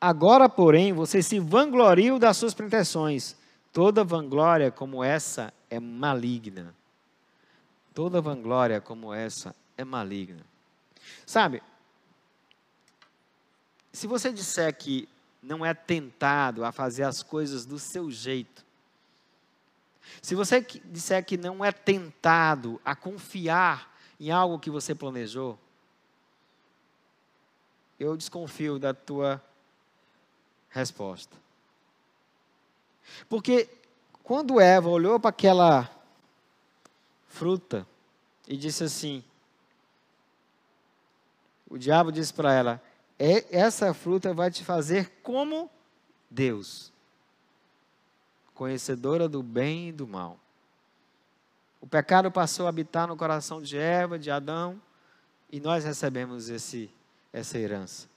Agora, 0.00 0.48
porém, 0.48 0.92
você 0.92 1.22
se 1.22 1.38
vangloriam 1.38 2.18
das 2.18 2.36
suas 2.36 2.54
pretensões. 2.54 3.36
Toda 3.72 4.04
vanglória 4.04 4.70
como 4.70 5.04
essa 5.04 5.52
é 5.68 5.78
maligna. 5.78 6.74
Toda 7.94 8.20
vanglória 8.20 8.80
como 8.80 9.12
essa 9.12 9.54
é 9.76 9.84
maligna. 9.84 10.44
Sabe, 11.24 11.62
se 13.92 14.06
você 14.06 14.32
disser 14.32 14.74
que 14.76 15.08
não 15.46 15.64
é 15.64 15.72
tentado 15.72 16.64
a 16.64 16.72
fazer 16.72 17.04
as 17.04 17.22
coisas 17.22 17.64
do 17.64 17.78
seu 17.78 18.10
jeito. 18.10 18.64
Se 20.20 20.34
você 20.34 20.60
disser 20.84 21.24
que 21.24 21.36
não 21.36 21.64
é 21.64 21.70
tentado 21.70 22.80
a 22.84 22.96
confiar 22.96 23.94
em 24.18 24.30
algo 24.30 24.58
que 24.58 24.70
você 24.70 24.94
planejou, 24.94 25.58
eu 27.98 28.16
desconfio 28.16 28.78
da 28.78 28.92
tua 28.92 29.42
resposta. 30.70 31.36
Porque 33.28 33.68
quando 34.22 34.60
Eva 34.60 34.88
olhou 34.88 35.18
para 35.18 35.30
aquela 35.30 35.90
fruta 37.28 37.86
e 38.46 38.56
disse 38.56 38.84
assim: 38.84 39.24
o 41.68 41.78
diabo 41.78 42.12
disse 42.12 42.32
para 42.32 42.52
ela: 42.52 42.82
essa 43.50 43.92
fruta 43.94 44.34
vai 44.34 44.50
te 44.50 44.64
fazer 44.64 45.10
como 45.22 45.70
Deus, 46.30 46.92
conhecedora 48.54 49.28
do 49.28 49.42
bem 49.42 49.88
e 49.88 49.92
do 49.92 50.06
mal. 50.06 50.38
O 51.80 51.86
pecado 51.86 52.30
passou 52.30 52.66
a 52.66 52.68
habitar 52.68 53.06
no 53.06 53.16
coração 53.16 53.62
de 53.62 53.78
Eva, 53.78 54.18
de 54.18 54.30
Adão, 54.30 54.80
e 55.50 55.60
nós 55.60 55.84
recebemos 55.84 56.48
esse, 56.48 56.90
essa 57.36 57.58
herança. 57.58 58.08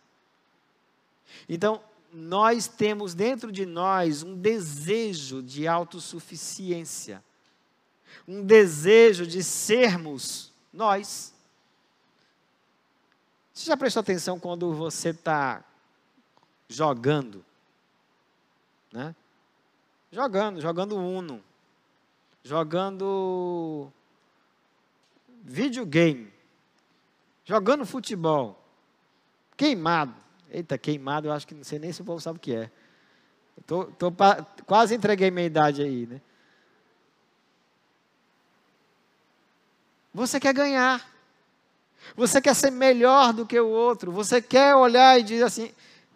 Então, 1.48 1.84
nós 2.12 2.70
temos 2.70 3.14
dentro 3.14 3.52
de 3.52 3.66
nós 3.66 4.24
um 4.24 4.34
desejo 4.34 5.44
de 5.44 5.68
autossuficiência, 5.68 7.22
um 8.26 8.42
desejo 8.42 9.28
de 9.28 9.44
sermos 9.44 10.54
nós. 10.72 11.34
Você 13.54 13.66
já 13.66 13.76
prestou 13.76 14.00
atenção 14.00 14.40
quando 14.40 14.74
você 14.74 15.10
está 15.10 15.66
jogando? 16.70 17.44
Né? 18.90 19.14
Jogando, 20.14 20.62
jogando 20.62 20.96
Uno, 20.96 21.44
jogando 22.42 23.92
videogame, 25.44 26.32
jogando 27.44 27.86
futebol, 27.86 28.59
queimado. 29.60 30.14
Eita, 30.50 30.78
queimado, 30.78 31.28
eu 31.28 31.34
acho 31.34 31.46
que 31.46 31.54
não 31.54 31.66
sei 31.66 31.78
nem 31.78 31.92
se 31.92 32.02
o 32.02 32.06
povo 32.06 32.22
sabe 32.22 32.38
o 32.38 32.40
que 32.40 32.56
é. 32.56 32.72
Tô, 33.68 33.84
tô, 33.84 34.12
quase 34.66 34.96
entreguei 34.96 35.30
minha 35.30 35.46
idade 35.46 35.82
aí, 35.82 36.08
né? 36.08 36.22
Você 40.14 40.40
quer 40.40 40.54
ganhar. 40.54 41.06
Você 42.16 42.42
quer 42.42 42.56
ser 42.56 42.72
melhor 42.72 43.34
do 43.34 43.46
que 43.46 43.60
o 43.60 43.68
outro. 43.68 44.14
Você 44.14 44.42
quer 44.42 44.74
olhar 44.76 45.20
e 45.20 45.24
dizer 45.24 45.44
assim: 45.44 45.72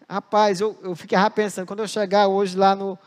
rapaz, 0.10 0.62
eu, 0.62 0.80
eu 0.82 0.96
ficava 0.96 1.30
pensando, 1.30 1.68
quando 1.68 1.82
eu 1.82 1.88
chegar 1.88 2.28
hoje 2.28 2.58
lá 2.58 2.74
no, 2.74 2.98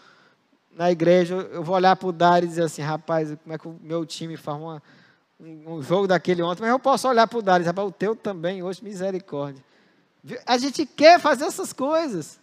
na 0.70 0.93
igreja, 0.93 1.34
eu 1.34 1.64
vou 1.64 1.74
olhar 1.74 1.97
para 1.97 2.09
o 2.09 2.12
Dar 2.12 2.45
e 2.45 2.47
dizer 2.47 2.64
assim: 2.64 2.82
rapaz, 2.82 3.34
como 3.43 3.55
é 3.55 3.59
que 3.59 3.66
o 3.66 3.80
meu 3.80 4.05
time 4.05 4.37
faz 4.37 4.59
uma, 4.59 4.82
um, 5.41 5.76
um 5.76 5.82
jogo 5.82 6.07
daquele 6.07 6.43
ontem? 6.43 6.61
Mas 6.61 6.70
eu 6.70 6.78
posso 6.78 7.09
olhar 7.09 7.26
para 7.26 7.39
o 7.39 7.43
Dar 7.43 7.57
e 7.57 7.59
dizer: 7.61 7.70
rapaz, 7.70 7.89
o 7.89 7.93
teu 7.93 8.14
também, 8.14 8.62
hoje, 8.62 8.84
misericórdia. 8.84 9.64
A 10.45 10.59
gente 10.59 10.85
quer 10.85 11.20
fazer 11.20 11.45
essas 11.45 11.72
coisas. 11.72 12.41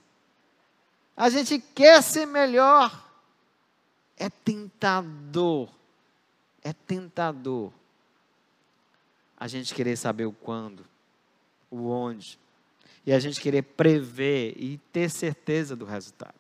A 1.16 1.30
gente 1.30 1.60
quer 1.60 2.02
ser 2.02 2.26
melhor. 2.26 3.10
É 4.18 4.30
tentador. 4.30 5.70
É 6.64 6.72
tentador 6.72 7.72
a 9.44 9.48
gente 9.48 9.76
querer 9.76 9.98
saber 9.98 10.26
o 10.26 10.32
quando, 10.32 10.86
o 11.70 11.90
onde, 11.90 12.40
e 13.06 13.12
a 13.12 13.20
gente 13.20 13.42
querer 13.42 13.62
prever 13.62 14.54
e 14.56 14.78
ter 14.94 15.10
certeza 15.10 15.76
do 15.76 15.84
resultado. 15.84 16.36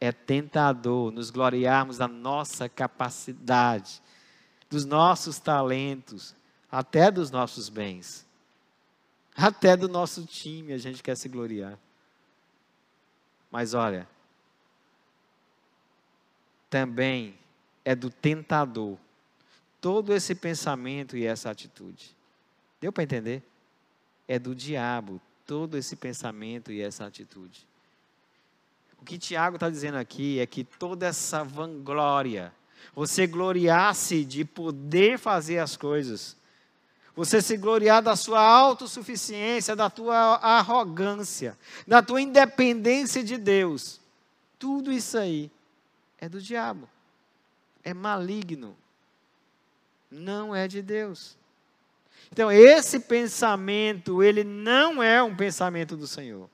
É 0.00 0.12
tentador 0.12 1.10
nos 1.10 1.30
gloriarmos 1.30 1.98
da 1.98 2.06
nossa 2.06 2.68
capacidade, 2.68 4.00
dos 4.70 4.84
nossos 4.84 5.40
talentos, 5.40 6.32
até 6.70 7.10
dos 7.10 7.28
nossos 7.28 7.68
bens, 7.68 8.24
até 9.34 9.76
do 9.76 9.88
nosso 9.88 10.24
time 10.26 10.72
a 10.72 10.78
gente 10.78 11.02
quer 11.02 11.16
se 11.16 11.28
gloriar. 11.28 11.78
Mas 13.50 13.74
olha, 13.74 14.08
também 16.70 17.38
é 17.84 17.94
do 17.94 18.10
tentador 18.10 18.96
todo 19.80 20.14
esse 20.14 20.34
pensamento 20.34 21.16
e 21.16 21.26
essa 21.26 21.50
atitude. 21.50 22.14
Deu 22.80 22.92
para 22.92 23.04
entender? 23.04 23.42
É 24.26 24.38
do 24.38 24.54
diabo 24.54 25.20
todo 25.46 25.76
esse 25.76 25.96
pensamento 25.96 26.72
e 26.72 26.80
essa 26.80 27.04
atitude. 27.04 27.66
O 29.00 29.04
que 29.04 29.18
Tiago 29.18 29.56
está 29.56 29.68
dizendo 29.68 29.98
aqui 29.98 30.38
é 30.38 30.46
que 30.46 30.62
toda 30.62 31.06
essa 31.06 31.42
vanglória, 31.42 32.52
você 32.94 33.26
gloriar-se 33.26 34.24
de 34.24 34.44
poder 34.44 35.18
fazer 35.18 35.58
as 35.58 35.76
coisas, 35.76 36.36
você 37.14 37.42
se 37.42 37.56
gloriar 37.56 38.02
da 38.02 38.16
sua 38.16 38.40
autossuficiência, 38.40 39.76
da 39.76 39.90
tua 39.90 40.36
arrogância, 40.36 41.58
da 41.86 42.02
tua 42.02 42.20
independência 42.20 43.22
de 43.22 43.36
Deus, 43.36 44.00
tudo 44.58 44.90
isso 44.90 45.18
aí 45.18 45.50
é 46.18 46.28
do 46.28 46.40
diabo, 46.40 46.88
é 47.84 47.92
maligno, 47.92 48.76
não 50.10 50.54
é 50.54 50.66
de 50.66 50.80
Deus. 50.80 51.36
Então, 52.30 52.50
esse 52.50 53.00
pensamento, 53.00 54.22
ele 54.22 54.42
não 54.42 55.02
é 55.02 55.22
um 55.22 55.36
pensamento 55.36 55.96
do 55.96 56.06
Senhor. 56.06 56.48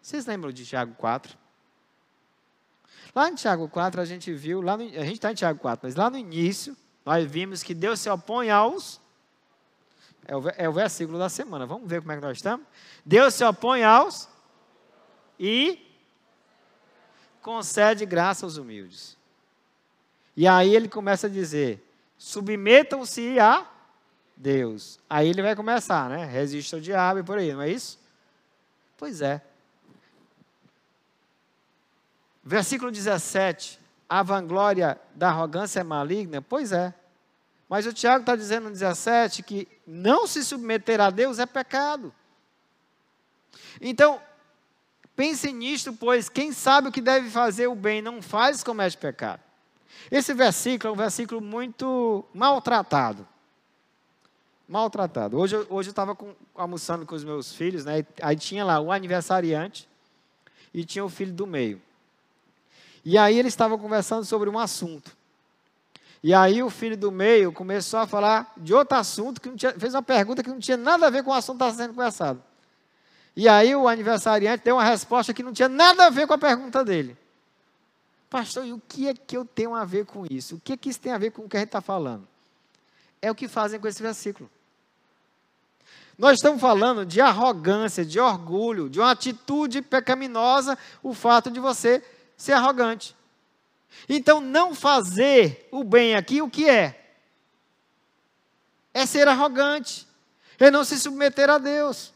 Vocês 0.00 0.24
lembram 0.24 0.52
de 0.52 0.64
Tiago 0.64 0.94
4? 0.94 1.36
Lá 3.14 3.28
em 3.28 3.34
Tiago 3.34 3.68
4, 3.68 4.00
a 4.00 4.04
gente 4.04 4.32
viu, 4.32 4.60
lá 4.60 4.76
no, 4.76 4.84
a 4.84 5.04
gente 5.04 5.14
está 5.14 5.30
em 5.30 5.34
Tiago 5.34 5.58
4, 5.60 5.86
mas 5.86 5.94
lá 5.94 6.08
no 6.08 6.16
início, 6.16 6.76
nós 7.04 7.30
vimos 7.30 7.62
que 7.62 7.74
Deus 7.74 8.00
se 8.00 8.08
opõe 8.08 8.50
aos. 8.50 9.00
É 10.26 10.34
o, 10.34 10.48
é 10.56 10.68
o 10.68 10.72
versículo 10.72 11.18
da 11.18 11.28
semana, 11.28 11.66
vamos 11.66 11.88
ver 11.88 12.00
como 12.00 12.12
é 12.12 12.16
que 12.16 12.22
nós 12.22 12.38
estamos? 12.38 12.66
Deus 13.04 13.34
se 13.34 13.44
opõe 13.44 13.84
aos 13.84 14.26
e 15.38 15.84
concede 17.42 18.06
graça 18.06 18.46
aos 18.46 18.56
humildes. 18.56 19.18
E 20.34 20.48
aí 20.48 20.74
ele 20.74 20.88
começa 20.88 21.26
a 21.26 21.30
dizer: 21.30 21.86
submetam-se 22.16 23.38
a 23.38 23.70
Deus. 24.34 24.98
Aí 25.08 25.28
ele 25.28 25.42
vai 25.42 25.54
começar, 25.54 26.08
né? 26.08 26.24
Resista 26.24 26.76
ao 26.76 26.80
diabo 26.80 27.20
e 27.20 27.22
por 27.22 27.38
aí, 27.38 27.52
não 27.52 27.62
é 27.62 27.70
isso? 27.70 27.98
Pois 28.96 29.20
é. 29.20 29.42
Versículo 32.42 32.90
17. 32.90 33.83
A 34.08 34.22
vanglória 34.22 35.00
da 35.14 35.28
arrogância 35.28 35.80
é 35.80 35.84
maligna? 35.84 36.42
Pois 36.42 36.72
é. 36.72 36.94
Mas 37.68 37.86
o 37.86 37.92
Tiago 37.92 38.20
está 38.20 38.36
dizendo 38.36 38.64
no 38.64 38.70
17 38.70 39.42
que 39.42 39.66
não 39.86 40.26
se 40.26 40.44
submeter 40.44 41.00
a 41.00 41.10
Deus 41.10 41.38
é 41.38 41.46
pecado. 41.46 42.14
Então, 43.80 44.20
pense 45.16 45.52
nisto, 45.52 45.92
pois 45.92 46.28
quem 46.28 46.52
sabe 46.52 46.88
o 46.88 46.92
que 46.92 47.00
deve 47.00 47.30
fazer 47.30 47.66
o 47.66 47.74
bem 47.74 48.02
não 48.02 48.20
faz, 48.20 48.62
comete 48.62 48.96
pecado. 48.96 49.40
Esse 50.10 50.34
versículo 50.34 50.90
é 50.90 50.92
um 50.92 50.96
versículo 50.96 51.40
muito 51.40 52.24
maltratado. 52.34 53.26
Maltratado. 54.68 55.38
Hoje, 55.38 55.56
hoje 55.68 55.88
eu 55.88 55.92
estava 55.92 56.16
almoçando 56.54 57.06
com 57.06 57.14
os 57.14 57.24
meus 57.24 57.54
filhos, 57.54 57.84
né? 57.84 58.04
Aí 58.22 58.36
tinha 58.36 58.64
lá 58.64 58.80
o 58.80 58.90
aniversariante 58.92 59.88
e 60.72 60.84
tinha 60.84 61.04
o 61.04 61.08
filho 61.08 61.32
do 61.32 61.46
meio. 61.46 61.80
E 63.04 63.18
aí 63.18 63.38
eles 63.38 63.52
estavam 63.52 63.78
conversando 63.78 64.24
sobre 64.24 64.48
um 64.48 64.58
assunto. 64.58 65.14
E 66.22 66.32
aí 66.32 66.62
o 66.62 66.70
filho 66.70 66.96
do 66.96 67.12
meio 67.12 67.52
começou 67.52 68.00
a 68.00 68.06
falar 68.06 68.50
de 68.56 68.72
outro 68.72 68.96
assunto, 68.96 69.40
que 69.40 69.50
tinha, 69.50 69.72
fez 69.78 69.94
uma 69.94 70.02
pergunta 70.02 70.42
que 70.42 70.48
não 70.48 70.58
tinha 70.58 70.76
nada 70.76 71.06
a 71.06 71.10
ver 71.10 71.22
com 71.22 71.30
o 71.30 71.34
assunto 71.34 71.58
que 71.58 71.64
estava 71.64 71.76
sendo 71.76 71.94
conversado. 71.94 72.42
E 73.36 73.46
aí 73.46 73.74
o 73.74 73.86
aniversariante 73.86 74.64
deu 74.64 74.76
uma 74.76 74.84
resposta 74.84 75.34
que 75.34 75.42
não 75.42 75.52
tinha 75.52 75.68
nada 75.68 76.06
a 76.06 76.10
ver 76.10 76.26
com 76.26 76.32
a 76.32 76.38
pergunta 76.38 76.82
dele. 76.82 77.14
Pastor, 78.30 78.64
e 78.64 78.72
o 78.72 78.80
que 78.88 79.06
é 79.06 79.14
que 79.14 79.36
eu 79.36 79.44
tenho 79.44 79.74
a 79.74 79.84
ver 79.84 80.06
com 80.06 80.24
isso? 80.30 80.56
O 80.56 80.60
que 80.60 80.72
é 80.72 80.76
que 80.76 80.88
isso 80.88 80.98
tem 80.98 81.12
a 81.12 81.18
ver 81.18 81.30
com 81.30 81.42
o 81.42 81.48
que 81.48 81.56
a 81.58 81.60
gente 81.60 81.68
está 81.68 81.82
falando? 81.82 82.26
É 83.20 83.30
o 83.30 83.34
que 83.34 83.46
fazem 83.46 83.78
com 83.78 83.86
esse 83.86 84.02
versículo. 84.02 84.50
Nós 86.16 86.38
estamos 86.38 86.60
falando 86.60 87.04
de 87.04 87.20
arrogância, 87.20 88.04
de 88.04 88.18
orgulho, 88.18 88.88
de 88.88 88.98
uma 88.98 89.10
atitude 89.10 89.82
pecaminosa, 89.82 90.78
o 91.02 91.12
fato 91.12 91.50
de 91.50 91.60
você 91.60 92.02
ser 92.44 92.52
arrogante. 92.52 93.16
Então, 94.08 94.40
não 94.40 94.74
fazer 94.74 95.68
o 95.70 95.82
bem 95.82 96.14
aqui, 96.14 96.42
o 96.42 96.50
que 96.50 96.68
é? 96.68 97.00
É 98.92 99.06
ser 99.06 99.26
arrogante, 99.26 100.06
é 100.58 100.70
não 100.70 100.84
se 100.84 100.98
submeter 100.98 101.50
a 101.50 101.58
Deus. 101.58 102.12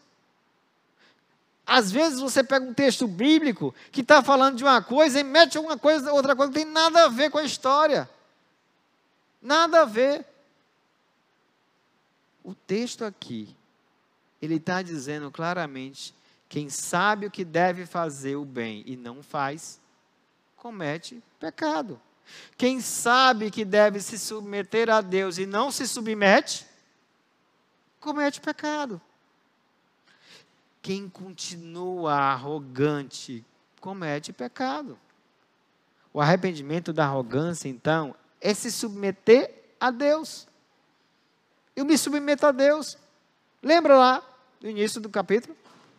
Às 1.67 1.91
vezes 1.91 2.19
você 2.21 2.43
pega 2.43 2.65
um 2.65 2.73
texto 2.73 3.07
bíblico 3.07 3.75
que 3.93 4.01
está 4.01 4.23
falando 4.23 4.57
de 4.57 4.65
uma 4.65 4.83
coisa 4.83 5.21
e 5.21 5.25
mete 5.25 5.59
uma 5.59 5.77
coisa, 5.77 6.13
outra 6.13 6.35
coisa 6.35 6.53
que 6.53 6.59
tem 6.61 6.67
nada 6.67 7.05
a 7.05 7.09
ver 7.09 7.31
com 7.31 7.39
a 7.39 7.45
história. 7.45 8.09
Nada 9.41 9.83
a 9.83 9.85
ver. 9.85 10.25
O 12.43 12.55
texto 12.55 13.05
aqui, 13.05 13.55
ele 14.41 14.55
está 14.55 14.81
dizendo 14.81 15.31
claramente: 15.31 16.15
quem 16.49 16.71
sabe 16.71 17.27
o 17.27 17.31
que 17.31 17.45
deve 17.45 17.85
fazer 17.85 18.37
o 18.37 18.47
bem 18.47 18.83
e 18.87 18.97
não 18.97 19.23
faz, 19.23 19.79
comete 20.69 21.23
pecado. 21.41 21.99
Quem 22.59 22.79
sabe 22.79 23.51
que 23.51 23.65
deve 23.65 24.01
se 24.01 24.19
submeter 24.19 24.91
a 24.91 25.01
Deus 25.01 25.39
e 25.39 25.47
não 25.47 25.71
se 25.71 25.89
submete, 25.89 26.67
comete 27.99 28.39
pecado. 28.39 29.01
Quem 30.83 31.09
continua 31.09 32.13
arrogante, 32.13 33.43
comete 33.81 34.31
pecado. 34.31 34.99
O 36.13 36.21
arrependimento 36.21 36.93
da 36.93 37.07
arrogância, 37.07 37.67
então, 37.67 38.15
é 38.39 38.53
se 38.53 38.71
submeter 38.71 39.51
a 39.81 39.91
Deus. 39.91 40.47
Eu 41.75 41.87
me 41.87 41.97
submeto 41.97 42.45
a 42.45 42.53
Deus. 42.53 42.99
Lembra 43.63 43.97
lá, 43.97 44.23
no 44.61 44.69
início 44.69 45.01
do 45.01 45.09
capítulo? 45.09 45.57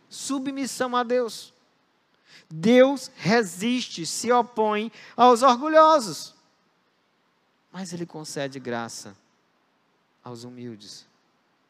Submissão 0.08 0.96
a 0.96 1.02
Deus. 1.02 1.52
Deus 2.50 3.12
resiste, 3.16 4.06
se 4.06 4.32
opõe 4.32 4.92
aos 5.16 5.44
orgulhosos, 5.44 6.34
mas 7.72 7.94
Ele 7.94 8.06
concede 8.06 8.60
graça 8.60 9.16
aos 10.24 10.44
humildes. 10.44 11.08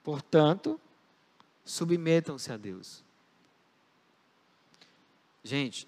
Portanto, 0.03 0.79
submetam-se 1.65 2.51
a 2.51 2.57
Deus. 2.57 3.03
Gente, 5.43 5.87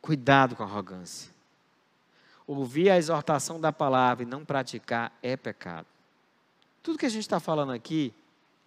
cuidado 0.00 0.54
com 0.54 0.62
a 0.62 0.66
arrogância. 0.66 1.32
Ouvir 2.46 2.90
a 2.90 2.98
exortação 2.98 3.60
da 3.60 3.72
palavra 3.72 4.22
e 4.22 4.26
não 4.26 4.44
praticar 4.44 5.16
é 5.22 5.36
pecado. 5.36 5.86
Tudo 6.82 6.98
que 6.98 7.06
a 7.06 7.10
gente 7.10 7.22
está 7.22 7.40
falando 7.40 7.72
aqui, 7.72 8.12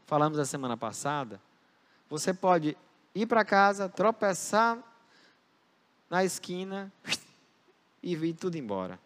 falamos 0.06 0.40
a 0.40 0.46
semana 0.46 0.76
passada, 0.76 1.40
você 2.10 2.34
pode 2.34 2.76
ir 3.22 3.26
para 3.26 3.43
casa, 3.43 3.89
tropeçar 3.89 4.78
na 6.09 6.24
esquina 6.24 6.91
e 8.01 8.15
vir 8.15 8.34
tudo 8.34 8.57
embora. 8.57 8.99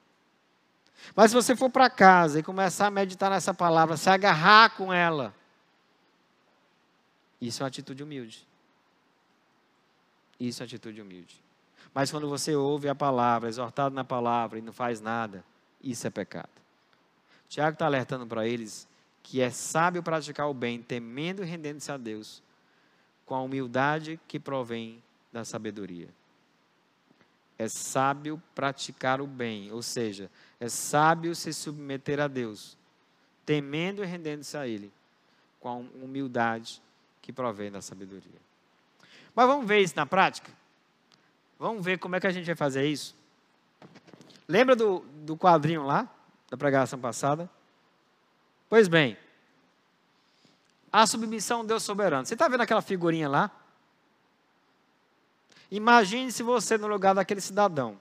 Mas 1.16 1.32
se 1.32 1.36
você 1.36 1.56
for 1.56 1.70
para 1.70 1.90
casa 1.90 2.40
e 2.40 2.44
começar 2.44 2.88
a 2.88 2.92
meditar 2.92 3.30
nessa 3.32 3.54
palavra, 3.54 3.98
se 3.98 4.10
agarrar 4.10 4.76
com 4.76 4.94
ela, 4.94 5.34
isso 7.40 7.62
é 7.62 7.64
uma 7.64 7.70
atitude 7.70 8.04
humilde. 8.04 8.48
Isso 10.40 10.62
é 10.62 10.64
uma 10.64 10.68
atitude 10.68 11.02
humilde. 11.02 11.42
Mas 11.94 12.12
quando 12.12 12.30
você 12.30 12.56
ouve 12.56 12.88
a 12.88 12.96
palavra, 12.96 13.50
exortado 13.50 13.94
na 13.94 14.04
palavra 14.04 14.60
e 14.60 14.62
não 14.62 14.72
faz 14.72 15.02
nada, 15.02 15.44
isso 15.82 16.06
é 16.06 16.10
pecado. 16.10 16.50
Tiago 17.50 17.74
está 17.74 17.86
alertando 17.86 18.26
para 18.26 18.48
eles 18.48 18.88
que 19.24 19.42
é 19.42 19.50
sábio 19.50 20.02
praticar 20.02 20.50
o 20.50 20.54
bem, 20.54 20.82
temendo 20.82 21.44
e 21.44 21.46
rendendo-se 21.46 21.92
a 21.92 21.98
Deus, 21.98 22.42
com 23.32 23.36
a 23.36 23.42
humildade 23.42 24.20
que 24.28 24.38
provém 24.38 25.02
da 25.32 25.46
sabedoria. 25.46 26.10
É 27.58 27.70
sábio 27.70 28.44
praticar 28.54 29.22
o 29.22 29.26
bem, 29.26 29.72
ou 29.72 29.82
seja, 29.82 30.30
é 30.60 30.68
sábio 30.68 31.34
se 31.34 31.54
submeter 31.54 32.20
a 32.20 32.28
Deus, 32.28 32.78
temendo 33.46 34.04
e 34.04 34.06
rendendo-se 34.06 34.58
a 34.58 34.68
Ele, 34.68 34.92
com 35.62 35.70
a 35.70 35.76
humildade 36.04 36.82
que 37.22 37.32
provém 37.32 37.72
da 37.72 37.82
sabedoria. 37.82 38.42
Mas 39.34 39.48
vamos 39.48 39.66
ver 39.66 39.80
isso 39.80 39.96
na 39.96 40.06
prática? 40.06 40.52
Vamos 41.58 41.86
ver 41.86 42.00
como 42.00 42.18
é 42.18 42.20
que 42.20 42.28
a 42.28 42.32
gente 42.32 42.48
vai 42.48 42.56
fazer 42.56 42.86
isso? 42.86 43.16
Lembra 44.46 44.76
do, 44.76 45.06
do 45.24 45.38
quadrinho 45.38 45.86
lá, 45.86 46.06
da 46.50 46.58
pregação 46.58 47.00
passada? 47.00 47.50
Pois 48.68 48.90
bem, 48.90 49.18
a 50.92 51.08
submissão 51.08 51.60
ao 51.60 51.66
Deus 51.66 51.84
soberano. 51.84 52.26
Você 52.26 52.34
está 52.34 52.48
vendo 52.48 52.62
aquela 52.62 52.82
figurinha 52.82 53.30
lá? 53.30 53.52
Imagine 55.70 56.32
se 56.32 56.44
você 56.44 56.78
no 56.78 56.88
lugar 56.88 57.16
daquele 57.16 57.40
cidadão. 57.40 57.98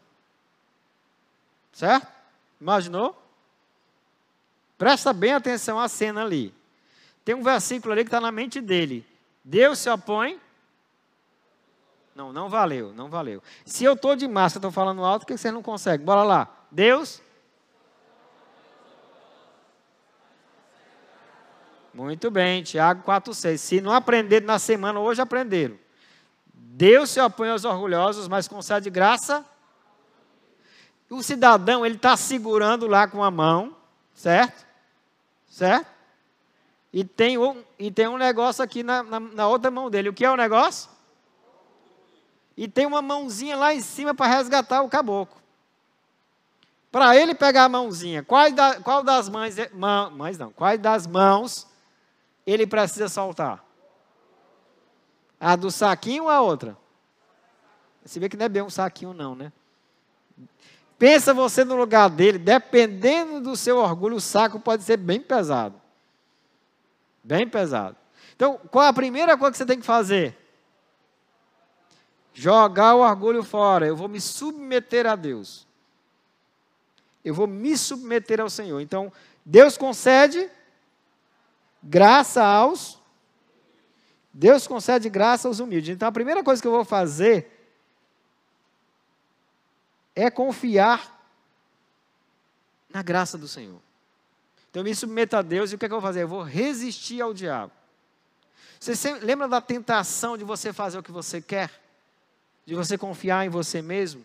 Certo? 1.72 2.07
Imaginou? 2.61 3.16
Presta 4.76 5.12
bem 5.12 5.32
atenção 5.32 5.78
à 5.78 5.88
cena 5.88 6.22
ali. 6.22 6.53
Tem 7.24 7.34
um 7.34 7.43
versículo 7.43 7.93
ali 7.93 8.03
que 8.03 8.09
está 8.09 8.20
na 8.20 8.32
mente 8.32 8.61
dele. 8.61 9.07
Deus 9.45 9.78
se 9.78 9.88
opõe. 9.88 10.41
Não, 12.14 12.32
não 12.32 12.49
valeu, 12.49 12.93
não 12.93 13.09
valeu. 13.09 13.43
Se 13.64 13.84
eu 13.84 13.93
estou 13.93 14.16
de 14.16 14.26
máscara, 14.26 14.59
estou 14.59 14.72
falando 14.72 15.05
alto, 15.05 15.22
o 15.22 15.26
que 15.26 15.36
você 15.36 15.53
não 15.53 15.62
consegue? 15.62 16.03
Bora 16.03 16.24
lá. 16.24 16.49
Deus 16.70 17.22
Muito 21.93 22.30
bem, 22.30 22.62
Tiago 22.62 23.03
4,6. 23.03 23.57
Se 23.59 23.80
não 23.80 23.93
aprenderam 23.93 24.47
na 24.47 24.59
semana, 24.59 25.01
hoje 25.01 25.20
aprenderam. 25.20 25.76
Deus 26.55 27.11
se 27.11 27.20
opõe 27.20 27.51
aos 27.51 27.64
orgulhosos, 27.64 28.28
mas 28.28 28.47
concede 28.47 28.88
graça. 28.88 29.45
O 31.11 31.22
cidadão, 31.22 31.84
ele 31.84 31.97
está 31.97 32.16
segurando 32.16 32.86
lá 32.86 33.09
com 33.09 33.24
a 33.24 33.30
mão, 33.30 33.76
certo? 34.14 34.64
Certo? 35.49 35.88
E 36.93 37.05
tem 37.05 37.36
um, 37.36 37.62
e 37.78 37.91
tem 37.91 38.07
um 38.07 38.16
negócio 38.16 38.62
aqui 38.62 38.82
na, 38.82 39.03
na, 39.03 39.20
na 39.20 39.49
outra 39.49 39.70
mão 39.70 39.91
dele. 39.91 40.09
O 40.09 40.14
que 40.14 40.24
é 40.24 40.30
o 40.30 40.36
negócio? 40.36 40.88
E 42.57 42.68
tem 42.68 42.86
uma 42.86 43.03
mãozinha 43.03 43.57
lá 43.57 43.74
em 43.74 43.80
cima 43.80 44.14
para 44.14 44.26
resgatar 44.26 44.82
o 44.82 44.88
caboclo. 44.88 45.41
Para 46.91 47.16
ele 47.16 47.34
pegar 47.34 47.64
a 47.64 47.68
mãozinha, 47.68 48.22
qual, 48.22 48.51
da, 48.53 48.80
qual 48.80 49.03
das 49.03 49.28
mães, 49.28 49.57
mães 50.12 50.38
não, 50.38 50.51
quais 50.51 50.80
das 50.80 51.07
mãos 51.07 51.70
ele 52.47 52.66
precisa 52.66 53.09
soltar? 53.09 53.64
A 55.38 55.57
do 55.57 55.70
saquinho 55.70 56.24
ou 56.24 56.30
a 56.30 56.41
outra? 56.41 56.76
Você 58.05 58.18
vê 58.18 58.28
que 58.28 58.36
não 58.36 58.47
é 58.47 58.49
bem 58.49 58.62
um 58.62 58.70
saquinho, 58.70 59.12
não, 59.12 59.34
né? 59.34 59.53
Pensa 60.99 61.32
você 61.32 61.64
no 61.64 61.76
lugar 61.76 62.11
dele, 62.11 62.38
dependendo 62.38 63.41
do 63.41 63.57
seu 63.57 63.78
orgulho, 63.78 64.16
o 64.16 64.20
saco 64.20 64.61
pode 64.61 64.82
ser 64.82 64.99
bem 64.99 65.20
pesado. 65.20 65.80
Bem 67.24 67.49
pesado. 67.49 67.97
Então, 68.36 68.59
qual 68.70 68.86
a 68.86 68.93
primeira 68.93 69.36
coisa 69.36 69.53
que 69.53 69.59
você 69.59 69.66
tem 69.66 69.80
que 69.80 69.86
fazer? 69.86 70.36
Jogar 72.34 72.95
o 72.95 73.01
orgulho 73.01 73.43
fora. 73.43 73.86
Eu 73.86 73.97
vou 73.97 74.09
me 74.09 74.20
submeter 74.20 75.07
a 75.07 75.16
Deus. 75.16 75.66
Eu 77.24 77.34
vou 77.34 77.47
me 77.47 77.76
submeter 77.76 78.41
ao 78.41 78.51
Senhor. 78.51 78.80
Então, 78.80 79.12
Deus 79.45 79.76
concede 79.76 80.51
graça 81.83 82.45
aos 82.45 83.01
Deus 84.33 84.66
concede 84.66 85.11
graça 85.11 85.49
aos 85.49 85.59
humildes. 85.59 85.91
Então 85.91 86.09
a 86.09 86.12
primeira 86.12 86.43
coisa 86.43 86.62
que 86.62 86.68
eu 86.68 86.72
vou 86.72 86.85
fazer 86.85 87.59
é 90.14 90.31
confiar 90.31 91.18
na 92.89 93.03
graça 93.03 93.37
do 93.37 93.49
Senhor. 93.49 93.81
Então 94.70 94.81
eu 94.81 94.85
me 94.85 94.95
submeto 94.95 95.37
a 95.37 95.43
Deus 95.43 95.72
e 95.72 95.74
o 95.74 95.78
que, 95.78 95.85
é 95.85 95.89
que 95.89 95.95
eu 95.95 96.01
vou 96.01 96.09
fazer? 96.09 96.22
Eu 96.22 96.28
vou 96.28 96.43
resistir 96.43 97.20
ao 97.20 97.35
diabo. 97.35 97.72
Você 98.78 98.97
sempre, 98.97 99.26
lembra 99.26 99.49
da 99.49 99.61
tentação 99.61 100.39
de 100.39 100.45
você 100.45 100.72
fazer 100.72 100.99
o 100.99 101.03
que 101.03 101.12
você 101.12 101.43
quer? 101.43 101.70
De 102.64 102.74
você 102.74 102.97
confiar 102.97 103.45
em 103.45 103.49
você 103.49 103.83
mesmo? 103.83 104.24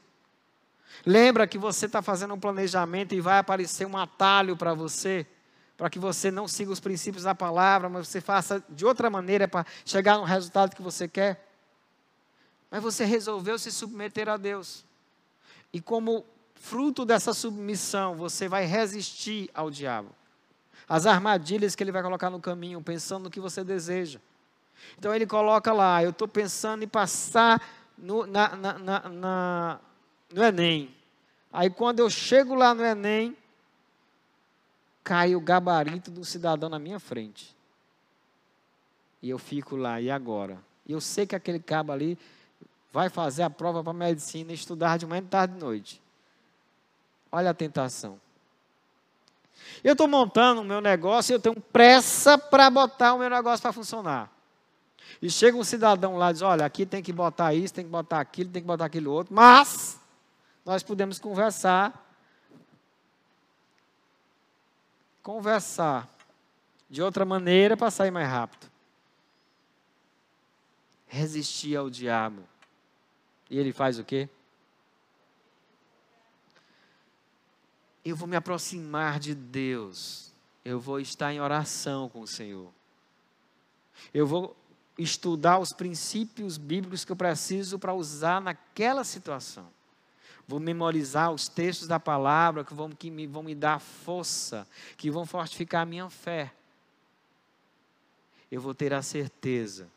Lembra 1.05 1.47
que 1.47 1.57
você 1.57 1.87
está 1.87 2.01
fazendo 2.01 2.33
um 2.33 2.39
planejamento 2.39 3.13
e 3.13 3.19
vai 3.19 3.39
aparecer 3.39 3.85
um 3.85 3.97
atalho 3.97 4.55
para 4.55 4.73
você, 4.73 5.27
para 5.77 5.89
que 5.89 5.99
você 5.99 6.31
não 6.31 6.47
siga 6.47 6.71
os 6.71 6.79
princípios 6.79 7.23
da 7.23 7.35
palavra, 7.35 7.89
mas 7.89 8.07
você 8.07 8.21
faça 8.21 8.63
de 8.69 8.85
outra 8.85 9.09
maneira 9.09 9.47
para 9.47 9.65
chegar 9.85 10.17
no 10.17 10.23
resultado 10.23 10.75
que 10.75 10.81
você 10.81 11.07
quer? 11.07 11.45
Mas 12.71 12.81
você 12.81 13.03
resolveu 13.05 13.59
se 13.59 13.71
submeter 13.71 14.29
a 14.29 14.37
Deus. 14.37 14.85
E 15.73 15.81
como 15.81 16.25
fruto 16.55 17.05
dessa 17.05 17.33
submissão, 17.33 18.15
você 18.15 18.47
vai 18.47 18.65
resistir 18.65 19.49
ao 19.53 19.69
diabo. 19.69 20.09
As 20.87 21.05
armadilhas 21.05 21.75
que 21.75 21.83
ele 21.83 21.91
vai 21.91 22.01
colocar 22.01 22.29
no 22.29 22.39
caminho, 22.39 22.81
pensando 22.81 23.23
no 23.25 23.29
que 23.29 23.39
você 23.39 23.63
deseja. 23.63 24.19
Então 24.97 25.13
ele 25.13 25.25
coloca 25.25 25.73
lá, 25.73 26.03
eu 26.03 26.11
estou 26.11 26.27
pensando 26.27 26.83
em 26.83 26.87
passar 26.87 27.61
no, 27.97 28.25
na, 28.25 28.55
na, 28.55 29.09
na, 29.09 29.79
no 30.33 30.43
Enem. 30.43 30.95
Aí 31.51 31.69
quando 31.69 31.99
eu 31.99 32.09
chego 32.09 32.55
lá 32.55 32.73
no 32.73 32.83
Enem, 32.83 33.35
cai 35.05 35.35
o 35.35 35.39
gabarito 35.39 36.09
do 36.09 36.25
cidadão 36.25 36.67
na 36.67 36.79
minha 36.79 36.99
frente. 36.99 37.55
E 39.21 39.29
eu 39.29 39.37
fico 39.37 39.75
lá, 39.75 40.01
e 40.01 40.09
agora? 40.09 40.57
E 40.85 40.91
eu 40.91 40.99
sei 40.99 41.27
que 41.27 41.35
aquele 41.35 41.59
cabo 41.59 41.91
ali 41.91 42.17
vai 42.91 43.07
fazer 43.07 43.43
a 43.43 43.49
prova 43.49 43.83
para 43.83 43.93
medicina, 43.93 44.51
estudar 44.51 44.97
de 44.97 45.05
manhã, 45.05 45.21
de 45.21 45.29
tarde 45.29 45.55
e 45.55 45.59
noite. 45.59 46.01
Olha 47.31 47.51
a 47.51 47.53
tentação. 47.53 48.19
Eu 49.83 49.93
estou 49.93 50.07
montando 50.07 50.61
o 50.61 50.63
meu 50.63 50.81
negócio 50.81 51.31
e 51.31 51.35
eu 51.35 51.39
tenho 51.39 51.59
pressa 51.59 52.37
para 52.37 52.69
botar 52.69 53.13
o 53.13 53.19
meu 53.19 53.29
negócio 53.29 53.61
para 53.61 53.71
funcionar. 53.71 54.31
E 55.21 55.29
chega 55.29 55.57
um 55.57 55.63
cidadão 55.63 56.17
lá 56.17 56.31
e 56.31 56.33
diz: 56.33 56.41
Olha, 56.41 56.65
aqui 56.65 56.85
tem 56.85 57.01
que 57.01 57.13
botar 57.13 57.53
isso, 57.53 57.73
tem 57.73 57.85
que 57.85 57.91
botar 57.91 58.19
aquilo, 58.19 58.49
tem 58.49 58.61
que 58.61 58.67
botar 58.67 58.85
aquilo 58.85 59.11
outro, 59.11 59.33
mas 59.33 59.99
nós 60.65 60.81
podemos 60.81 61.19
conversar. 61.19 62.04
Conversar 65.25 66.07
de 66.87 67.01
outra 67.01 67.25
maneira 67.25 67.75
para 67.75 67.89
sair 67.89 68.11
mais 68.11 68.29
rápido. 68.29 68.69
Resistir 71.07 71.75
ao 71.75 71.89
diabo. 71.89 72.43
E 73.49 73.57
ele 73.57 73.73
faz 73.73 73.97
o 73.97 74.03
quê? 74.03 74.29
Eu 78.05 78.15
vou 78.15 78.27
me 78.27 78.35
aproximar 78.35 79.19
de 79.19 79.33
Deus. 79.33 80.31
Eu 80.63 80.79
vou 80.79 80.99
estar 80.99 81.33
em 81.33 81.41
oração 81.41 82.07
com 82.07 82.21
o 82.21 82.27
Senhor. 82.27 82.71
Eu 84.13 84.27
vou 84.27 84.55
estudar 84.95 85.57
os 85.57 85.73
princípios 85.73 86.55
bíblicos 86.55 87.03
que 87.03 87.11
eu 87.11 87.15
preciso 87.15 87.79
para 87.79 87.95
usar 87.95 88.39
naquela 88.39 89.03
situação. 89.03 89.74
Vou 90.47 90.59
memorizar 90.59 91.31
os 91.31 91.47
textos 91.47 91.87
da 91.87 91.99
palavra 91.99 92.63
que 92.63 92.73
vão, 92.73 92.89
que 92.91 93.09
me, 93.09 93.25
vão 93.25 93.41
me 93.41 93.55
dar 93.55 93.79
força, 93.79 94.67
que 94.95 95.09
vão 95.09 95.25
fortificar 95.25 95.81
a 95.81 95.85
minha 95.85 96.09
fé. 96.09 96.53
Eu 98.51 98.61
vou 98.61 98.73
ter 98.73 98.93
a 98.93 99.01
certeza 99.01 99.89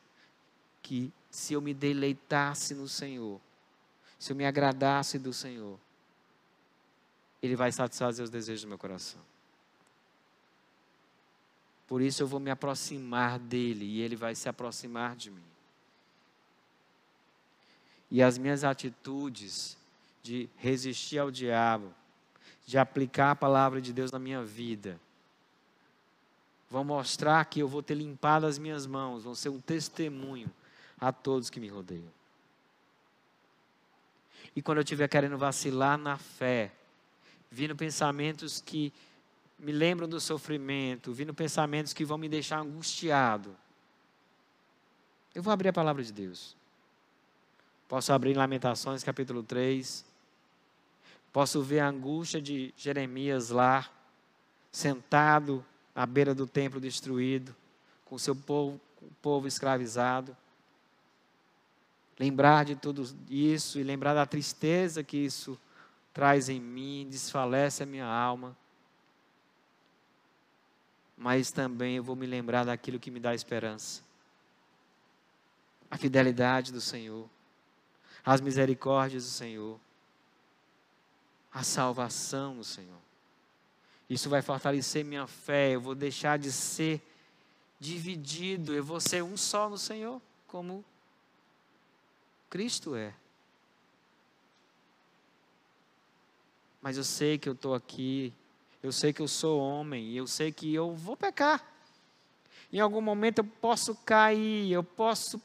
que 0.83 1.13
se 1.31 1.53
eu 1.53 1.61
me 1.61 1.75
deleitasse 1.75 2.75
no 2.75 2.89
Senhor, 2.89 3.39
se 4.19 4.33
eu 4.33 4.37
me 4.37 4.47
agradasse 4.47 5.19
do 5.19 5.33
Senhor, 5.33 5.79
Ele 7.43 7.55
vai 7.55 7.71
satisfazer 7.71 8.25
os 8.25 8.31
desejos 8.31 8.63
do 8.63 8.69
meu 8.69 8.79
coração. 8.79 9.21
Por 11.87 12.03
isso 12.03 12.23
eu 12.23 12.27
vou 12.27 12.39
me 12.39 12.51
aproximar 12.51 13.39
dele 13.39 13.87
e 13.87 14.01
ele 14.03 14.15
vai 14.15 14.35
se 14.35 14.47
aproximar 14.47 15.17
de 15.17 15.31
mim. 15.31 15.43
E 18.11 18.23
as 18.23 18.37
minhas 18.37 18.63
atitudes 18.63 19.77
de 20.23 20.49
resistir 20.57 21.19
ao 21.19 21.31
diabo, 21.31 21.95
de 22.67 22.77
aplicar 22.77 23.31
a 23.31 23.37
palavra 23.37 23.81
de 23.81 23.93
Deus 23.93 24.11
na 24.11 24.19
minha 24.19 24.45
vida, 24.45 25.01
vão 26.71 26.85
mostrar 26.85 27.45
que 27.47 27.61
eu 27.61 27.69
vou 27.69 27.83
ter 27.83 27.95
limpado 27.95 28.47
as 28.47 28.59
minhas 28.59 28.87
mãos, 28.87 29.25
vão 29.25 29.35
ser 29.35 29.49
um 29.49 29.61
testemunho 29.61 30.51
a 31.01 31.13
todos 31.13 31.49
que 31.49 31.61
me 31.61 31.69
rodeiam. 31.69 32.13
E 34.55 34.61
quando 34.61 34.79
eu 34.79 34.83
estiver 34.83 35.09
querendo 35.09 35.39
vacilar 35.39 35.97
na 35.97 36.19
fé, 36.19 36.73
vindo 37.51 37.77
pensamentos 37.77 38.61
que 38.61 38.93
me 39.59 39.73
lembram 39.73 40.09
do 40.09 40.21
sofrimento, 40.21 41.13
vindo 41.13 41.33
pensamentos 41.33 41.93
que 41.93 42.05
vão 42.05 42.19
me 42.19 42.29
deixar 42.29 42.61
angustiado, 42.61 43.57
eu 45.35 45.43
vou 45.43 45.53
abrir 45.53 45.69
a 45.69 45.73
palavra 45.73 46.03
de 46.03 46.13
Deus. 46.13 46.58
Posso 47.89 48.13
abrir 48.13 48.37
Lamentações 48.37 49.03
capítulo 49.03 49.43
3. 49.43 50.05
Posso 51.33 51.63
ver 51.63 51.81
a 51.81 51.89
angústia 51.89 52.41
de 52.41 52.73
Jeremias 52.77 53.51
lá, 53.51 53.89
sentado 54.71 55.65
à 55.95 56.07
beira 56.07 56.35
do 56.35 56.47
templo 56.47 56.81
destruído, 56.81 57.57
com 58.05 58.19
seu 58.19 58.37
povo, 58.37 58.81
o 59.03 59.11
povo 59.23 59.49
escravizado. 59.49 60.37
Lembrar 62.19 62.67
de 62.67 62.77
tudo 62.77 63.09
isso 63.29 63.79
e 63.81 63.83
lembrar 63.83 64.15
da 64.15 64.27
tristeza 64.27 65.03
que 65.03 65.17
isso 65.17 65.59
traz 66.13 66.49
em 66.49 66.61
mim, 66.61 67.07
desfalece 67.09 67.83
a 67.83 67.87
minha 67.87 68.07
alma 68.07 68.57
mas 71.19 71.51
também 71.51 71.97
eu 71.97 72.03
vou 72.03 72.15
me 72.15 72.27
lembrar 72.27 72.65
daquilo 72.65 73.01
que 73.01 73.11
me 73.11 73.19
dá 73.19 73.35
esperança. 73.35 74.03
A 75.91 75.99
fidelidade 75.99 76.73
do 76.73 76.81
Senhor, 76.81 77.29
as 78.29 78.43
misericórdias 78.43 79.25
do 79.25 79.31
Senhor, 79.31 79.81
a 81.51 81.63
salvação 81.63 82.55
do 82.55 82.63
Senhor. 82.63 83.01
Isso 84.09 84.29
vai 84.29 84.43
fortalecer 84.43 85.03
minha 85.03 85.27
fé, 85.27 85.71
eu 85.71 85.81
vou 85.81 85.95
deixar 85.95 86.39
de 86.39 86.53
ser 86.53 87.01
dividido, 87.81 88.75
eu 88.75 88.85
vou 88.85 89.01
ser 89.01 89.25
um 89.25 89.35
só 89.35 89.71
no 89.71 89.79
Senhor, 89.79 90.21
como 90.47 90.85
Cristo 92.51 92.95
é. 92.95 93.15
Mas 96.83 96.99
eu 96.99 97.05
sei 97.05 97.39
que 97.39 97.49
eu 97.49 97.55
estou 97.55 97.75
aqui 97.75 98.31
eu 98.83 98.93
sei 98.93 99.11
que 99.11 99.23
eu 99.23 99.27
sou 99.27 99.59
homem 99.59 100.13
eu 100.13 100.27
sei 100.27 100.53
que 100.53 100.75
eu 100.75 100.95
vou 100.95 101.17
pecar. 101.17 101.67
Em 102.71 102.79
algum 102.79 103.01
momento 103.01 103.39
eu 103.39 103.45
posso 103.45 103.95
cair, 103.95 104.71
eu 104.71 104.85
posso 104.85 105.41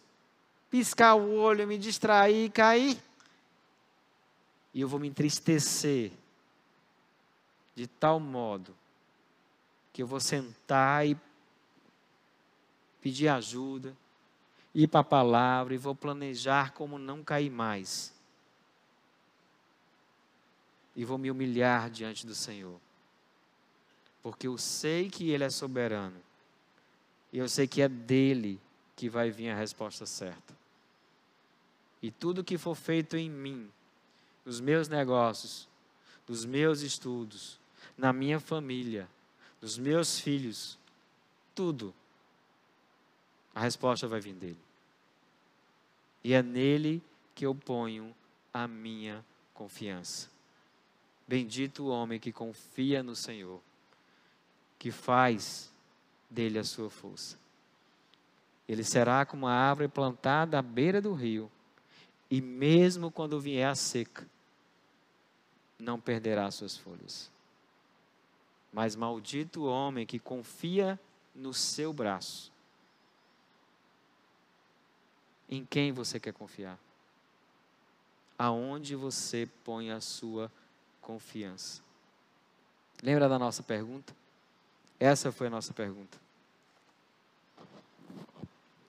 piscar 0.74 1.14
o 1.14 1.36
olho, 1.36 1.68
me 1.68 1.78
distrair 1.78 2.50
cair. 2.50 3.00
E 4.74 4.82
eu 4.82 4.88
vou 4.88 5.00
me 5.00 5.08
entristecer 5.08 6.12
de 7.76 7.86
tal 7.86 8.20
modo 8.20 8.76
que 9.94 10.02
eu 10.02 10.08
vou 10.08 10.20
sentar 10.20 11.08
e 11.08 11.16
pedir 13.00 13.28
ajuda, 13.28 13.96
ir 14.74 14.88
para 14.88 15.02
a 15.02 15.04
palavra 15.04 15.76
e 15.76 15.78
vou 15.78 15.94
planejar 15.94 16.74
como 16.74 16.98
não 16.98 17.24
cair 17.24 17.52
mais. 17.52 18.12
E 20.96 21.06
vou 21.06 21.20
me 21.20 21.30
humilhar 21.30 21.88
diante 21.92 22.26
do 22.26 22.34
Senhor 22.34 22.80
porque 24.24 24.48
eu 24.48 24.58
sei 24.58 25.08
que 25.08 25.30
Ele 25.30 25.44
é 25.44 25.52
soberano. 25.52 26.20
E 27.32 27.38
eu 27.38 27.48
sei 27.48 27.68
que 27.68 27.80
é 27.80 27.88
dele 27.88 28.60
que 28.96 29.08
vai 29.08 29.30
vir 29.30 29.50
a 29.50 29.56
resposta 29.56 30.08
certa. 30.08 30.63
E 32.04 32.12
tudo 32.12 32.44
que 32.44 32.58
for 32.58 32.76
feito 32.76 33.16
em 33.16 33.30
mim, 33.30 33.72
nos 34.46 34.60
meus 34.60 34.90
negócios, 34.90 35.70
nos 36.28 36.44
meus 36.44 36.82
estudos, 36.82 37.58
na 37.98 38.12
minha 38.12 38.42
família, 38.42 39.10
nos 39.62 39.78
meus 39.78 40.20
filhos, 40.20 40.78
tudo, 41.56 41.94
a 43.56 43.62
resposta 43.62 44.06
vai 44.06 44.20
vir 44.20 44.34
dele. 44.34 44.60
E 46.22 46.34
é 46.34 46.44
nele 46.44 47.02
que 47.34 47.46
eu 47.46 47.56
ponho 47.56 48.14
a 48.54 48.68
minha 48.68 49.24
confiança. 49.54 50.30
Bendito 51.26 51.86
o 51.86 51.88
homem 51.88 52.20
que 52.20 52.34
confia 52.34 53.02
no 53.02 53.16
Senhor 53.16 53.62
que 54.84 54.92
faz 54.92 55.72
dele 56.30 56.60
a 56.60 56.64
sua 56.66 56.90
força. 56.90 57.40
Ele 58.68 58.84
será 58.84 59.26
como 59.26 59.48
a 59.48 59.54
árvore 59.54 59.88
plantada 59.88 60.60
à 60.60 60.62
beira 60.62 61.00
do 61.00 61.14
rio, 61.14 61.50
e 62.34 62.42
mesmo 62.42 63.12
quando 63.12 63.40
vier 63.40 63.70
a 63.70 63.76
seca, 63.76 64.28
não 65.78 66.00
perderá 66.00 66.50
suas 66.50 66.76
folhas. 66.76 67.30
Mas 68.72 68.96
maldito 68.96 69.62
o 69.62 69.68
homem 69.68 70.04
que 70.04 70.18
confia 70.18 71.00
no 71.36 71.54
seu 71.54 71.94
braço 71.94 72.52
Em 75.48 75.64
quem 75.64 75.92
você 75.92 76.20
quer 76.20 76.34
confiar? 76.34 76.80
Aonde 78.36 78.96
você 78.96 79.48
põe 79.64 79.92
a 79.92 80.02
sua 80.02 80.52
confiança? 81.00 81.84
Lembra 83.04 83.30
da 83.30 83.38
nossa 83.38 83.62
pergunta? 83.62 84.16
Essa 85.00 85.32
foi 85.32 85.46
a 85.46 85.52
nossa 85.52 85.72
pergunta. 85.72 86.18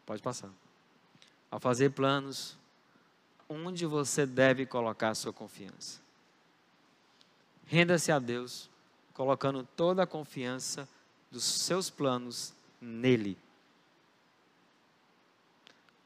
Pode 0.07 0.23
passar. 0.23 0.51
Ao 1.51 1.61
fazer 1.61 1.91
planos, 1.91 2.57
onde 3.49 3.87
você 3.87 4.27
deve 4.27 4.67
colocar 4.67 5.11
a 5.11 5.15
sua 5.15 5.33
confiança? 5.33 6.01
Renda-se 7.67 8.13
a 8.13 8.19
Deus, 8.19 8.69
colocando 9.13 9.67
toda 9.77 10.03
a 10.03 10.07
confiança 10.07 10.89
dos 11.31 11.45
seus 11.45 11.91
planos 11.91 12.53
nele. 12.81 13.37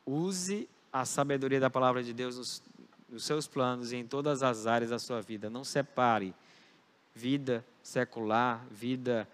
Use 0.06 0.68
a 0.92 1.04
sabedoria 1.04 1.60
da 1.60 1.68
palavra 1.68 2.02
de 2.02 2.12
Deus 2.12 2.36
nos, 2.36 2.62
nos 3.08 3.24
seus 3.24 3.46
planos 3.46 3.92
e 3.92 3.96
em 3.96 4.06
todas 4.06 4.42
as 4.42 4.66
áreas 4.66 4.90
da 4.90 4.98
sua 4.98 5.20
vida. 5.20 5.50
Não 5.50 5.64
separe 5.64 6.34
vida 7.14 7.64
secular, 7.82 8.64
vida 8.70 9.28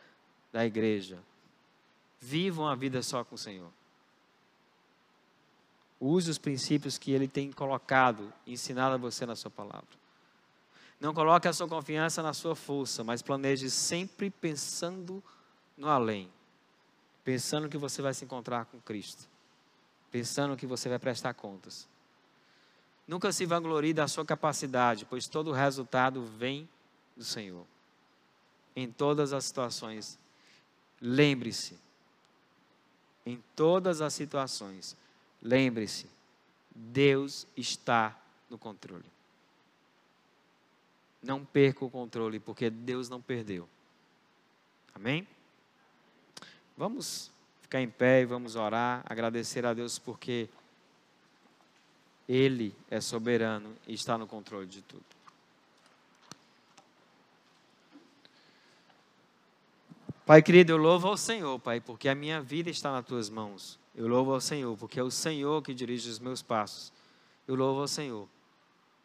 da 0.53 0.65
igreja. 0.65 1.19
Vivam 2.21 2.67
a 2.67 2.75
vida 2.75 3.03
só 3.03 3.23
com 3.23 3.35
o 3.35 3.39
Senhor. 3.39 3.71
Use 6.01 6.31
os 6.31 6.39
princípios 6.39 6.99
que 6.99 7.13
Ele 7.13 7.29
tem 7.29 7.53
colocado, 7.53 8.33
ensinado 8.47 8.95
a 8.95 8.99
você 8.99 9.25
na 9.25 9.37
Sua 9.37 9.51
palavra. 9.51 10.05
Não 11.01 11.13
coloque 11.13 11.47
a 11.47 11.53
sua 11.53 11.69
confiança 11.69 12.23
na 12.23 12.33
sua 12.33 12.55
força, 12.55 13.05
mas 13.05 13.21
planeje 13.21 13.69
sempre 13.71 14.31
pensando 14.31 15.23
no 15.77 15.89
além. 15.89 16.31
Pensando 17.23 17.69
que 17.69 17.77
você 17.77 18.01
vai 18.01 18.15
se 18.15 18.25
encontrar 18.25 18.65
com 18.67 18.81
Cristo. 18.81 19.29
Pensando 20.11 20.57
que 20.57 20.67
você 20.67 20.89
vai 20.89 20.99
prestar 20.99 21.35
contas. 21.35 21.89
Nunca 23.07 23.33
se 23.33 23.45
vanglorie 23.45 23.93
da 23.93 24.09
sua 24.09 24.25
capacidade, 24.25 25.05
pois 25.05 25.27
todo 25.27 25.49
o 25.49 25.53
resultado 25.53 26.25
vem 26.25 26.69
do 27.17 27.25
Senhor. 27.25 27.67
Em 28.75 28.91
todas 28.91 29.33
as 29.33 29.45
situações, 29.45 30.19
lembre-se. 31.01 31.79
Em 33.27 33.43
todas 33.55 34.01
as 34.01 34.15
situações, 34.15 34.97
lembre-se. 35.45 36.09
Deus 36.75 37.47
está 37.57 38.19
no 38.51 38.59
controle. 38.59 39.05
Não 41.23 41.45
perca 41.45 41.85
o 41.85 41.91
controle, 41.91 42.41
porque 42.41 42.69
Deus 42.71 43.09
não 43.09 43.21
perdeu. 43.21 43.69
Amém? 44.95 45.27
Vamos 46.77 47.31
ficar 47.63 47.81
em 47.81 47.89
pé 47.89 48.23
e 48.23 48.25
vamos 48.25 48.57
orar, 48.57 49.03
agradecer 49.07 49.65
a 49.65 49.73
Deus 49.73 49.99
porque 49.99 50.49
Ele 52.29 52.75
é 52.91 53.01
soberano 53.01 53.77
e 53.87 53.95
está 53.95 54.19
no 54.19 54.27
controle 54.27 54.67
de 54.67 54.83
tudo. 54.83 55.05
Pai 60.27 60.43
querido, 60.43 60.73
eu 60.73 60.77
louvo 60.79 61.09
ao 61.09 61.17
Senhor, 61.17 61.59
Pai, 61.59 61.81
porque 61.81 62.09
a 62.09 62.15
minha 62.15 62.41
vida 62.41 62.71
está 62.71 62.91
nas 62.91 63.05
tuas 63.05 63.29
mãos. 63.29 63.79
Eu 63.95 64.09
louvo 64.09 64.33
ao 64.33 64.41
Senhor, 64.41 64.77
porque 64.77 64.99
é 64.99 65.03
o 65.03 65.11
Senhor 65.11 65.63
que 65.63 65.73
dirige 65.73 66.11
os 66.11 66.19
meus 66.19 66.43
passos. 66.43 66.93
Eu 67.47 67.55
louvo 67.55 67.81
ao 67.81 67.89
Senhor, 67.89 68.29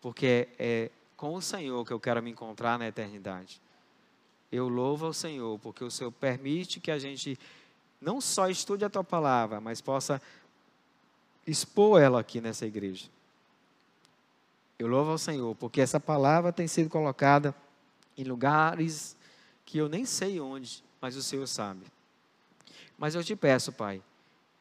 porque 0.02 0.50
é 0.58 0.90
com 1.16 1.36
o 1.36 1.42
Senhor 1.42 1.86
que 1.86 1.92
eu 1.92 2.00
quero 2.00 2.24
me 2.24 2.32
encontrar 2.32 2.80
na 2.80 2.88
eternidade. 2.88 3.62
Eu 4.52 4.68
louvo 4.68 5.06
ao 5.06 5.14
Senhor, 5.14 5.60
porque 5.60 5.84
o 5.84 5.92
Senhor 5.92 6.12
permite 6.12 6.80
que 6.80 6.90
a 6.90 6.98
gente 6.98 7.38
não 8.02 8.20
só 8.22 8.50
estude 8.50 8.86
a 8.86 8.90
tua 8.90 9.04
palavra, 9.04 9.60
mas 9.60 9.82
possa 9.82 10.22
expor 11.46 12.02
ela 12.02 12.22
aqui 12.22 12.40
nessa 12.40 12.66
igreja. 12.66 13.10
Eu 14.80 14.88
louvo 14.88 15.12
ao 15.12 15.18
Senhor, 15.18 15.54
porque 15.56 15.82
essa 15.82 16.00
palavra 16.00 16.54
tem 16.54 16.68
sido 16.68 16.90
colocada 16.90 17.54
em 18.18 18.24
lugares 18.24 19.16
que 19.66 19.78
eu 19.78 19.90
nem 19.90 20.06
sei 20.06 20.40
onde, 20.40 20.84
mas 21.02 21.16
o 21.16 21.22
Senhor 21.22 21.46
sabe. 21.46 21.86
Mas 22.98 23.14
eu 23.14 23.24
te 23.24 23.36
peço, 23.36 23.72
Pai, 23.72 24.02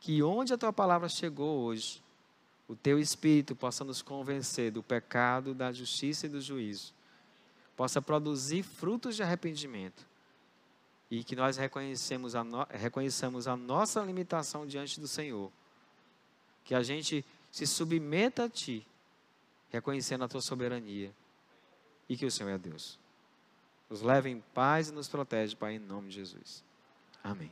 que 0.00 0.22
onde 0.22 0.52
a 0.52 0.58
tua 0.58 0.72
palavra 0.72 1.08
chegou 1.08 1.60
hoje, 1.60 2.02
o 2.68 2.76
teu 2.76 2.98
espírito 2.98 3.56
possa 3.56 3.84
nos 3.84 4.02
convencer 4.02 4.70
do 4.70 4.82
pecado, 4.82 5.54
da 5.54 5.72
justiça 5.72 6.26
e 6.26 6.28
do 6.28 6.40
juízo, 6.40 6.92
possa 7.76 8.02
produzir 8.02 8.62
frutos 8.62 9.16
de 9.16 9.22
arrependimento 9.22 10.06
e 11.10 11.24
que 11.24 11.34
nós 11.34 11.56
reconhecemos 11.56 12.34
a 12.34 12.44
no, 12.44 12.66
reconheçamos 12.70 13.48
a 13.48 13.56
nossa 13.56 14.00
limitação 14.02 14.66
diante 14.66 15.00
do 15.00 15.08
Senhor, 15.08 15.50
que 16.64 16.74
a 16.74 16.82
gente 16.82 17.24
se 17.50 17.66
submeta 17.66 18.44
a 18.44 18.48
Ti, 18.48 18.86
reconhecendo 19.70 20.24
a 20.24 20.28
Tua 20.28 20.42
soberania 20.42 21.14
e 22.08 22.16
que 22.16 22.26
o 22.26 22.30
Senhor 22.30 22.50
é 22.50 22.58
Deus. 22.58 22.98
Nos 23.88 24.02
leve 24.02 24.28
em 24.28 24.40
paz 24.52 24.90
e 24.90 24.92
nos 24.92 25.08
protege, 25.08 25.56
Pai, 25.56 25.76
em 25.76 25.78
nome 25.78 26.08
de 26.08 26.16
Jesus. 26.16 26.62
Amém. 27.24 27.50